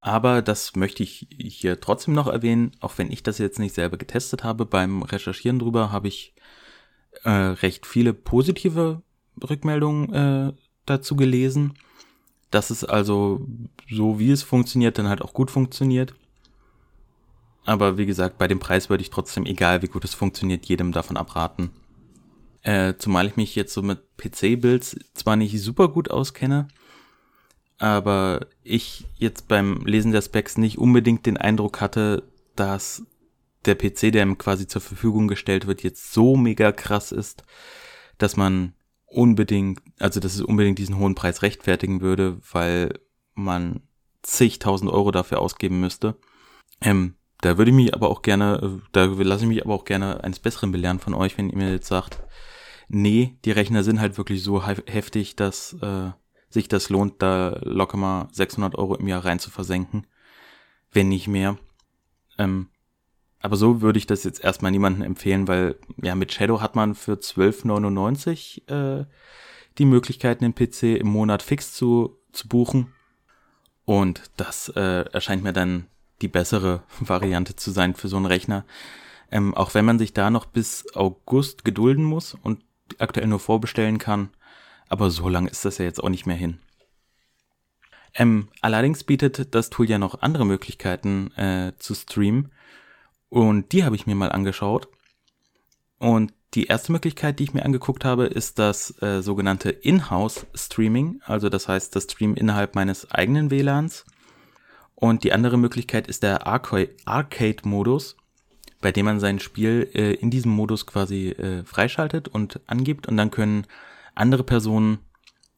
Aber 0.00 0.40
das 0.40 0.76
möchte 0.76 1.02
ich 1.02 1.26
hier 1.40 1.80
trotzdem 1.80 2.14
noch 2.14 2.28
erwähnen, 2.28 2.72
auch 2.80 2.96
wenn 2.98 3.10
ich 3.10 3.22
das 3.22 3.38
jetzt 3.38 3.58
nicht 3.58 3.74
selber 3.74 3.96
getestet 3.96 4.44
habe. 4.44 4.64
Beim 4.64 5.02
Recherchieren 5.02 5.58
drüber 5.58 5.90
habe 5.90 6.08
ich 6.08 6.34
äh, 7.24 7.30
recht 7.30 7.86
viele 7.86 8.14
positive 8.14 9.02
Rückmeldungen 9.42 10.12
äh, 10.12 10.52
dazu 10.84 11.16
gelesen, 11.16 11.74
dass 12.50 12.70
es 12.70 12.84
also 12.84 13.46
so 13.90 14.18
wie 14.18 14.30
es 14.30 14.42
funktioniert, 14.42 14.98
dann 14.98 15.08
halt 15.08 15.22
auch 15.22 15.32
gut 15.32 15.50
funktioniert. 15.50 16.14
Aber 17.64 17.98
wie 17.98 18.06
gesagt, 18.06 18.38
bei 18.38 18.46
dem 18.46 18.60
Preis 18.60 18.88
würde 18.88 19.02
ich 19.02 19.10
trotzdem, 19.10 19.44
egal 19.44 19.82
wie 19.82 19.88
gut 19.88 20.04
es 20.04 20.14
funktioniert, 20.14 20.66
jedem 20.66 20.92
davon 20.92 21.16
abraten. 21.16 21.70
Äh, 22.66 22.98
zumal 22.98 23.28
ich 23.28 23.36
mich 23.36 23.54
jetzt 23.54 23.72
so 23.72 23.80
mit 23.80 24.00
PC-Builds 24.16 24.96
zwar 25.14 25.36
nicht 25.36 25.62
super 25.62 25.86
gut 25.86 26.10
auskenne, 26.10 26.66
aber 27.78 28.48
ich 28.64 29.06
jetzt 29.18 29.46
beim 29.46 29.86
Lesen 29.86 30.10
der 30.10 30.20
Specs 30.20 30.58
nicht 30.58 30.76
unbedingt 30.76 31.26
den 31.26 31.36
Eindruck 31.36 31.80
hatte, 31.80 32.24
dass 32.56 33.06
der 33.66 33.76
PC, 33.76 34.10
der 34.10 34.24
ihm 34.24 34.36
quasi 34.36 34.66
zur 34.66 34.80
Verfügung 34.80 35.28
gestellt 35.28 35.68
wird, 35.68 35.84
jetzt 35.84 36.12
so 36.12 36.36
mega 36.36 36.72
krass 36.72 37.12
ist, 37.12 37.44
dass 38.18 38.36
man 38.36 38.72
unbedingt, 39.04 39.80
also 40.00 40.18
dass 40.18 40.34
es 40.34 40.40
unbedingt 40.40 40.80
diesen 40.80 40.98
hohen 40.98 41.14
Preis 41.14 41.42
rechtfertigen 41.42 42.00
würde, 42.00 42.38
weil 42.50 42.98
man 43.34 43.82
zigtausend 44.22 44.90
Euro 44.90 45.12
dafür 45.12 45.40
ausgeben 45.40 45.78
müsste. 45.78 46.16
Ähm, 46.80 47.14
da 47.42 47.58
würde 47.58 47.70
ich 47.70 47.76
mich 47.76 47.94
aber 47.94 48.10
auch 48.10 48.22
gerne, 48.22 48.80
da 48.90 49.04
lasse 49.04 49.44
ich 49.44 49.48
mich 49.48 49.64
aber 49.64 49.74
auch 49.74 49.84
gerne 49.84 50.24
eines 50.24 50.40
Besseren 50.40 50.72
belehren 50.72 50.98
von 50.98 51.14
euch, 51.14 51.38
wenn 51.38 51.48
ihr 51.48 51.58
mir 51.58 51.70
jetzt 51.70 51.86
sagt, 51.86 52.25
nee, 52.88 53.36
die 53.44 53.50
Rechner 53.50 53.82
sind 53.82 54.00
halt 54.00 54.18
wirklich 54.18 54.42
so 54.42 54.64
heftig, 54.64 55.36
dass 55.36 55.74
äh, 55.80 56.10
sich 56.48 56.68
das 56.68 56.88
lohnt, 56.90 57.20
da 57.22 57.58
locker 57.62 57.96
mal 57.96 58.28
600 58.32 58.76
Euro 58.76 58.94
im 58.96 59.08
Jahr 59.08 59.24
rein 59.24 59.38
zu 59.38 59.50
versenken, 59.50 60.06
wenn 60.92 61.08
nicht 61.08 61.28
mehr. 61.28 61.58
Ähm, 62.38 62.68
aber 63.40 63.56
so 63.56 63.80
würde 63.80 63.98
ich 63.98 64.06
das 64.06 64.24
jetzt 64.24 64.42
erstmal 64.42 64.72
niemandem 64.72 65.02
empfehlen, 65.02 65.46
weil 65.46 65.76
ja 66.02 66.14
mit 66.14 66.32
Shadow 66.32 66.60
hat 66.60 66.74
man 66.74 66.94
für 66.94 67.14
12,99 67.14 68.68
äh, 68.70 69.06
die 69.78 69.84
Möglichkeit, 69.84 70.40
den 70.40 70.54
PC 70.54 70.98
im 70.98 71.08
Monat 71.08 71.42
fix 71.42 71.72
zu, 71.72 72.18
zu 72.32 72.48
buchen. 72.48 72.92
Und 73.84 74.22
das 74.36 74.68
äh, 74.70 75.04
erscheint 75.12 75.44
mir 75.44 75.52
dann 75.52 75.86
die 76.22 76.28
bessere 76.28 76.82
Variante 77.00 77.56
zu 77.56 77.70
sein 77.70 77.94
für 77.94 78.08
so 78.08 78.16
einen 78.16 78.26
Rechner. 78.26 78.64
Ähm, 79.30 79.54
auch 79.54 79.74
wenn 79.74 79.84
man 79.84 79.98
sich 79.98 80.12
da 80.12 80.30
noch 80.30 80.46
bis 80.46 80.86
August 80.94 81.64
gedulden 81.64 82.04
muss 82.04 82.34
und 82.34 82.64
aktuell 82.98 83.26
nur 83.26 83.40
vorbestellen 83.40 83.98
kann. 83.98 84.30
Aber 84.88 85.10
so 85.10 85.28
lange 85.28 85.50
ist 85.50 85.64
das 85.64 85.78
ja 85.78 85.84
jetzt 85.84 86.02
auch 86.02 86.08
nicht 86.08 86.26
mehr 86.26 86.36
hin. 86.36 86.58
Ähm, 88.14 88.48
allerdings 88.62 89.04
bietet 89.04 89.54
das 89.54 89.70
Tool 89.70 89.88
ja 89.88 89.98
noch 89.98 90.22
andere 90.22 90.46
Möglichkeiten 90.46 91.32
äh, 91.36 91.72
zu 91.78 91.94
streamen. 91.94 92.50
Und 93.28 93.72
die 93.72 93.84
habe 93.84 93.96
ich 93.96 94.06
mir 94.06 94.14
mal 94.14 94.32
angeschaut. 94.32 94.88
Und 95.98 96.32
die 96.54 96.66
erste 96.66 96.92
Möglichkeit, 96.92 97.38
die 97.38 97.44
ich 97.44 97.54
mir 97.54 97.64
angeguckt 97.64 98.04
habe, 98.04 98.24
ist 98.26 98.58
das 98.58 99.02
äh, 99.02 99.20
sogenannte 99.20 99.70
In-House-Streaming. 99.70 101.20
Also 101.24 101.48
das 101.48 101.68
heißt 101.68 101.94
das 101.94 102.04
Stream 102.04 102.34
innerhalb 102.34 102.74
meines 102.74 103.10
eigenen 103.10 103.50
WLANs. 103.50 104.06
Und 104.94 105.24
die 105.24 105.32
andere 105.32 105.58
Möglichkeit 105.58 106.06
ist 106.06 106.22
der 106.22 106.46
Arcade-Modus 106.46 108.16
bei 108.86 108.92
dem 108.92 109.06
man 109.06 109.18
sein 109.18 109.40
Spiel 109.40 109.90
äh, 109.94 110.12
in 110.12 110.30
diesem 110.30 110.52
Modus 110.52 110.86
quasi 110.86 111.30
äh, 111.30 111.64
freischaltet 111.64 112.28
und 112.28 112.60
angibt 112.68 113.08
und 113.08 113.16
dann 113.16 113.32
können 113.32 113.66
andere 114.14 114.44
Personen 114.44 114.98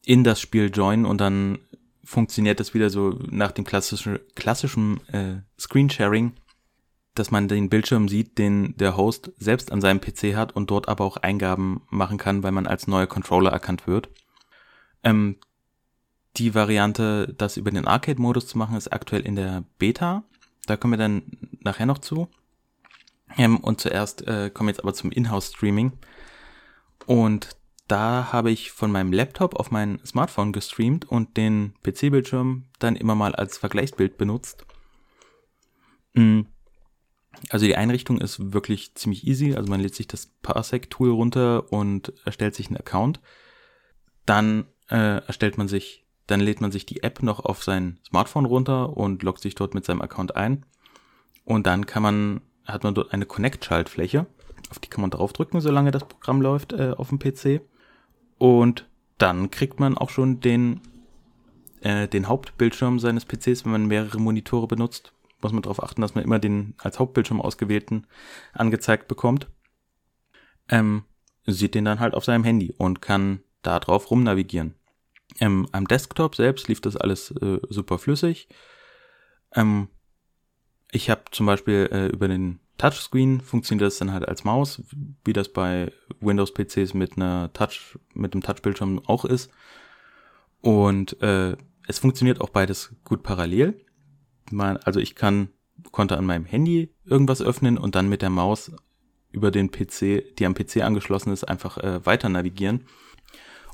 in 0.02 0.24
das 0.24 0.40
Spiel 0.40 0.70
joinen 0.74 1.04
und 1.04 1.20
dann 1.20 1.58
funktioniert 2.02 2.58
das 2.58 2.72
wieder 2.72 2.88
so 2.88 3.18
nach 3.28 3.52
dem 3.52 3.66
klassischen, 3.66 4.18
klassischen 4.34 5.06
äh, 5.08 5.42
Screensharing, 5.60 6.32
dass 7.14 7.30
man 7.30 7.48
den 7.48 7.68
Bildschirm 7.68 8.08
sieht, 8.08 8.38
den 8.38 8.74
der 8.78 8.96
Host 8.96 9.30
selbst 9.36 9.72
an 9.72 9.82
seinem 9.82 10.00
PC 10.00 10.34
hat 10.34 10.56
und 10.56 10.70
dort 10.70 10.88
aber 10.88 11.04
auch 11.04 11.18
Eingaben 11.18 11.82
machen 11.90 12.16
kann, 12.16 12.42
weil 12.42 12.52
man 12.52 12.66
als 12.66 12.86
neuer 12.86 13.08
Controller 13.08 13.50
erkannt 13.50 13.86
wird. 13.86 14.08
Ähm, 15.04 15.36
die 16.36 16.54
Variante, 16.54 17.34
das 17.36 17.58
über 17.58 17.70
den 17.72 17.86
Arcade-Modus 17.86 18.46
zu 18.46 18.56
machen, 18.56 18.78
ist 18.78 18.90
aktuell 18.90 19.26
in 19.26 19.36
der 19.36 19.64
Beta. 19.78 20.22
Da 20.64 20.78
kommen 20.78 20.94
wir 20.94 20.98
dann 20.98 21.24
nachher 21.60 21.84
noch 21.84 21.98
zu. 21.98 22.30
Ähm, 23.36 23.58
und 23.58 23.80
zuerst 23.80 24.26
äh, 24.26 24.50
kommen 24.52 24.68
wir 24.68 24.72
jetzt 24.72 24.80
aber 24.80 24.94
zum 24.94 25.10
Inhouse-Streaming. 25.10 25.92
Und 27.06 27.56
da 27.88 28.32
habe 28.32 28.50
ich 28.50 28.70
von 28.70 28.92
meinem 28.92 29.12
Laptop 29.12 29.56
auf 29.56 29.70
mein 29.70 29.98
Smartphone 30.04 30.52
gestreamt 30.52 31.06
und 31.06 31.36
den 31.36 31.74
PC-Bildschirm 31.82 32.66
dann 32.78 32.96
immer 32.96 33.14
mal 33.14 33.34
als 33.34 33.56
Vergleichsbild 33.58 34.18
benutzt. 34.18 34.66
Mm. 36.14 36.42
Also 37.50 37.66
die 37.66 37.76
Einrichtung 37.76 38.20
ist 38.20 38.52
wirklich 38.52 38.94
ziemlich 38.94 39.26
easy. 39.26 39.54
Also 39.54 39.70
man 39.70 39.80
lädt 39.80 39.94
sich 39.94 40.08
das 40.08 40.26
Parsec-Tool 40.42 41.10
runter 41.10 41.72
und 41.72 42.12
erstellt 42.24 42.54
sich 42.54 42.66
einen 42.66 42.76
Account. 42.76 43.20
Dann 44.26 44.66
äh, 44.90 45.24
erstellt 45.24 45.56
man 45.56 45.68
sich, 45.68 46.04
dann 46.26 46.40
lädt 46.40 46.60
man 46.60 46.72
sich 46.72 46.84
die 46.84 47.02
App 47.02 47.22
noch 47.22 47.40
auf 47.40 47.62
sein 47.62 48.00
Smartphone 48.06 48.44
runter 48.44 48.96
und 48.96 49.22
loggt 49.22 49.40
sich 49.40 49.54
dort 49.54 49.74
mit 49.74 49.84
seinem 49.84 50.02
Account 50.02 50.36
ein. 50.36 50.66
Und 51.44 51.66
dann 51.66 51.86
kann 51.86 52.02
man, 52.02 52.40
hat 52.68 52.84
man 52.84 52.94
dort 52.94 53.12
eine 53.12 53.26
Connect-Schaltfläche. 53.26 54.26
Auf 54.70 54.78
die 54.78 54.88
kann 54.88 55.00
man 55.00 55.10
draufdrücken, 55.10 55.60
solange 55.60 55.90
das 55.90 56.04
Programm 56.04 56.42
läuft 56.42 56.72
äh, 56.72 56.94
auf 56.96 57.08
dem 57.08 57.18
PC. 57.18 57.62
Und 58.36 58.86
dann 59.16 59.50
kriegt 59.50 59.80
man 59.80 59.96
auch 59.96 60.10
schon 60.10 60.40
den, 60.40 60.80
äh, 61.80 62.06
den 62.06 62.28
Hauptbildschirm 62.28 62.98
seines 62.98 63.24
PCs, 63.24 63.64
wenn 63.64 63.72
man 63.72 63.86
mehrere 63.86 64.20
Monitore 64.20 64.66
benutzt. 64.66 65.12
Muss 65.40 65.52
man 65.52 65.62
darauf 65.62 65.82
achten, 65.82 66.00
dass 66.00 66.14
man 66.14 66.24
immer 66.24 66.38
den 66.38 66.74
als 66.78 66.98
Hauptbildschirm 66.98 67.40
ausgewählten 67.40 68.06
angezeigt 68.52 69.08
bekommt. 69.08 69.48
Ähm, 70.68 71.04
sieht 71.46 71.74
den 71.74 71.84
dann 71.84 72.00
halt 72.00 72.14
auf 72.14 72.24
seinem 72.24 72.44
Handy 72.44 72.74
und 72.76 73.00
kann 73.00 73.40
da 73.62 73.80
drauf 73.80 74.10
rumnavigieren. 74.10 74.74
Ähm, 75.40 75.68
am 75.72 75.86
Desktop 75.86 76.34
selbst 76.34 76.68
lief 76.68 76.80
das 76.80 76.96
alles 76.96 77.30
äh, 77.30 77.60
super 77.68 77.98
flüssig. 77.98 78.48
Ähm, 79.54 79.88
ich 80.92 81.10
habe 81.10 81.22
zum 81.30 81.46
Beispiel 81.46 81.88
äh, 81.92 82.06
über 82.06 82.28
den 82.28 82.60
Touchscreen 82.78 83.40
funktioniert 83.40 83.86
das 83.86 83.98
dann 83.98 84.12
halt 84.12 84.26
als 84.26 84.44
Maus, 84.44 84.82
wie 85.24 85.32
das 85.32 85.52
bei 85.52 85.92
Windows-PCs 86.20 86.94
mit 86.94 87.16
einer 87.16 87.52
Touch, 87.52 87.98
mit 88.14 88.34
dem 88.34 88.40
Touchbildschirm 88.40 89.02
auch 89.06 89.24
ist. 89.24 89.50
Und 90.60 91.20
äh, 91.20 91.56
es 91.86 91.98
funktioniert 91.98 92.40
auch 92.40 92.50
beides 92.50 92.94
gut 93.04 93.22
parallel. 93.22 93.84
Man, 94.50 94.76
also 94.78 95.00
ich 95.00 95.14
kann, 95.14 95.48
konnte 95.90 96.16
an 96.16 96.24
meinem 96.24 96.44
Handy 96.44 96.94
irgendwas 97.04 97.42
öffnen 97.42 97.78
und 97.78 97.94
dann 97.94 98.08
mit 98.08 98.22
der 98.22 98.30
Maus 98.30 98.72
über 99.30 99.50
den 99.50 99.70
PC, 99.70 100.36
die 100.38 100.46
am 100.46 100.54
PC 100.54 100.82
angeschlossen 100.82 101.32
ist, 101.32 101.44
einfach 101.44 101.78
äh, 101.78 102.04
weiter 102.06 102.28
navigieren. 102.28 102.86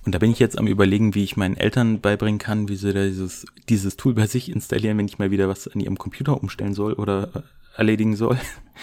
Und 0.04 0.14
da 0.14 0.18
bin 0.18 0.30
ich 0.30 0.38
jetzt 0.38 0.58
am 0.58 0.66
überlegen, 0.66 1.14
wie 1.14 1.24
ich 1.24 1.36
meinen 1.36 1.56
Eltern 1.56 2.00
beibringen 2.00 2.38
kann, 2.38 2.68
wie 2.68 2.76
sie 2.76 2.92
dieses, 2.92 3.46
dieses 3.68 3.96
Tool 3.96 4.14
bei 4.14 4.26
sich 4.26 4.50
installieren, 4.50 4.98
wenn 4.98 5.06
ich 5.06 5.18
mal 5.18 5.30
wieder 5.30 5.48
was 5.48 5.66
an 5.66 5.80
ihrem 5.80 5.98
Computer 5.98 6.40
umstellen 6.40 6.74
soll 6.74 6.92
oder 6.92 7.30
äh, 7.34 7.40
erledigen 7.78 8.16
soll. 8.16 8.38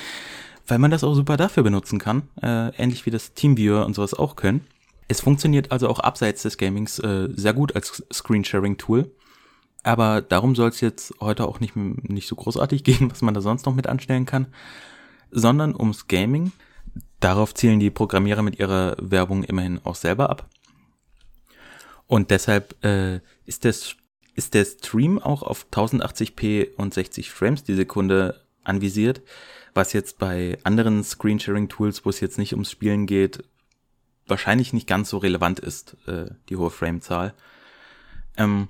Weil 0.68 0.80
man 0.80 0.92
das 0.92 1.04
auch 1.04 1.14
super 1.14 1.38
dafür 1.38 1.64
benutzen 1.64 2.00
kann, 2.00 2.24
äh, 2.42 2.76
ähnlich 2.76 3.06
wie 3.06 3.12
das 3.12 3.34
Teamviewer 3.34 3.86
und 3.86 3.94
sowas 3.94 4.14
auch 4.14 4.36
können. 4.36 4.62
Es 5.08 5.22
funktioniert 5.22 5.72
also 5.72 5.90
auch 5.90 6.00
abseits 6.00 6.44
des 6.44 6.58
Gamings 6.58 6.98
äh, 7.00 7.28
sehr 7.34 7.54
gut 7.54 7.76
als 7.76 8.04
Screensharing-Tool. 8.12 9.12
Aber 9.84 10.22
darum 10.22 10.56
soll 10.56 10.70
es 10.70 10.82
jetzt 10.82 11.14
heute 11.20 11.48
auch 11.48 11.60
nicht, 11.60 11.76
nicht 11.76 12.28
so 12.28 12.36
großartig 12.36 12.84
gehen, 12.86 13.12
was 13.12 13.22
man 13.22 13.34
da 13.34 13.42
sonst 13.42 13.66
noch 13.66 13.76
mit 13.76 13.88
anstellen 13.88 14.26
kann, 14.26 14.48
sondern 15.30 15.76
ums 15.76 16.08
Gaming. 16.08 16.52
Darauf 17.20 17.54
zielen 17.54 17.80
die 17.80 17.92
Programmierer 17.92 18.42
mit 18.42 18.58
ihrer 18.58 18.96
Werbung 19.00 19.44
immerhin 19.44 19.80
auch 19.84 19.96
selber 19.96 20.30
ab. 20.30 20.50
Und 22.12 22.30
deshalb 22.30 22.76
äh, 22.84 23.22
ist, 23.46 23.64
das, 23.64 23.96
ist 24.36 24.54
der 24.54 24.66
Stream 24.66 25.18
auch 25.18 25.44
auf 25.44 25.68
1080p 25.72 26.76
und 26.76 26.94
60 26.94 27.32
Frames 27.32 27.64
die 27.64 27.74
Sekunde 27.74 28.46
anvisiert, 28.66 29.22
was 29.74 29.94
jetzt 29.94 30.20
bei 30.20 30.58
anderen 30.64 31.06
Screensharing-Tools, 31.06 32.04
wo 32.04 32.10
es 32.10 32.20
jetzt 32.20 32.38
nicht 32.38 32.52
ums 32.52 32.70
Spielen 32.70 33.06
geht, 33.06 33.46
wahrscheinlich 34.28 34.74
nicht 34.74 34.88
ganz 34.88 35.10
so 35.10 35.20
relevant 35.20 35.62
ist, 35.62 35.96
äh, 36.06 36.26
die 36.50 36.58
hohe 36.58 36.70
Framezahl. 36.70 37.34
Ähm, 38.36 38.68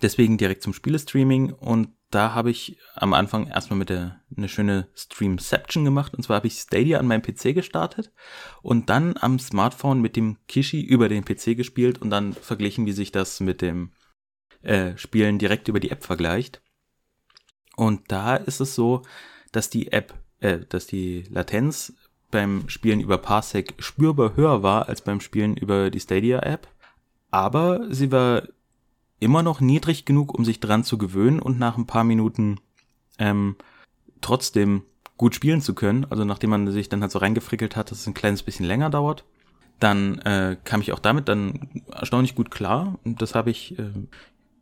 deswegen 0.00 0.38
direkt 0.38 0.62
zum 0.62 0.72
Spielestreaming 0.72 1.52
und 1.52 1.90
da 2.14 2.34
habe 2.34 2.50
ich 2.50 2.78
am 2.94 3.14
Anfang 3.14 3.48
erstmal 3.48 3.78
mit 3.78 3.88
der 3.88 4.20
eine 4.36 4.48
schöne 4.48 4.88
Streamception 4.94 5.84
gemacht. 5.84 6.14
Und 6.14 6.22
zwar 6.22 6.36
habe 6.36 6.46
ich 6.46 6.54
Stadia 6.54 6.98
an 6.98 7.06
meinem 7.06 7.22
PC 7.22 7.54
gestartet 7.54 8.12
und 8.60 8.90
dann 8.90 9.16
am 9.18 9.38
Smartphone 9.38 10.00
mit 10.00 10.14
dem 10.16 10.36
Kishi 10.46 10.80
über 10.82 11.08
den 11.08 11.24
PC 11.24 11.56
gespielt 11.56 12.00
und 12.02 12.10
dann 12.10 12.34
verglichen, 12.34 12.86
wie 12.86 12.92
sich 12.92 13.12
das 13.12 13.40
mit 13.40 13.62
dem 13.62 13.92
äh, 14.62 14.96
Spielen 14.96 15.38
direkt 15.38 15.68
über 15.68 15.80
die 15.80 15.90
App 15.90 16.04
vergleicht. 16.04 16.62
Und 17.76 18.12
da 18.12 18.36
ist 18.36 18.60
es 18.60 18.74
so, 18.74 19.02
dass 19.50 19.70
die 19.70 19.90
App, 19.90 20.14
äh, 20.40 20.60
dass 20.68 20.86
die 20.86 21.24
Latenz 21.30 21.94
beim 22.30 22.68
Spielen 22.68 23.00
über 23.00 23.18
Parsec 23.18 23.74
spürbar 23.78 24.36
höher 24.36 24.62
war 24.62 24.88
als 24.88 25.02
beim 25.02 25.20
Spielen 25.20 25.56
über 25.56 25.90
die 25.90 26.00
Stadia 26.00 26.40
App. 26.40 26.68
Aber 27.30 27.86
sie 27.92 28.12
war 28.12 28.42
immer 29.22 29.42
noch 29.42 29.60
niedrig 29.60 30.04
genug, 30.04 30.34
um 30.36 30.44
sich 30.44 30.60
dran 30.60 30.84
zu 30.84 30.98
gewöhnen 30.98 31.38
und 31.40 31.58
nach 31.58 31.76
ein 31.76 31.86
paar 31.86 32.04
Minuten 32.04 32.60
ähm, 33.18 33.56
trotzdem 34.20 34.82
gut 35.16 35.34
spielen 35.34 35.60
zu 35.60 35.74
können. 35.74 36.04
Also 36.10 36.24
nachdem 36.24 36.50
man 36.50 36.70
sich 36.70 36.88
dann 36.88 37.02
halt 37.02 37.12
so 37.12 37.18
reingefrickelt 37.18 37.76
hat, 37.76 37.90
dass 37.90 38.00
es 38.00 38.06
ein 38.06 38.14
kleines 38.14 38.42
bisschen 38.42 38.66
länger 38.66 38.90
dauert. 38.90 39.24
Dann 39.78 40.18
äh, 40.20 40.56
kam 40.64 40.80
ich 40.80 40.92
auch 40.92 40.98
damit 40.98 41.28
dann 41.28 41.82
erstaunlich 41.90 42.34
gut 42.34 42.50
klar. 42.50 42.98
Und 43.04 43.22
das 43.22 43.34
habe 43.34 43.50
ich, 43.50 43.78
äh, 43.78 43.90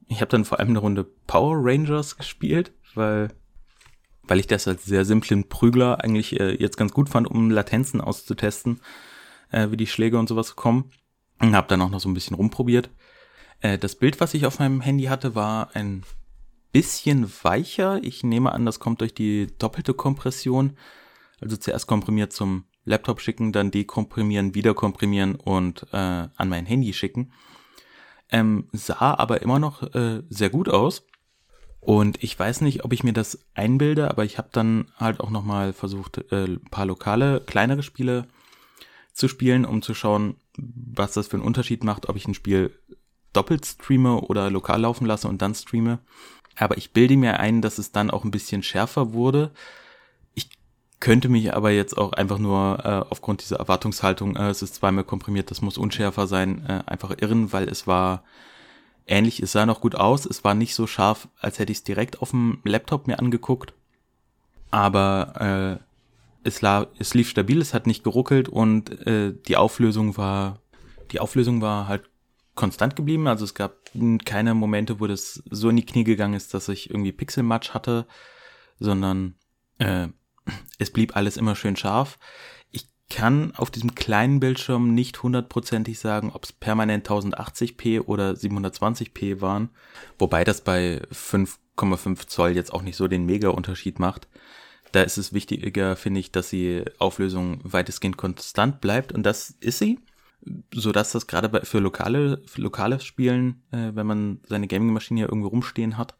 ich 0.08 0.20
habe 0.20 0.30
dann 0.30 0.44
vor 0.44 0.58
allem 0.58 0.70
eine 0.70 0.78
Runde 0.78 1.06
Power 1.26 1.56
Rangers 1.56 2.16
gespielt, 2.16 2.72
weil 2.94 3.28
weil 4.30 4.38
ich 4.38 4.46
das 4.46 4.68
als 4.68 4.84
sehr 4.84 5.04
simplen 5.04 5.48
Prügler 5.48 6.04
eigentlich 6.04 6.38
äh, 6.38 6.54
jetzt 6.54 6.76
ganz 6.76 6.92
gut 6.92 7.08
fand, 7.08 7.28
um 7.28 7.50
Latenzen 7.50 8.00
auszutesten, 8.00 8.80
äh, 9.50 9.72
wie 9.72 9.76
die 9.76 9.88
Schläge 9.88 10.18
und 10.18 10.28
sowas 10.28 10.54
kommen. 10.54 10.92
Und 11.40 11.56
habe 11.56 11.66
dann 11.66 11.82
auch 11.82 11.90
noch 11.90 11.98
so 12.00 12.08
ein 12.08 12.14
bisschen 12.14 12.36
rumprobiert. 12.36 12.90
Äh, 13.60 13.78
das 13.78 13.94
Bild, 13.96 14.20
was 14.20 14.34
ich 14.34 14.46
auf 14.46 14.58
meinem 14.58 14.80
Handy 14.80 15.04
hatte, 15.04 15.34
war 15.34 15.74
ein 15.74 16.02
bisschen 16.72 17.30
weicher. 17.42 18.02
Ich 18.02 18.22
nehme 18.22 18.52
an, 18.52 18.66
das 18.66 18.80
kommt 18.80 19.00
durch 19.00 19.14
die 19.14 19.48
doppelte 19.58 19.94
Kompression. 19.94 20.76
Also 21.40 21.56
zuerst 21.56 21.86
komprimiert 21.86 22.32
zum 22.32 22.64
Laptop 22.84 23.20
schicken, 23.20 23.52
dann 23.52 23.70
dekomprimieren, 23.70 24.54
wieder 24.54 24.74
komprimieren 24.74 25.34
und 25.34 25.86
äh, 25.92 25.96
an 25.96 26.48
mein 26.48 26.66
Handy 26.66 26.92
schicken. 26.92 27.32
Ähm, 28.30 28.68
sah 28.72 29.14
aber 29.14 29.42
immer 29.42 29.58
noch 29.58 29.82
äh, 29.94 30.22
sehr 30.28 30.50
gut 30.50 30.68
aus. 30.68 31.04
Und 31.80 32.22
ich 32.22 32.38
weiß 32.38 32.60
nicht, 32.60 32.84
ob 32.84 32.92
ich 32.92 33.04
mir 33.04 33.14
das 33.14 33.46
einbilde, 33.54 34.10
aber 34.10 34.24
ich 34.24 34.36
habe 34.36 34.50
dann 34.52 34.90
halt 34.96 35.20
auch 35.20 35.30
nochmal 35.30 35.72
versucht, 35.72 36.18
äh, 36.30 36.44
ein 36.44 36.64
paar 36.70 36.84
lokale, 36.84 37.40
kleinere 37.40 37.82
Spiele 37.82 38.26
zu 39.12 39.28
spielen, 39.28 39.64
um 39.64 39.80
zu 39.82 39.94
schauen, 39.94 40.36
was 40.56 41.12
das 41.12 41.28
für 41.28 41.36
einen 41.36 41.46
Unterschied 41.46 41.82
macht, 41.82 42.08
ob 42.08 42.16
ich 42.16 42.28
ein 42.28 42.34
Spiel 42.34 42.78
doppelt 43.32 43.64
streame 43.66 44.20
oder 44.20 44.50
lokal 44.50 44.80
laufen 44.80 45.06
lasse 45.06 45.28
und 45.28 45.42
dann 45.42 45.54
streame. 45.54 45.98
Aber 46.56 46.76
ich 46.76 46.92
bilde 46.92 47.16
mir 47.16 47.40
ein, 47.40 47.62
dass 47.62 47.78
es 47.78 47.92
dann 47.92 48.10
auch 48.10 48.24
ein 48.24 48.30
bisschen 48.30 48.62
schärfer 48.62 49.12
wurde. 49.12 49.50
Ich 50.34 50.50
könnte 50.98 51.28
mich 51.28 51.54
aber 51.54 51.70
jetzt 51.70 51.96
auch 51.96 52.12
einfach 52.12 52.38
nur 52.38 52.84
äh, 52.84 53.10
aufgrund 53.10 53.42
dieser 53.42 53.56
Erwartungshaltung, 53.56 54.36
äh, 54.36 54.50
es 54.50 54.62
ist 54.62 54.74
zweimal 54.74 55.04
komprimiert, 55.04 55.50
das 55.50 55.62
muss 55.62 55.78
unschärfer 55.78 56.26
sein, 56.26 56.66
äh, 56.66 56.82
einfach 56.86 57.14
irren, 57.18 57.52
weil 57.52 57.68
es 57.68 57.86
war 57.86 58.24
ähnlich, 59.06 59.40
es 59.40 59.52
sah 59.52 59.66
noch 59.66 59.80
gut 59.80 59.94
aus, 59.94 60.26
es 60.26 60.44
war 60.44 60.54
nicht 60.54 60.74
so 60.74 60.86
scharf, 60.86 61.28
als 61.40 61.58
hätte 61.58 61.72
ich 61.72 61.78
es 61.78 61.84
direkt 61.84 62.20
auf 62.20 62.30
dem 62.30 62.58
Laptop 62.64 63.06
mir 63.06 63.18
angeguckt. 63.18 63.72
Aber 64.70 65.80
äh, 65.80 65.84
es, 66.44 66.60
la 66.60 66.86
es 66.98 67.14
lief 67.14 67.28
stabil, 67.28 67.60
es 67.60 67.74
hat 67.74 67.86
nicht 67.86 68.04
geruckelt 68.04 68.48
und 68.48 69.06
äh, 69.06 69.32
die 69.48 69.56
Auflösung 69.56 70.16
war, 70.16 70.58
die 71.12 71.20
Auflösung 71.20 71.60
war 71.60 71.88
halt 71.88 72.09
konstant 72.60 72.94
geblieben. 72.94 73.26
Also 73.26 73.44
es 73.44 73.54
gab 73.54 73.90
keine 74.26 74.54
Momente, 74.54 75.00
wo 75.00 75.06
das 75.06 75.42
so 75.50 75.70
in 75.70 75.76
die 75.76 75.86
Knie 75.86 76.04
gegangen 76.04 76.34
ist, 76.34 76.52
dass 76.52 76.68
ich 76.68 76.90
irgendwie 76.90 77.10
Pixelmatch 77.10 77.70
hatte, 77.70 78.06
sondern 78.78 79.34
äh, 79.78 80.08
es 80.78 80.90
blieb 80.90 81.16
alles 81.16 81.38
immer 81.38 81.56
schön 81.56 81.74
scharf. 81.74 82.18
Ich 82.70 82.86
kann 83.08 83.54
auf 83.56 83.70
diesem 83.70 83.94
kleinen 83.94 84.40
Bildschirm 84.40 84.94
nicht 84.94 85.22
hundertprozentig 85.22 85.98
sagen, 85.98 86.30
ob 86.34 86.44
es 86.44 86.52
permanent 86.52 87.08
1080p 87.08 88.02
oder 88.02 88.32
720p 88.32 89.40
waren, 89.40 89.70
wobei 90.18 90.44
das 90.44 90.60
bei 90.60 91.00
5,5 91.12 92.26
Zoll 92.26 92.50
jetzt 92.50 92.74
auch 92.74 92.82
nicht 92.82 92.96
so 92.96 93.08
den 93.08 93.24
Mega-Unterschied 93.24 93.98
macht. 93.98 94.28
Da 94.92 95.00
ist 95.02 95.16
es 95.16 95.32
wichtiger, 95.32 95.96
finde 95.96 96.20
ich, 96.20 96.30
dass 96.30 96.50
die 96.50 96.84
Auflösung 96.98 97.60
weitestgehend 97.62 98.18
konstant 98.18 98.82
bleibt 98.82 99.12
und 99.12 99.22
das 99.22 99.54
ist 99.60 99.78
sie 99.78 99.98
so 100.74 100.92
dass 100.92 101.12
das 101.12 101.26
gerade 101.26 101.64
für 101.64 101.78
lokale, 101.78 102.42
für 102.46 102.60
lokales 102.62 103.04
Spielen, 103.04 103.62
äh, 103.72 103.90
wenn 103.94 104.06
man 104.06 104.40
seine 104.48 104.66
Gaming-Maschine 104.66 105.20
ja 105.20 105.26
irgendwo 105.26 105.48
rumstehen 105.48 105.98
hat, 105.98 106.14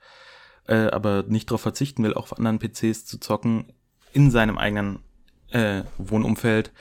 äh, 0.66 0.88
aber 0.88 1.24
nicht 1.26 1.50
darauf 1.50 1.62
verzichten 1.62 2.02
will, 2.02 2.14
auf 2.14 2.36
anderen 2.36 2.58
PCs 2.58 3.06
zu 3.06 3.18
zocken, 3.18 3.72
in 4.12 4.30
seinem 4.30 4.58
eigenen 4.58 5.00
äh, 5.50 5.82
Wohnumfeld, 5.98 6.72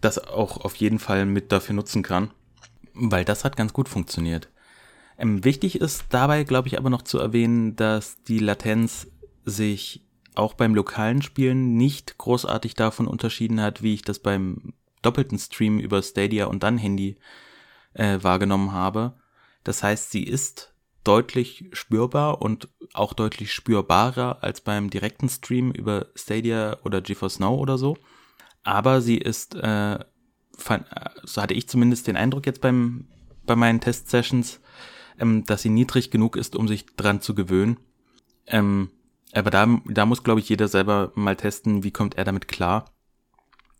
das 0.00 0.18
auch 0.18 0.58
auf 0.58 0.74
jeden 0.76 0.98
Fall 0.98 1.24
mit 1.26 1.52
dafür 1.52 1.74
nutzen 1.74 2.02
kann, 2.02 2.30
weil 2.92 3.24
das 3.24 3.44
hat 3.44 3.56
ganz 3.56 3.72
gut 3.72 3.88
funktioniert. 3.88 4.50
Ähm, 5.16 5.44
wichtig 5.44 5.80
ist 5.80 6.06
dabei, 6.10 6.44
glaube 6.44 6.68
ich, 6.68 6.78
aber 6.78 6.90
noch 6.90 7.02
zu 7.02 7.18
erwähnen, 7.18 7.76
dass 7.76 8.22
die 8.24 8.40
Latenz 8.40 9.06
sich 9.44 10.04
auch 10.34 10.54
beim 10.54 10.74
lokalen 10.74 11.22
Spielen 11.22 11.76
nicht 11.76 12.18
großartig 12.18 12.74
davon 12.74 13.06
unterschieden 13.06 13.60
hat, 13.60 13.82
wie 13.82 13.94
ich 13.94 14.02
das 14.02 14.18
beim 14.18 14.74
doppelten 15.04 15.38
Stream 15.38 15.78
über 15.78 16.02
Stadia 16.02 16.46
und 16.46 16.62
dann 16.62 16.78
Handy 16.78 17.16
äh, 17.94 18.18
wahrgenommen 18.22 18.72
habe. 18.72 19.14
Das 19.62 19.82
heißt, 19.82 20.10
sie 20.10 20.24
ist 20.24 20.74
deutlich 21.04 21.66
spürbar 21.72 22.40
und 22.42 22.68
auch 22.94 23.12
deutlich 23.12 23.52
spürbarer 23.52 24.42
als 24.42 24.60
beim 24.60 24.90
direkten 24.90 25.28
Stream 25.28 25.70
über 25.70 26.06
Stadia 26.14 26.78
oder 26.82 27.00
GeForce 27.00 27.40
Now 27.40 27.56
oder 27.56 27.78
so. 27.78 27.96
Aber 28.62 29.02
sie 29.02 29.18
ist, 29.18 29.54
äh, 29.54 29.98
fand, 30.56 30.86
so 31.22 31.42
hatte 31.42 31.54
ich 31.54 31.68
zumindest 31.68 32.06
den 32.06 32.16
Eindruck 32.16 32.46
jetzt 32.46 32.62
beim, 32.62 33.06
bei 33.44 33.54
meinen 33.54 33.80
Test-Sessions, 33.80 34.60
ähm, 35.18 35.44
dass 35.44 35.62
sie 35.62 35.68
niedrig 35.68 36.10
genug 36.10 36.36
ist, 36.36 36.56
um 36.56 36.66
sich 36.66 36.86
dran 36.96 37.20
zu 37.20 37.34
gewöhnen. 37.34 37.78
Ähm, 38.46 38.90
aber 39.32 39.50
da, 39.50 39.80
da 39.86 40.06
muss, 40.06 40.22
glaube 40.22 40.40
ich, 40.40 40.48
jeder 40.48 40.68
selber 40.68 41.12
mal 41.14 41.36
testen, 41.36 41.84
wie 41.84 41.90
kommt 41.90 42.16
er 42.16 42.24
damit 42.24 42.48
klar. 42.48 42.93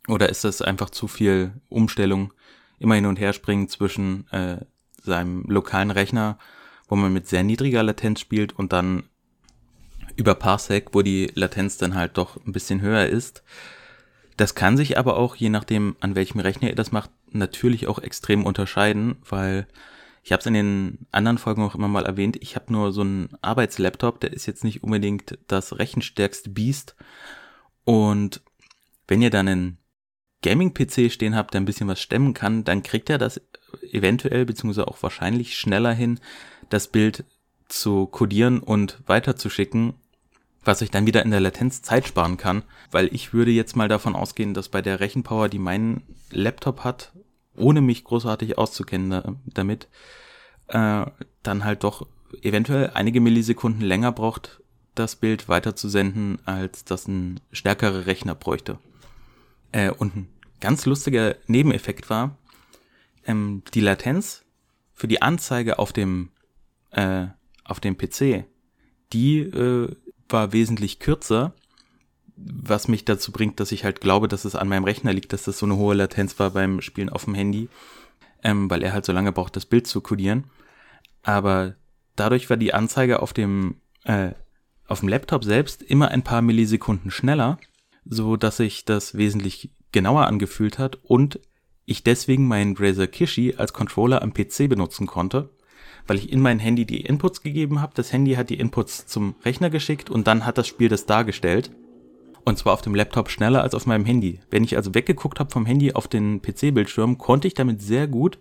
Oder 0.09 0.29
ist 0.29 0.45
das 0.45 0.63
einfach 0.63 0.91
zu 0.91 1.09
viel 1.09 1.53
Umstellung, 1.69 2.33
immer 2.79 2.95
hin 2.95 3.07
und 3.07 3.19
her 3.19 3.33
springen 3.33 3.69
zwischen 3.69 4.29
äh, 4.31 4.59
seinem 5.03 5.45
lokalen 5.45 5.91
Rechner, 5.91 6.39
wo 6.89 6.97
man 6.97 7.13
mit 7.13 7.27
sehr 7.27 7.43
niedriger 7.43 7.83
Latenz 7.83 8.21
spielt 8.21 8.53
und 8.53 8.73
dann 8.73 9.05
über 10.17 10.35
Parsec, 10.35 10.91
wo 10.93 11.03
die 11.03 11.31
Latenz 11.35 11.79
dann 11.79 11.95
halt 11.95 12.19
doch 12.19 12.37
ein 12.45 12.53
bisschen 12.53 12.81
höher 12.81 13.07
ist. 13.07 13.43
Das 14.37 14.55
kann 14.55 14.77
sich 14.77 14.99
aber 14.99 15.17
auch, 15.17 15.37
je 15.37 15.49
nachdem, 15.49 15.97
an 16.01 16.15
welchem 16.15 16.41
Rechner 16.41 16.69
ihr 16.69 16.75
das 16.75 16.93
macht, 16.93 17.11
natürlich 17.31 17.87
auch 17.87 17.99
extrem 17.99 18.45
unterscheiden, 18.45 19.17
weil 19.29 19.67
ich 20.23 20.33
habe 20.33 20.41
es 20.41 20.47
in 20.47 20.55
den 20.55 21.07
anderen 21.13 21.39
Folgen 21.39 21.63
auch 21.63 21.75
immer 21.75 21.89
mal 21.89 22.07
erwähnt, 22.07 22.37
ich 22.41 22.57
habe 22.57 22.73
nur 22.73 22.93
so 22.93 23.03
einen 23.03 23.29
Arbeitslaptop, 23.43 24.21
der 24.21 24.33
ist 24.33 24.47
jetzt 24.47 24.65
nicht 24.65 24.83
unbedingt 24.83 25.39
das 25.49 25.79
rechenstärkste 25.79 26.51
Biest. 26.51 26.97
Und 27.85 28.43
wenn 29.07 29.21
ihr 29.21 29.31
dann 29.31 29.49
einen 29.49 29.79
Gaming-PC 30.45 31.11
stehen 31.11 31.35
habt, 31.35 31.55
der 31.55 31.63
ein 31.63 31.65
bisschen 31.65 31.89
was 31.89 32.01
stemmen 32.01 32.35
kann, 32.35 32.65
dann 32.65 32.83
kriegt 32.83 33.09
er 33.09 33.17
das 33.17 33.41
eventuell 33.91 34.45
beziehungsweise 34.45 34.87
auch 34.87 35.03
wahrscheinlich 35.03 35.57
schneller 35.57 35.93
hin, 35.93 36.21
das 36.69 36.89
Bild 36.89 37.25
zu 37.69 38.07
codieren 38.07 38.61
und 38.61 38.99
weiterzuschicken, 39.07 39.95
was 40.63 40.83
euch 40.83 40.91
dann 40.91 41.07
wieder 41.07 41.23
in 41.23 41.31
der 41.31 41.41
Latenz 41.41 41.81
Zeit 41.81 42.07
sparen 42.07 42.37
kann, 42.37 42.63
weil 42.91 43.09
ich 43.13 43.33
würde 43.33 43.53
jetzt 43.53 43.75
mal 43.75 43.89
davon 43.89 44.15
ausgehen, 44.15 44.53
dass 44.53 44.69
bei 44.69 44.83
der 44.83 45.01
Rechenpower, 45.01 45.49
die 45.49 45.59
mein 45.59 46.03
Laptop 46.31 46.85
hat, 46.85 47.13
ohne 47.57 47.81
mich 47.81 48.05
großartig 48.05 48.59
auszukennen 48.59 49.41
damit, 49.47 49.89
äh, 50.69 51.07
dann 51.43 51.65
halt 51.65 51.85
doch 51.85 52.07
eventuell 52.43 52.91
einige 52.93 53.21
Millisekunden 53.21 53.81
länger 53.81 54.13
braucht, 54.13 54.61
das 54.95 55.17
Bild 55.17 55.49
weiterzusenden, 55.49 56.39
als 56.45 56.85
das 56.85 57.09
ein 57.09 57.41
stärkerer 57.51 58.07
Rechner 58.07 58.35
bräuchte. 58.35 58.79
Äh, 59.73 59.91
und 59.91 60.15
ein 60.15 60.29
ganz 60.61 60.87
lustiger 60.87 61.37
Nebeneffekt 61.47 62.11
war, 62.11 62.39
ähm, 63.27 63.63
die 63.75 63.81
Latenz 63.81 64.45
für 64.93 65.09
die 65.09 65.23
Anzeige 65.23 65.79
auf 65.79 65.93
dem, 65.93 66.31
äh, 66.91 67.27
auf 67.65 67.81
dem 67.81 67.97
PC, 67.97 68.45
die 69.13 69.41
äh, 69.41 69.95
war 70.29 70.53
wesentlich 70.53 70.99
kürzer 70.99 71.55
was 72.37 72.89
mich 72.89 73.05
dazu 73.05 73.33
bringt, 73.33 73.61
dass 73.61 73.73
ich 73.73 73.85
halt 73.85 74.01
glaube, 74.01 74.29
dass 74.29 74.45
es 74.45 74.55
an 74.55 74.69
meinem 74.69 74.85
Rechner 74.85 75.13
liegt, 75.13 75.33
dass 75.33 75.45
das 75.45 75.59
so 75.59 75.67
eine 75.67 75.77
hohe 75.77 75.95
Latenz 75.95 76.39
war 76.39 76.51
beim 76.51 76.81
Spielen 76.81 77.09
auf 77.09 77.25
dem 77.25 77.35
Handy, 77.35 77.69
ähm, 78.43 78.69
weil 78.71 78.83
er 78.83 78.93
halt 78.93 79.05
so 79.05 79.13
lange 79.13 79.33
braucht, 79.33 79.57
das 79.57 79.67
Bild 79.67 79.87
zu 79.87 80.01
kodieren. 80.01 80.45
Aber 81.23 81.77
dadurch 82.17 82.51
war 82.51 82.57
die 82.57 82.75
Anzeige 82.75 83.23
auf 83.23 83.33
dem 83.33 83.77
äh, 84.05 84.33
auf 84.87 85.01
dem 85.01 85.09
Laptop 85.09 85.45
selbst 85.45 85.83
immer 85.83 86.09
ein 86.09 86.23
paar 86.23 86.43
Millisekunden 86.43 87.11
schneller, 87.11 87.59
so 88.05 88.37
dass 88.37 88.59
sich 88.59 88.85
das 88.85 89.17
wesentlich 89.17 89.71
genauer 89.95 90.27
angefühlt 90.27 90.79
hat 90.79 90.99
und 91.03 91.41
ich 91.87 92.03
deswegen 92.03 92.47
meinen 92.49 92.77
Razer 92.77 93.07
Kishi 93.07 93.55
als 93.57 93.73
Controller 93.73 94.23
am 94.23 94.35
PC 94.35 94.69
benutzen 94.69 95.07
konnte, 95.07 95.51
weil 96.07 96.19
ich 96.19 96.33
in 96.33 96.41
mein 96.41 96.59
Handy 96.59 96.85
die 96.85 97.01
Inputs 97.01 97.43
gegeben 97.43 97.81
habe. 97.81 97.93
Das 97.95 98.13
Handy 98.13 98.35
hat 98.35 98.51
die 98.51 98.59
Inputs 98.59 99.07
zum 99.07 99.37
Rechner 99.45 99.71
geschickt 99.71 100.11
und 100.11 100.27
dann 100.27 100.45
hat 100.45 100.59
das 100.59 100.67
Spiel 100.67 100.89
das 100.89 101.07
dargestellt. 101.07 101.71
Und 102.45 102.59
zwar 102.59 102.75
auf 102.75 102.83
dem 102.83 102.95
Laptop 102.95 103.31
schneller 103.31 103.63
als 103.63 103.75
auf 103.75 103.87
meinem 103.87 104.05
Handy. 104.05 104.41
Wenn 104.51 104.65
ich 104.65 104.77
also 104.77 104.95
weggeguckt 104.95 105.41
habe 105.41 105.51
vom 105.51 105.65
Handy 105.65 105.93
auf 105.93 106.09
den 106.09 106.43
PC-Bildschirm, 106.43 107.17
konnte 107.17 107.49
ich 107.49 107.55
damit 107.55 107.81
sehr 107.81 108.07
gut 108.07 108.39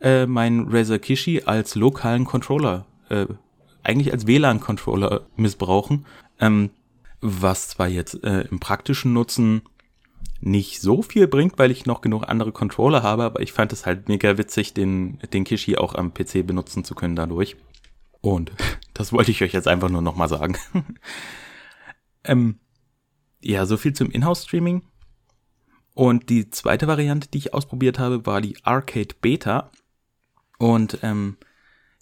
äh, 0.00 0.26
meinen 0.26 0.68
Razer 0.68 0.98
Kishi 0.98 1.42
als 1.46 1.74
lokalen 1.74 2.24
Controller, 2.24 2.86
äh, 3.08 3.26
eigentlich 3.82 4.12
als 4.12 4.26
WLAN-Controller 4.26 5.26
missbrauchen. 5.36 6.04
Ähm, 6.38 6.70
was 7.22 7.68
zwar 7.68 7.88
jetzt 7.88 8.22
äh, 8.24 8.42
im 8.50 8.60
praktischen 8.60 9.12
Nutzen 9.12 9.62
nicht 10.40 10.80
so 10.80 11.02
viel 11.02 11.26
bringt, 11.26 11.58
weil 11.58 11.70
ich 11.70 11.86
noch 11.86 12.00
genug 12.00 12.24
andere 12.28 12.52
Controller 12.52 13.02
habe, 13.02 13.24
aber 13.24 13.40
ich 13.40 13.52
fand 13.52 13.72
es 13.72 13.86
halt 13.86 14.08
mega 14.08 14.38
witzig, 14.38 14.74
den, 14.74 15.18
den 15.32 15.44
Kishi 15.44 15.76
auch 15.76 15.94
am 15.94 16.14
PC 16.14 16.46
benutzen 16.46 16.84
zu 16.84 16.94
können 16.94 17.16
dadurch. 17.16 17.56
Und 18.20 18.52
das 18.94 19.12
wollte 19.12 19.30
ich 19.30 19.42
euch 19.42 19.52
jetzt 19.52 19.68
einfach 19.68 19.90
nur 19.90 20.02
nochmal 20.02 20.28
sagen. 20.28 20.56
ähm, 22.24 22.58
ja, 23.42 23.66
so 23.66 23.76
viel 23.76 23.92
zum 23.92 24.10
Inhouse-Streaming. 24.10 24.82
Und 25.94 26.30
die 26.30 26.48
zweite 26.50 26.86
Variante, 26.86 27.28
die 27.28 27.38
ich 27.38 27.54
ausprobiert 27.54 27.98
habe, 27.98 28.24
war 28.24 28.40
die 28.40 28.56
Arcade 28.62 29.14
Beta. 29.20 29.70
Und 30.58 30.98
ähm, 31.02 31.36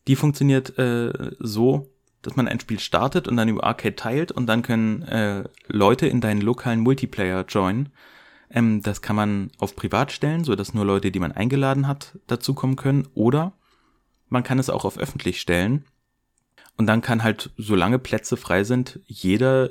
die 0.07 0.17
funktioniert 0.17 0.79
äh, 0.79 1.33
so, 1.39 1.91
dass 2.23 2.37
man 2.37 2.49
ein 2.49 2.61
Spiel 2.61 2.79
startet 2.79 3.29
und 3.29 3.37
dann 3.37 3.49
über 3.49 3.65
Arcade 3.65 3.97
teilt 3.97 4.33
und 4.33 4.47
dann 4.47 4.63
können 4.63 5.03
äh, 5.03 5.45
Leute 5.69 6.07
in 6.07 6.21
deinen 6.21 6.41
lokalen 6.41 6.81
Multiplayer 6.81 7.45
joinen. 7.49 7.91
Ähm, 8.51 8.83
das 8.83 9.03
kann 9.03 9.17
man 9.17 9.51
auf 9.59 9.77
privat 9.77 10.13
stellen, 10.13 10.45
so 10.45 10.55
dass 10.55 10.75
nur 10.75 10.85
Leute, 10.85 11.11
die 11.11 11.21
man 11.21 11.33
eingeladen 11.33 11.87
hat, 11.87 12.19
dazukommen 12.27 12.77
können. 12.77 13.09
Oder 13.15 13.53
man 14.29 14.43
kann 14.43 14.59
es 14.59 14.71
auch 14.71 14.85
auf 14.85 14.99
öffentlich 14.99 15.41
stellen. 15.41 15.85
Und 16.77 16.87
dann 16.87 17.03
kann 17.03 17.25
halt, 17.25 17.51
solange 17.57 17.99
Plätze 17.99 18.37
frei 18.37 18.65
sind, 18.65 19.01
jeder 19.07 19.71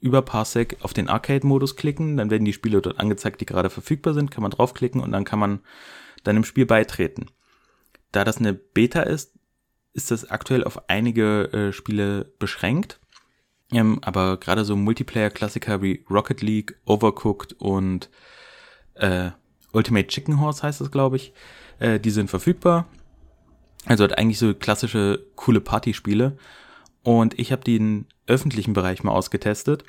über 0.00 0.22
Parsec 0.22 0.78
auf 0.80 0.92
den 0.92 1.08
Arcade-Modus 1.08 1.76
klicken, 1.76 2.16
dann 2.16 2.30
werden 2.30 2.44
die 2.44 2.52
Spiele 2.52 2.80
dort 2.80 2.98
angezeigt, 2.98 3.40
die 3.40 3.46
gerade 3.46 3.70
verfügbar 3.70 4.14
sind, 4.14 4.30
kann 4.30 4.42
man 4.42 4.50
draufklicken 4.50 5.00
und 5.00 5.12
dann 5.12 5.24
kann 5.24 5.38
man 5.38 5.60
dann 6.24 6.36
im 6.36 6.44
Spiel 6.44 6.66
beitreten. 6.66 7.26
Da 8.10 8.24
das 8.24 8.38
eine 8.38 8.54
Beta 8.54 9.02
ist, 9.02 9.34
ist 9.92 10.10
das 10.10 10.30
aktuell 10.30 10.64
auf 10.64 10.88
einige 10.88 11.52
äh, 11.52 11.72
Spiele 11.72 12.32
beschränkt. 12.38 13.00
Ähm, 13.72 13.98
aber 14.02 14.36
gerade 14.38 14.64
so 14.64 14.76
Multiplayer-Klassiker 14.76 15.82
wie 15.82 16.04
Rocket 16.10 16.42
League, 16.42 16.76
Overcooked 16.86 17.54
und 17.54 18.10
äh, 18.94 19.30
Ultimate 19.72 20.08
Chicken 20.08 20.40
Horse 20.40 20.62
heißt 20.62 20.80
es, 20.80 20.90
glaube 20.90 21.16
ich, 21.16 21.32
äh, 21.78 22.00
die 22.00 22.10
sind 22.10 22.30
verfügbar. 22.30 22.86
Also 23.86 24.04
hat 24.04 24.18
eigentlich 24.18 24.38
so 24.38 24.54
klassische 24.54 25.24
coole 25.36 25.60
Partyspiele. 25.60 26.36
Und 27.02 27.38
ich 27.38 27.52
habe 27.52 27.64
den 27.64 28.06
öffentlichen 28.26 28.72
Bereich 28.72 29.02
mal 29.02 29.12
ausgetestet. 29.12 29.84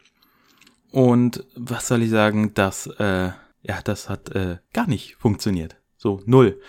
Und 0.92 1.46
was 1.56 1.88
soll 1.88 2.04
ich 2.04 2.10
sagen, 2.10 2.54
das, 2.54 2.88
äh, 2.88 3.32
ja, 3.64 3.82
das 3.84 4.10
hat 4.10 4.30
äh, 4.30 4.58
gar 4.74 4.88
nicht 4.88 5.16
funktioniert. 5.16 5.76
So, 5.98 6.22
null. 6.26 6.60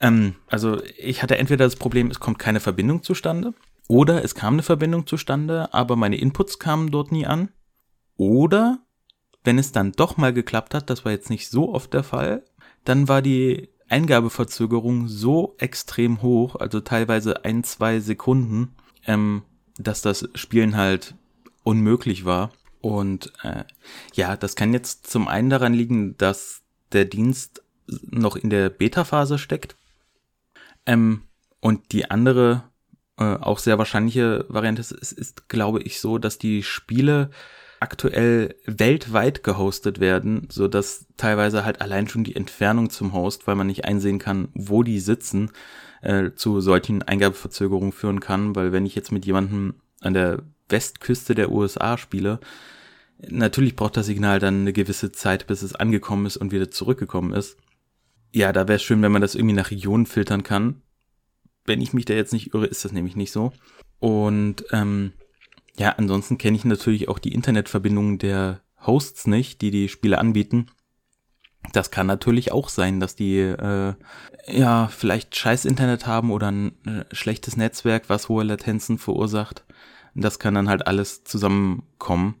Ähm, 0.00 0.36
also 0.48 0.82
ich 0.98 1.22
hatte 1.22 1.38
entweder 1.38 1.64
das 1.64 1.76
Problem, 1.76 2.10
es 2.10 2.20
kommt 2.20 2.38
keine 2.38 2.60
Verbindung 2.60 3.02
zustande, 3.02 3.54
oder 3.90 4.22
es 4.22 4.36
kam 4.36 4.54
eine 4.54 4.62
Verbindung 4.62 5.04
zustande, 5.08 5.74
aber 5.74 5.96
meine 5.96 6.14
Inputs 6.14 6.60
kamen 6.60 6.92
dort 6.92 7.10
nie 7.10 7.26
an. 7.26 7.48
Oder, 8.16 8.78
wenn 9.42 9.58
es 9.58 9.72
dann 9.72 9.90
doch 9.90 10.16
mal 10.16 10.32
geklappt 10.32 10.74
hat, 10.74 10.90
das 10.90 11.04
war 11.04 11.10
jetzt 11.10 11.28
nicht 11.28 11.48
so 11.48 11.74
oft 11.74 11.92
der 11.92 12.04
Fall, 12.04 12.44
dann 12.84 13.08
war 13.08 13.20
die 13.20 13.68
Eingabeverzögerung 13.88 15.08
so 15.08 15.56
extrem 15.58 16.22
hoch, 16.22 16.54
also 16.54 16.78
teilweise 16.78 17.44
ein, 17.44 17.64
zwei 17.64 17.98
Sekunden, 17.98 18.76
ähm, 19.08 19.42
dass 19.76 20.02
das 20.02 20.28
Spielen 20.36 20.76
halt 20.76 21.16
unmöglich 21.64 22.24
war. 22.24 22.52
Und 22.80 23.32
äh, 23.42 23.64
ja, 24.14 24.36
das 24.36 24.54
kann 24.54 24.72
jetzt 24.72 25.08
zum 25.08 25.26
einen 25.26 25.50
daran 25.50 25.74
liegen, 25.74 26.16
dass 26.16 26.62
der 26.92 27.06
Dienst 27.06 27.64
noch 28.02 28.36
in 28.36 28.50
der 28.50 28.70
Beta-Phase 28.70 29.36
steckt. 29.36 29.74
Ähm, 30.86 31.22
und 31.58 31.90
die 31.90 32.08
andere, 32.08 32.69
äh, 33.20 33.36
auch 33.36 33.58
sehr 33.58 33.78
wahrscheinliche 33.78 34.46
Variante 34.48 34.80
ist, 34.80 34.92
ist, 34.92 35.12
ist, 35.12 35.48
glaube 35.48 35.82
ich, 35.82 36.00
so, 36.00 36.18
dass 36.18 36.38
die 36.38 36.62
Spiele 36.62 37.30
aktuell 37.78 38.56
weltweit 38.66 39.42
gehostet 39.42 40.00
werden, 40.00 40.48
so 40.50 40.68
dass 40.68 41.06
teilweise 41.16 41.64
halt 41.64 41.80
allein 41.80 42.08
schon 42.08 42.24
die 42.24 42.36
Entfernung 42.36 42.90
zum 42.90 43.12
Host, 43.12 43.46
weil 43.46 43.56
man 43.56 43.66
nicht 43.66 43.84
einsehen 43.84 44.18
kann, 44.18 44.48
wo 44.54 44.82
die 44.82 45.00
sitzen, 45.00 45.50
äh, 46.02 46.30
zu 46.34 46.60
solchen 46.60 47.02
Eingabeverzögerungen 47.02 47.92
führen 47.92 48.20
kann, 48.20 48.56
weil 48.56 48.72
wenn 48.72 48.86
ich 48.86 48.94
jetzt 48.94 49.12
mit 49.12 49.24
jemandem 49.26 49.74
an 50.00 50.14
der 50.14 50.42
Westküste 50.68 51.34
der 51.34 51.50
USA 51.50 51.98
spiele, 51.98 52.40
natürlich 53.28 53.76
braucht 53.76 53.96
das 53.96 54.06
Signal 54.06 54.38
dann 54.38 54.60
eine 54.60 54.72
gewisse 54.72 55.12
Zeit, 55.12 55.46
bis 55.46 55.62
es 55.62 55.74
angekommen 55.74 56.26
ist 56.26 56.36
und 56.36 56.52
wieder 56.52 56.70
zurückgekommen 56.70 57.32
ist. 57.32 57.56
Ja, 58.32 58.52
da 58.52 58.68
wäre 58.68 58.76
es 58.76 58.82
schön, 58.82 59.02
wenn 59.02 59.12
man 59.12 59.22
das 59.22 59.34
irgendwie 59.34 59.56
nach 59.56 59.70
Regionen 59.70 60.06
filtern 60.06 60.42
kann. 60.42 60.82
Wenn 61.70 61.80
ich 61.80 61.92
mich 61.92 62.04
da 62.04 62.14
jetzt 62.14 62.32
nicht 62.32 62.52
irre, 62.52 62.66
ist 62.66 62.84
das 62.84 62.90
nämlich 62.90 63.14
nicht 63.14 63.30
so. 63.30 63.52
Und 64.00 64.64
ähm, 64.72 65.12
ja, 65.76 65.90
ansonsten 65.90 66.36
kenne 66.36 66.56
ich 66.56 66.64
natürlich 66.64 67.08
auch 67.08 67.20
die 67.20 67.32
Internetverbindungen 67.32 68.18
der 68.18 68.60
Hosts 68.84 69.28
nicht, 69.28 69.60
die 69.60 69.70
die 69.70 69.88
Spiele 69.88 70.18
anbieten. 70.18 70.66
Das 71.72 71.92
kann 71.92 72.08
natürlich 72.08 72.50
auch 72.50 72.68
sein, 72.68 72.98
dass 72.98 73.14
die 73.14 73.38
äh, 73.38 73.94
ja 74.48 74.88
vielleicht 74.88 75.36
scheiß 75.36 75.64
Internet 75.64 76.08
haben 76.08 76.32
oder 76.32 76.50
ein 76.50 76.72
äh, 76.86 77.04
schlechtes 77.12 77.56
Netzwerk, 77.56 78.08
was 78.08 78.28
hohe 78.28 78.42
Latenzen 78.42 78.98
verursacht. 78.98 79.64
Das 80.16 80.40
kann 80.40 80.54
dann 80.54 80.68
halt 80.68 80.88
alles 80.88 81.22
zusammenkommen. 81.22 82.34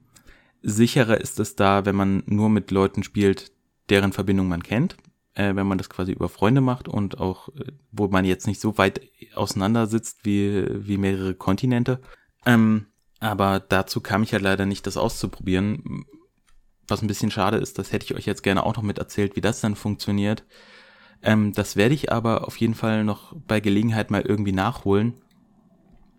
Sicherer 0.60 1.20
ist 1.20 1.38
es 1.38 1.54
da, 1.54 1.84
wenn 1.84 1.94
man 1.94 2.24
nur 2.26 2.48
mit 2.48 2.72
Leuten 2.72 3.04
spielt, 3.04 3.52
deren 3.90 4.12
Verbindung 4.12 4.48
man 4.48 4.64
kennt. 4.64 4.96
Äh, 5.34 5.54
wenn 5.54 5.66
man 5.66 5.78
das 5.78 5.88
quasi 5.88 6.12
über 6.12 6.28
Freunde 6.28 6.60
macht 6.60 6.88
und 6.88 7.20
auch, 7.20 7.48
äh, 7.50 7.72
wo 7.92 8.08
man 8.08 8.24
jetzt 8.24 8.46
nicht 8.46 8.60
so 8.60 8.78
weit 8.78 9.00
auseinander 9.34 9.86
sitzt 9.86 10.24
wie, 10.24 10.66
wie 10.68 10.98
mehrere 10.98 11.34
Kontinente. 11.34 12.00
Ähm, 12.46 12.86
aber 13.20 13.60
dazu 13.60 14.00
kam 14.00 14.22
ich 14.22 14.30
ja 14.30 14.36
halt 14.36 14.44
leider 14.44 14.66
nicht, 14.66 14.86
das 14.86 14.96
auszuprobieren 14.96 16.04
was 16.90 17.02
ein 17.02 17.06
bisschen 17.06 17.30
schade 17.30 17.56
ist, 17.56 17.78
das 17.78 17.92
hätte 17.92 18.04
ich 18.04 18.14
euch 18.14 18.26
jetzt 18.26 18.42
gerne 18.42 18.64
auch 18.64 18.76
noch 18.76 18.82
mit 18.82 18.98
erzählt, 18.98 19.36
wie 19.36 19.40
das 19.40 19.60
dann 19.60 19.76
funktioniert. 19.76 20.44
Ähm, 21.22 21.52
das 21.52 21.76
werde 21.76 21.94
ich 21.94 22.12
aber 22.12 22.46
auf 22.46 22.56
jeden 22.56 22.74
Fall 22.74 23.04
noch 23.04 23.34
bei 23.46 23.60
Gelegenheit 23.60 24.10
mal 24.10 24.22
irgendwie 24.22 24.52
nachholen. 24.52 25.14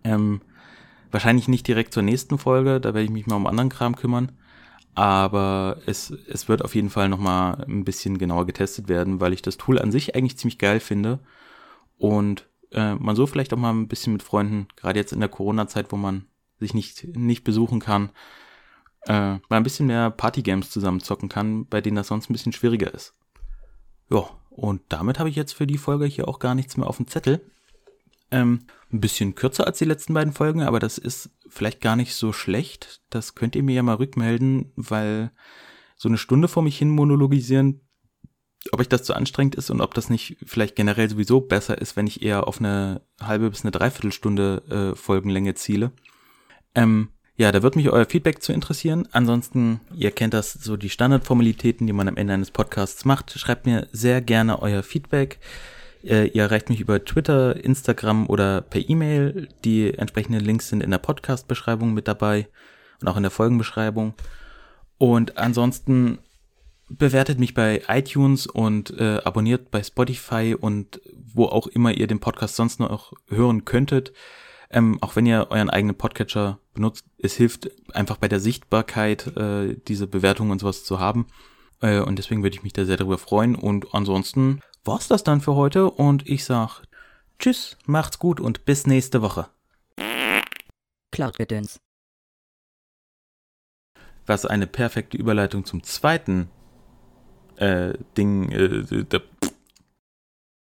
Ähm, 0.04 0.42
wahrscheinlich 1.12 1.48
nicht 1.48 1.68
direkt 1.68 1.94
zur 1.94 2.04
nächsten 2.04 2.38
Folge, 2.38 2.80
da 2.80 2.94
werde 2.94 3.04
ich 3.04 3.10
mich 3.10 3.28
mal 3.28 3.36
um 3.36 3.48
anderen 3.48 3.70
Kram 3.70 3.96
kümmern. 3.96 4.32
Aber 4.94 5.78
es, 5.86 6.12
es 6.12 6.50
wird 6.50 6.64
auf 6.64 6.76
jeden 6.76 6.90
Fall 6.90 7.08
noch 7.10 7.18
mal 7.18 7.64
ein 7.68 7.86
bisschen 7.86 8.18
genauer 8.18 8.46
getestet 8.46 8.90
werden, 8.90 9.22
weil 9.22 9.34
ich 9.34 9.42
das 9.42 9.58
Tool 9.58 9.80
an 9.80 9.92
sich 9.92 10.16
eigentlich 10.16 10.38
ziemlich 10.38 10.58
geil 10.58 10.80
finde. 10.80 11.20
Und 11.98 12.48
äh, 12.72 12.96
man 12.96 13.16
so 13.16 13.26
vielleicht 13.26 13.54
auch 13.54 13.58
mal 13.58 13.74
ein 13.74 13.88
bisschen 13.88 14.14
mit 14.14 14.24
Freunden, 14.24 14.68
gerade 14.76 15.00
jetzt 15.00 15.14
in 15.14 15.20
der 15.20 15.30
Corona-Zeit, 15.30 15.92
wo 15.92 15.98
man 15.98 16.26
sich 16.60 16.74
nicht, 16.74 17.16
nicht 17.16 17.44
besuchen 17.44 17.80
kann, 17.80 18.10
äh, 19.08 19.34
mal 19.34 19.42
ein 19.50 19.64
bisschen 19.64 19.88
mehr 19.88 20.12
Partygames 20.12 20.70
zusammen 20.70 21.00
zocken 21.00 21.30
kann, 21.30 21.66
bei 21.66 21.82
denen 21.82 21.96
das 21.96 22.08
sonst 22.08 22.30
ein 22.30 22.34
bisschen 22.34 22.54
schwieriger 22.54 22.94
ist. 22.94 23.14
Ja, 24.10 24.26
und 24.50 24.82
damit 24.90 25.20
habe 25.20 25.30
ich 25.30 25.36
jetzt 25.36 25.54
für 25.54 25.66
die 25.66 25.78
Folge 25.78 26.06
hier 26.06 26.28
auch 26.28 26.40
gar 26.40 26.56
nichts 26.56 26.78
mehr 26.78 26.88
auf 26.88 26.98
dem 26.98 27.08
Zettel. 27.08 27.42
Ähm, 28.32 28.66
ein 28.92 29.02
bisschen 29.02 29.36
kürzer 29.36 29.68
als 29.68 29.78
die 29.78 29.86
letzten 29.86 30.14
beiden 30.14 30.34
Folgen, 30.34 30.62
aber 30.64 30.80
das 30.80 30.98
ist 30.98 31.30
vielleicht 31.50 31.82
gar 31.82 31.96
nicht 31.96 32.14
so 32.14 32.34
schlecht. 32.34 33.02
Das 33.10 33.36
könnt 33.36 33.56
ihr 33.56 33.64
mir 33.64 33.76
ja 33.76 33.84
mal 33.84 33.96
rückmelden, 33.96 34.72
weil 34.76 35.32
so 35.96 36.10
eine 36.10 36.18
Stunde 36.18 36.48
vor 36.48 36.64
mich 36.64 36.78
hin 36.78 36.90
monologisieren, 36.90 37.82
ob 38.72 38.80
euch 38.80 38.90
das 38.90 39.04
zu 39.04 39.14
anstrengend 39.14 39.56
ist 39.56 39.70
und 39.70 39.82
ob 39.82 39.94
das 39.94 40.10
nicht 40.10 40.38
vielleicht 40.46 40.76
generell 40.76 41.10
sowieso 41.10 41.42
besser 41.42 41.78
ist, 41.80 41.96
wenn 41.96 42.08
ich 42.08 42.22
eher 42.22 42.48
auf 42.48 42.60
eine 42.60 43.02
halbe 43.20 43.50
bis 43.50 43.64
eine 43.64 43.72
Dreiviertelstunde 43.72 44.92
äh, 44.94 44.96
Folgenlänge 44.96 45.56
ziele. 45.56 45.92
Ähm, 46.76 47.10
ja, 47.38 47.52
da 47.52 47.64
wird 47.64 47.76
mich 47.76 47.90
euer 47.90 48.06
Feedback 48.06 48.44
zu 48.44 48.54
interessieren. 48.54 49.08
Ansonsten, 49.12 49.80
ihr 49.96 50.12
kennt 50.12 50.34
das, 50.34 50.54
so 50.54 50.78
die 50.78 50.90
Standardformalitäten, 50.90 51.88
die 51.88 51.94
man 51.94 52.08
am 52.08 52.18
Ende 52.18 52.34
eines 52.34 52.52
Podcasts 52.52 53.04
macht. 53.04 53.32
Schreibt 53.32 53.66
mir 53.66 53.88
sehr 53.92 54.22
gerne 54.22 54.62
euer 54.62 54.84
Feedback. 54.84 55.40
Äh, 56.04 56.28
ihr 56.28 56.44
erreicht 56.44 56.70
mich 56.70 56.80
über 56.80 57.04
Twitter, 57.04 57.64
Instagram 57.64 58.28
oder 58.28 58.62
per 58.62 58.88
E-Mail. 58.88 59.48
Die 59.64 59.94
entsprechenden 59.94 60.44
Links 60.44 60.70
sind 60.70 60.82
in 60.82 60.92
der 60.92 60.98
Podcast-Beschreibung 60.98 61.94
mit 61.94 62.08
dabei 62.08 62.48
und 63.02 63.08
auch 63.08 63.18
in 63.18 63.24
der 63.24 63.32
Folgenbeschreibung. 63.32 64.14
Und 64.98 65.38
ansonsten 65.38 66.20
bewertet 66.90 67.40
mich 67.40 67.54
bei 67.54 67.82
iTunes 67.88 68.48
und 68.48 68.92
äh, 69.00 69.20
abonniert 69.24 69.72
bei 69.72 69.82
Spotify 69.82 70.56
und 70.60 71.02
wo 71.34 71.46
auch 71.46 71.68
immer 71.68 71.92
ihr 71.92 72.08
den 72.08 72.20
Podcast 72.20 72.56
sonst 72.56 72.80
noch 72.80 73.14
hören 73.30 73.66
könntet. 73.66 74.14
Ähm, 74.70 74.98
auch 75.02 75.16
wenn 75.16 75.26
ihr 75.26 75.48
euren 75.50 75.70
eigenen 75.70 75.96
Podcatcher 75.98 76.60
benutzt, 76.74 77.06
es 77.18 77.36
hilft 77.36 77.70
einfach 77.94 78.18
bei 78.18 78.28
der 78.28 78.40
Sichtbarkeit, 78.40 79.36
äh, 79.36 79.76
diese 79.88 80.08
Bewertungen 80.08 80.52
und 80.52 80.60
sowas 80.60 80.84
zu 80.84 81.00
haben. 81.00 81.28
Äh, 81.82 82.00
und 82.00 82.18
deswegen 82.18 82.44
würde 82.44 82.56
ich 82.56 82.64
mich 82.64 82.74
da 82.74 82.86
sehr 82.86 82.98
darüber 82.98 83.18
freuen. 83.18 83.56
Und 83.56 83.94
ansonsten 83.94 84.62
war's 84.84 85.08
das 85.08 85.24
dann 85.24 85.42
für 85.42 85.56
heute 85.56 85.90
und 85.90 86.28
ich 86.28 86.46
sag 86.46 86.84
Tschüss, 87.40 87.78
macht's 87.86 88.20
gut 88.20 88.40
und 88.40 88.66
bis 88.66 88.86
nächste 88.86 89.22
Woche. 89.22 89.48
Cloud-Gedöns. 91.12 91.80
Was 94.26 94.46
eine 94.46 94.68
perfekte 94.68 95.18
Überleitung 95.18 95.66
zum 95.66 95.84
zweiten 95.84 96.50
äh, 97.58 97.94
Ding, 98.16 98.52
äh, 98.52 99.04
der 99.04 99.22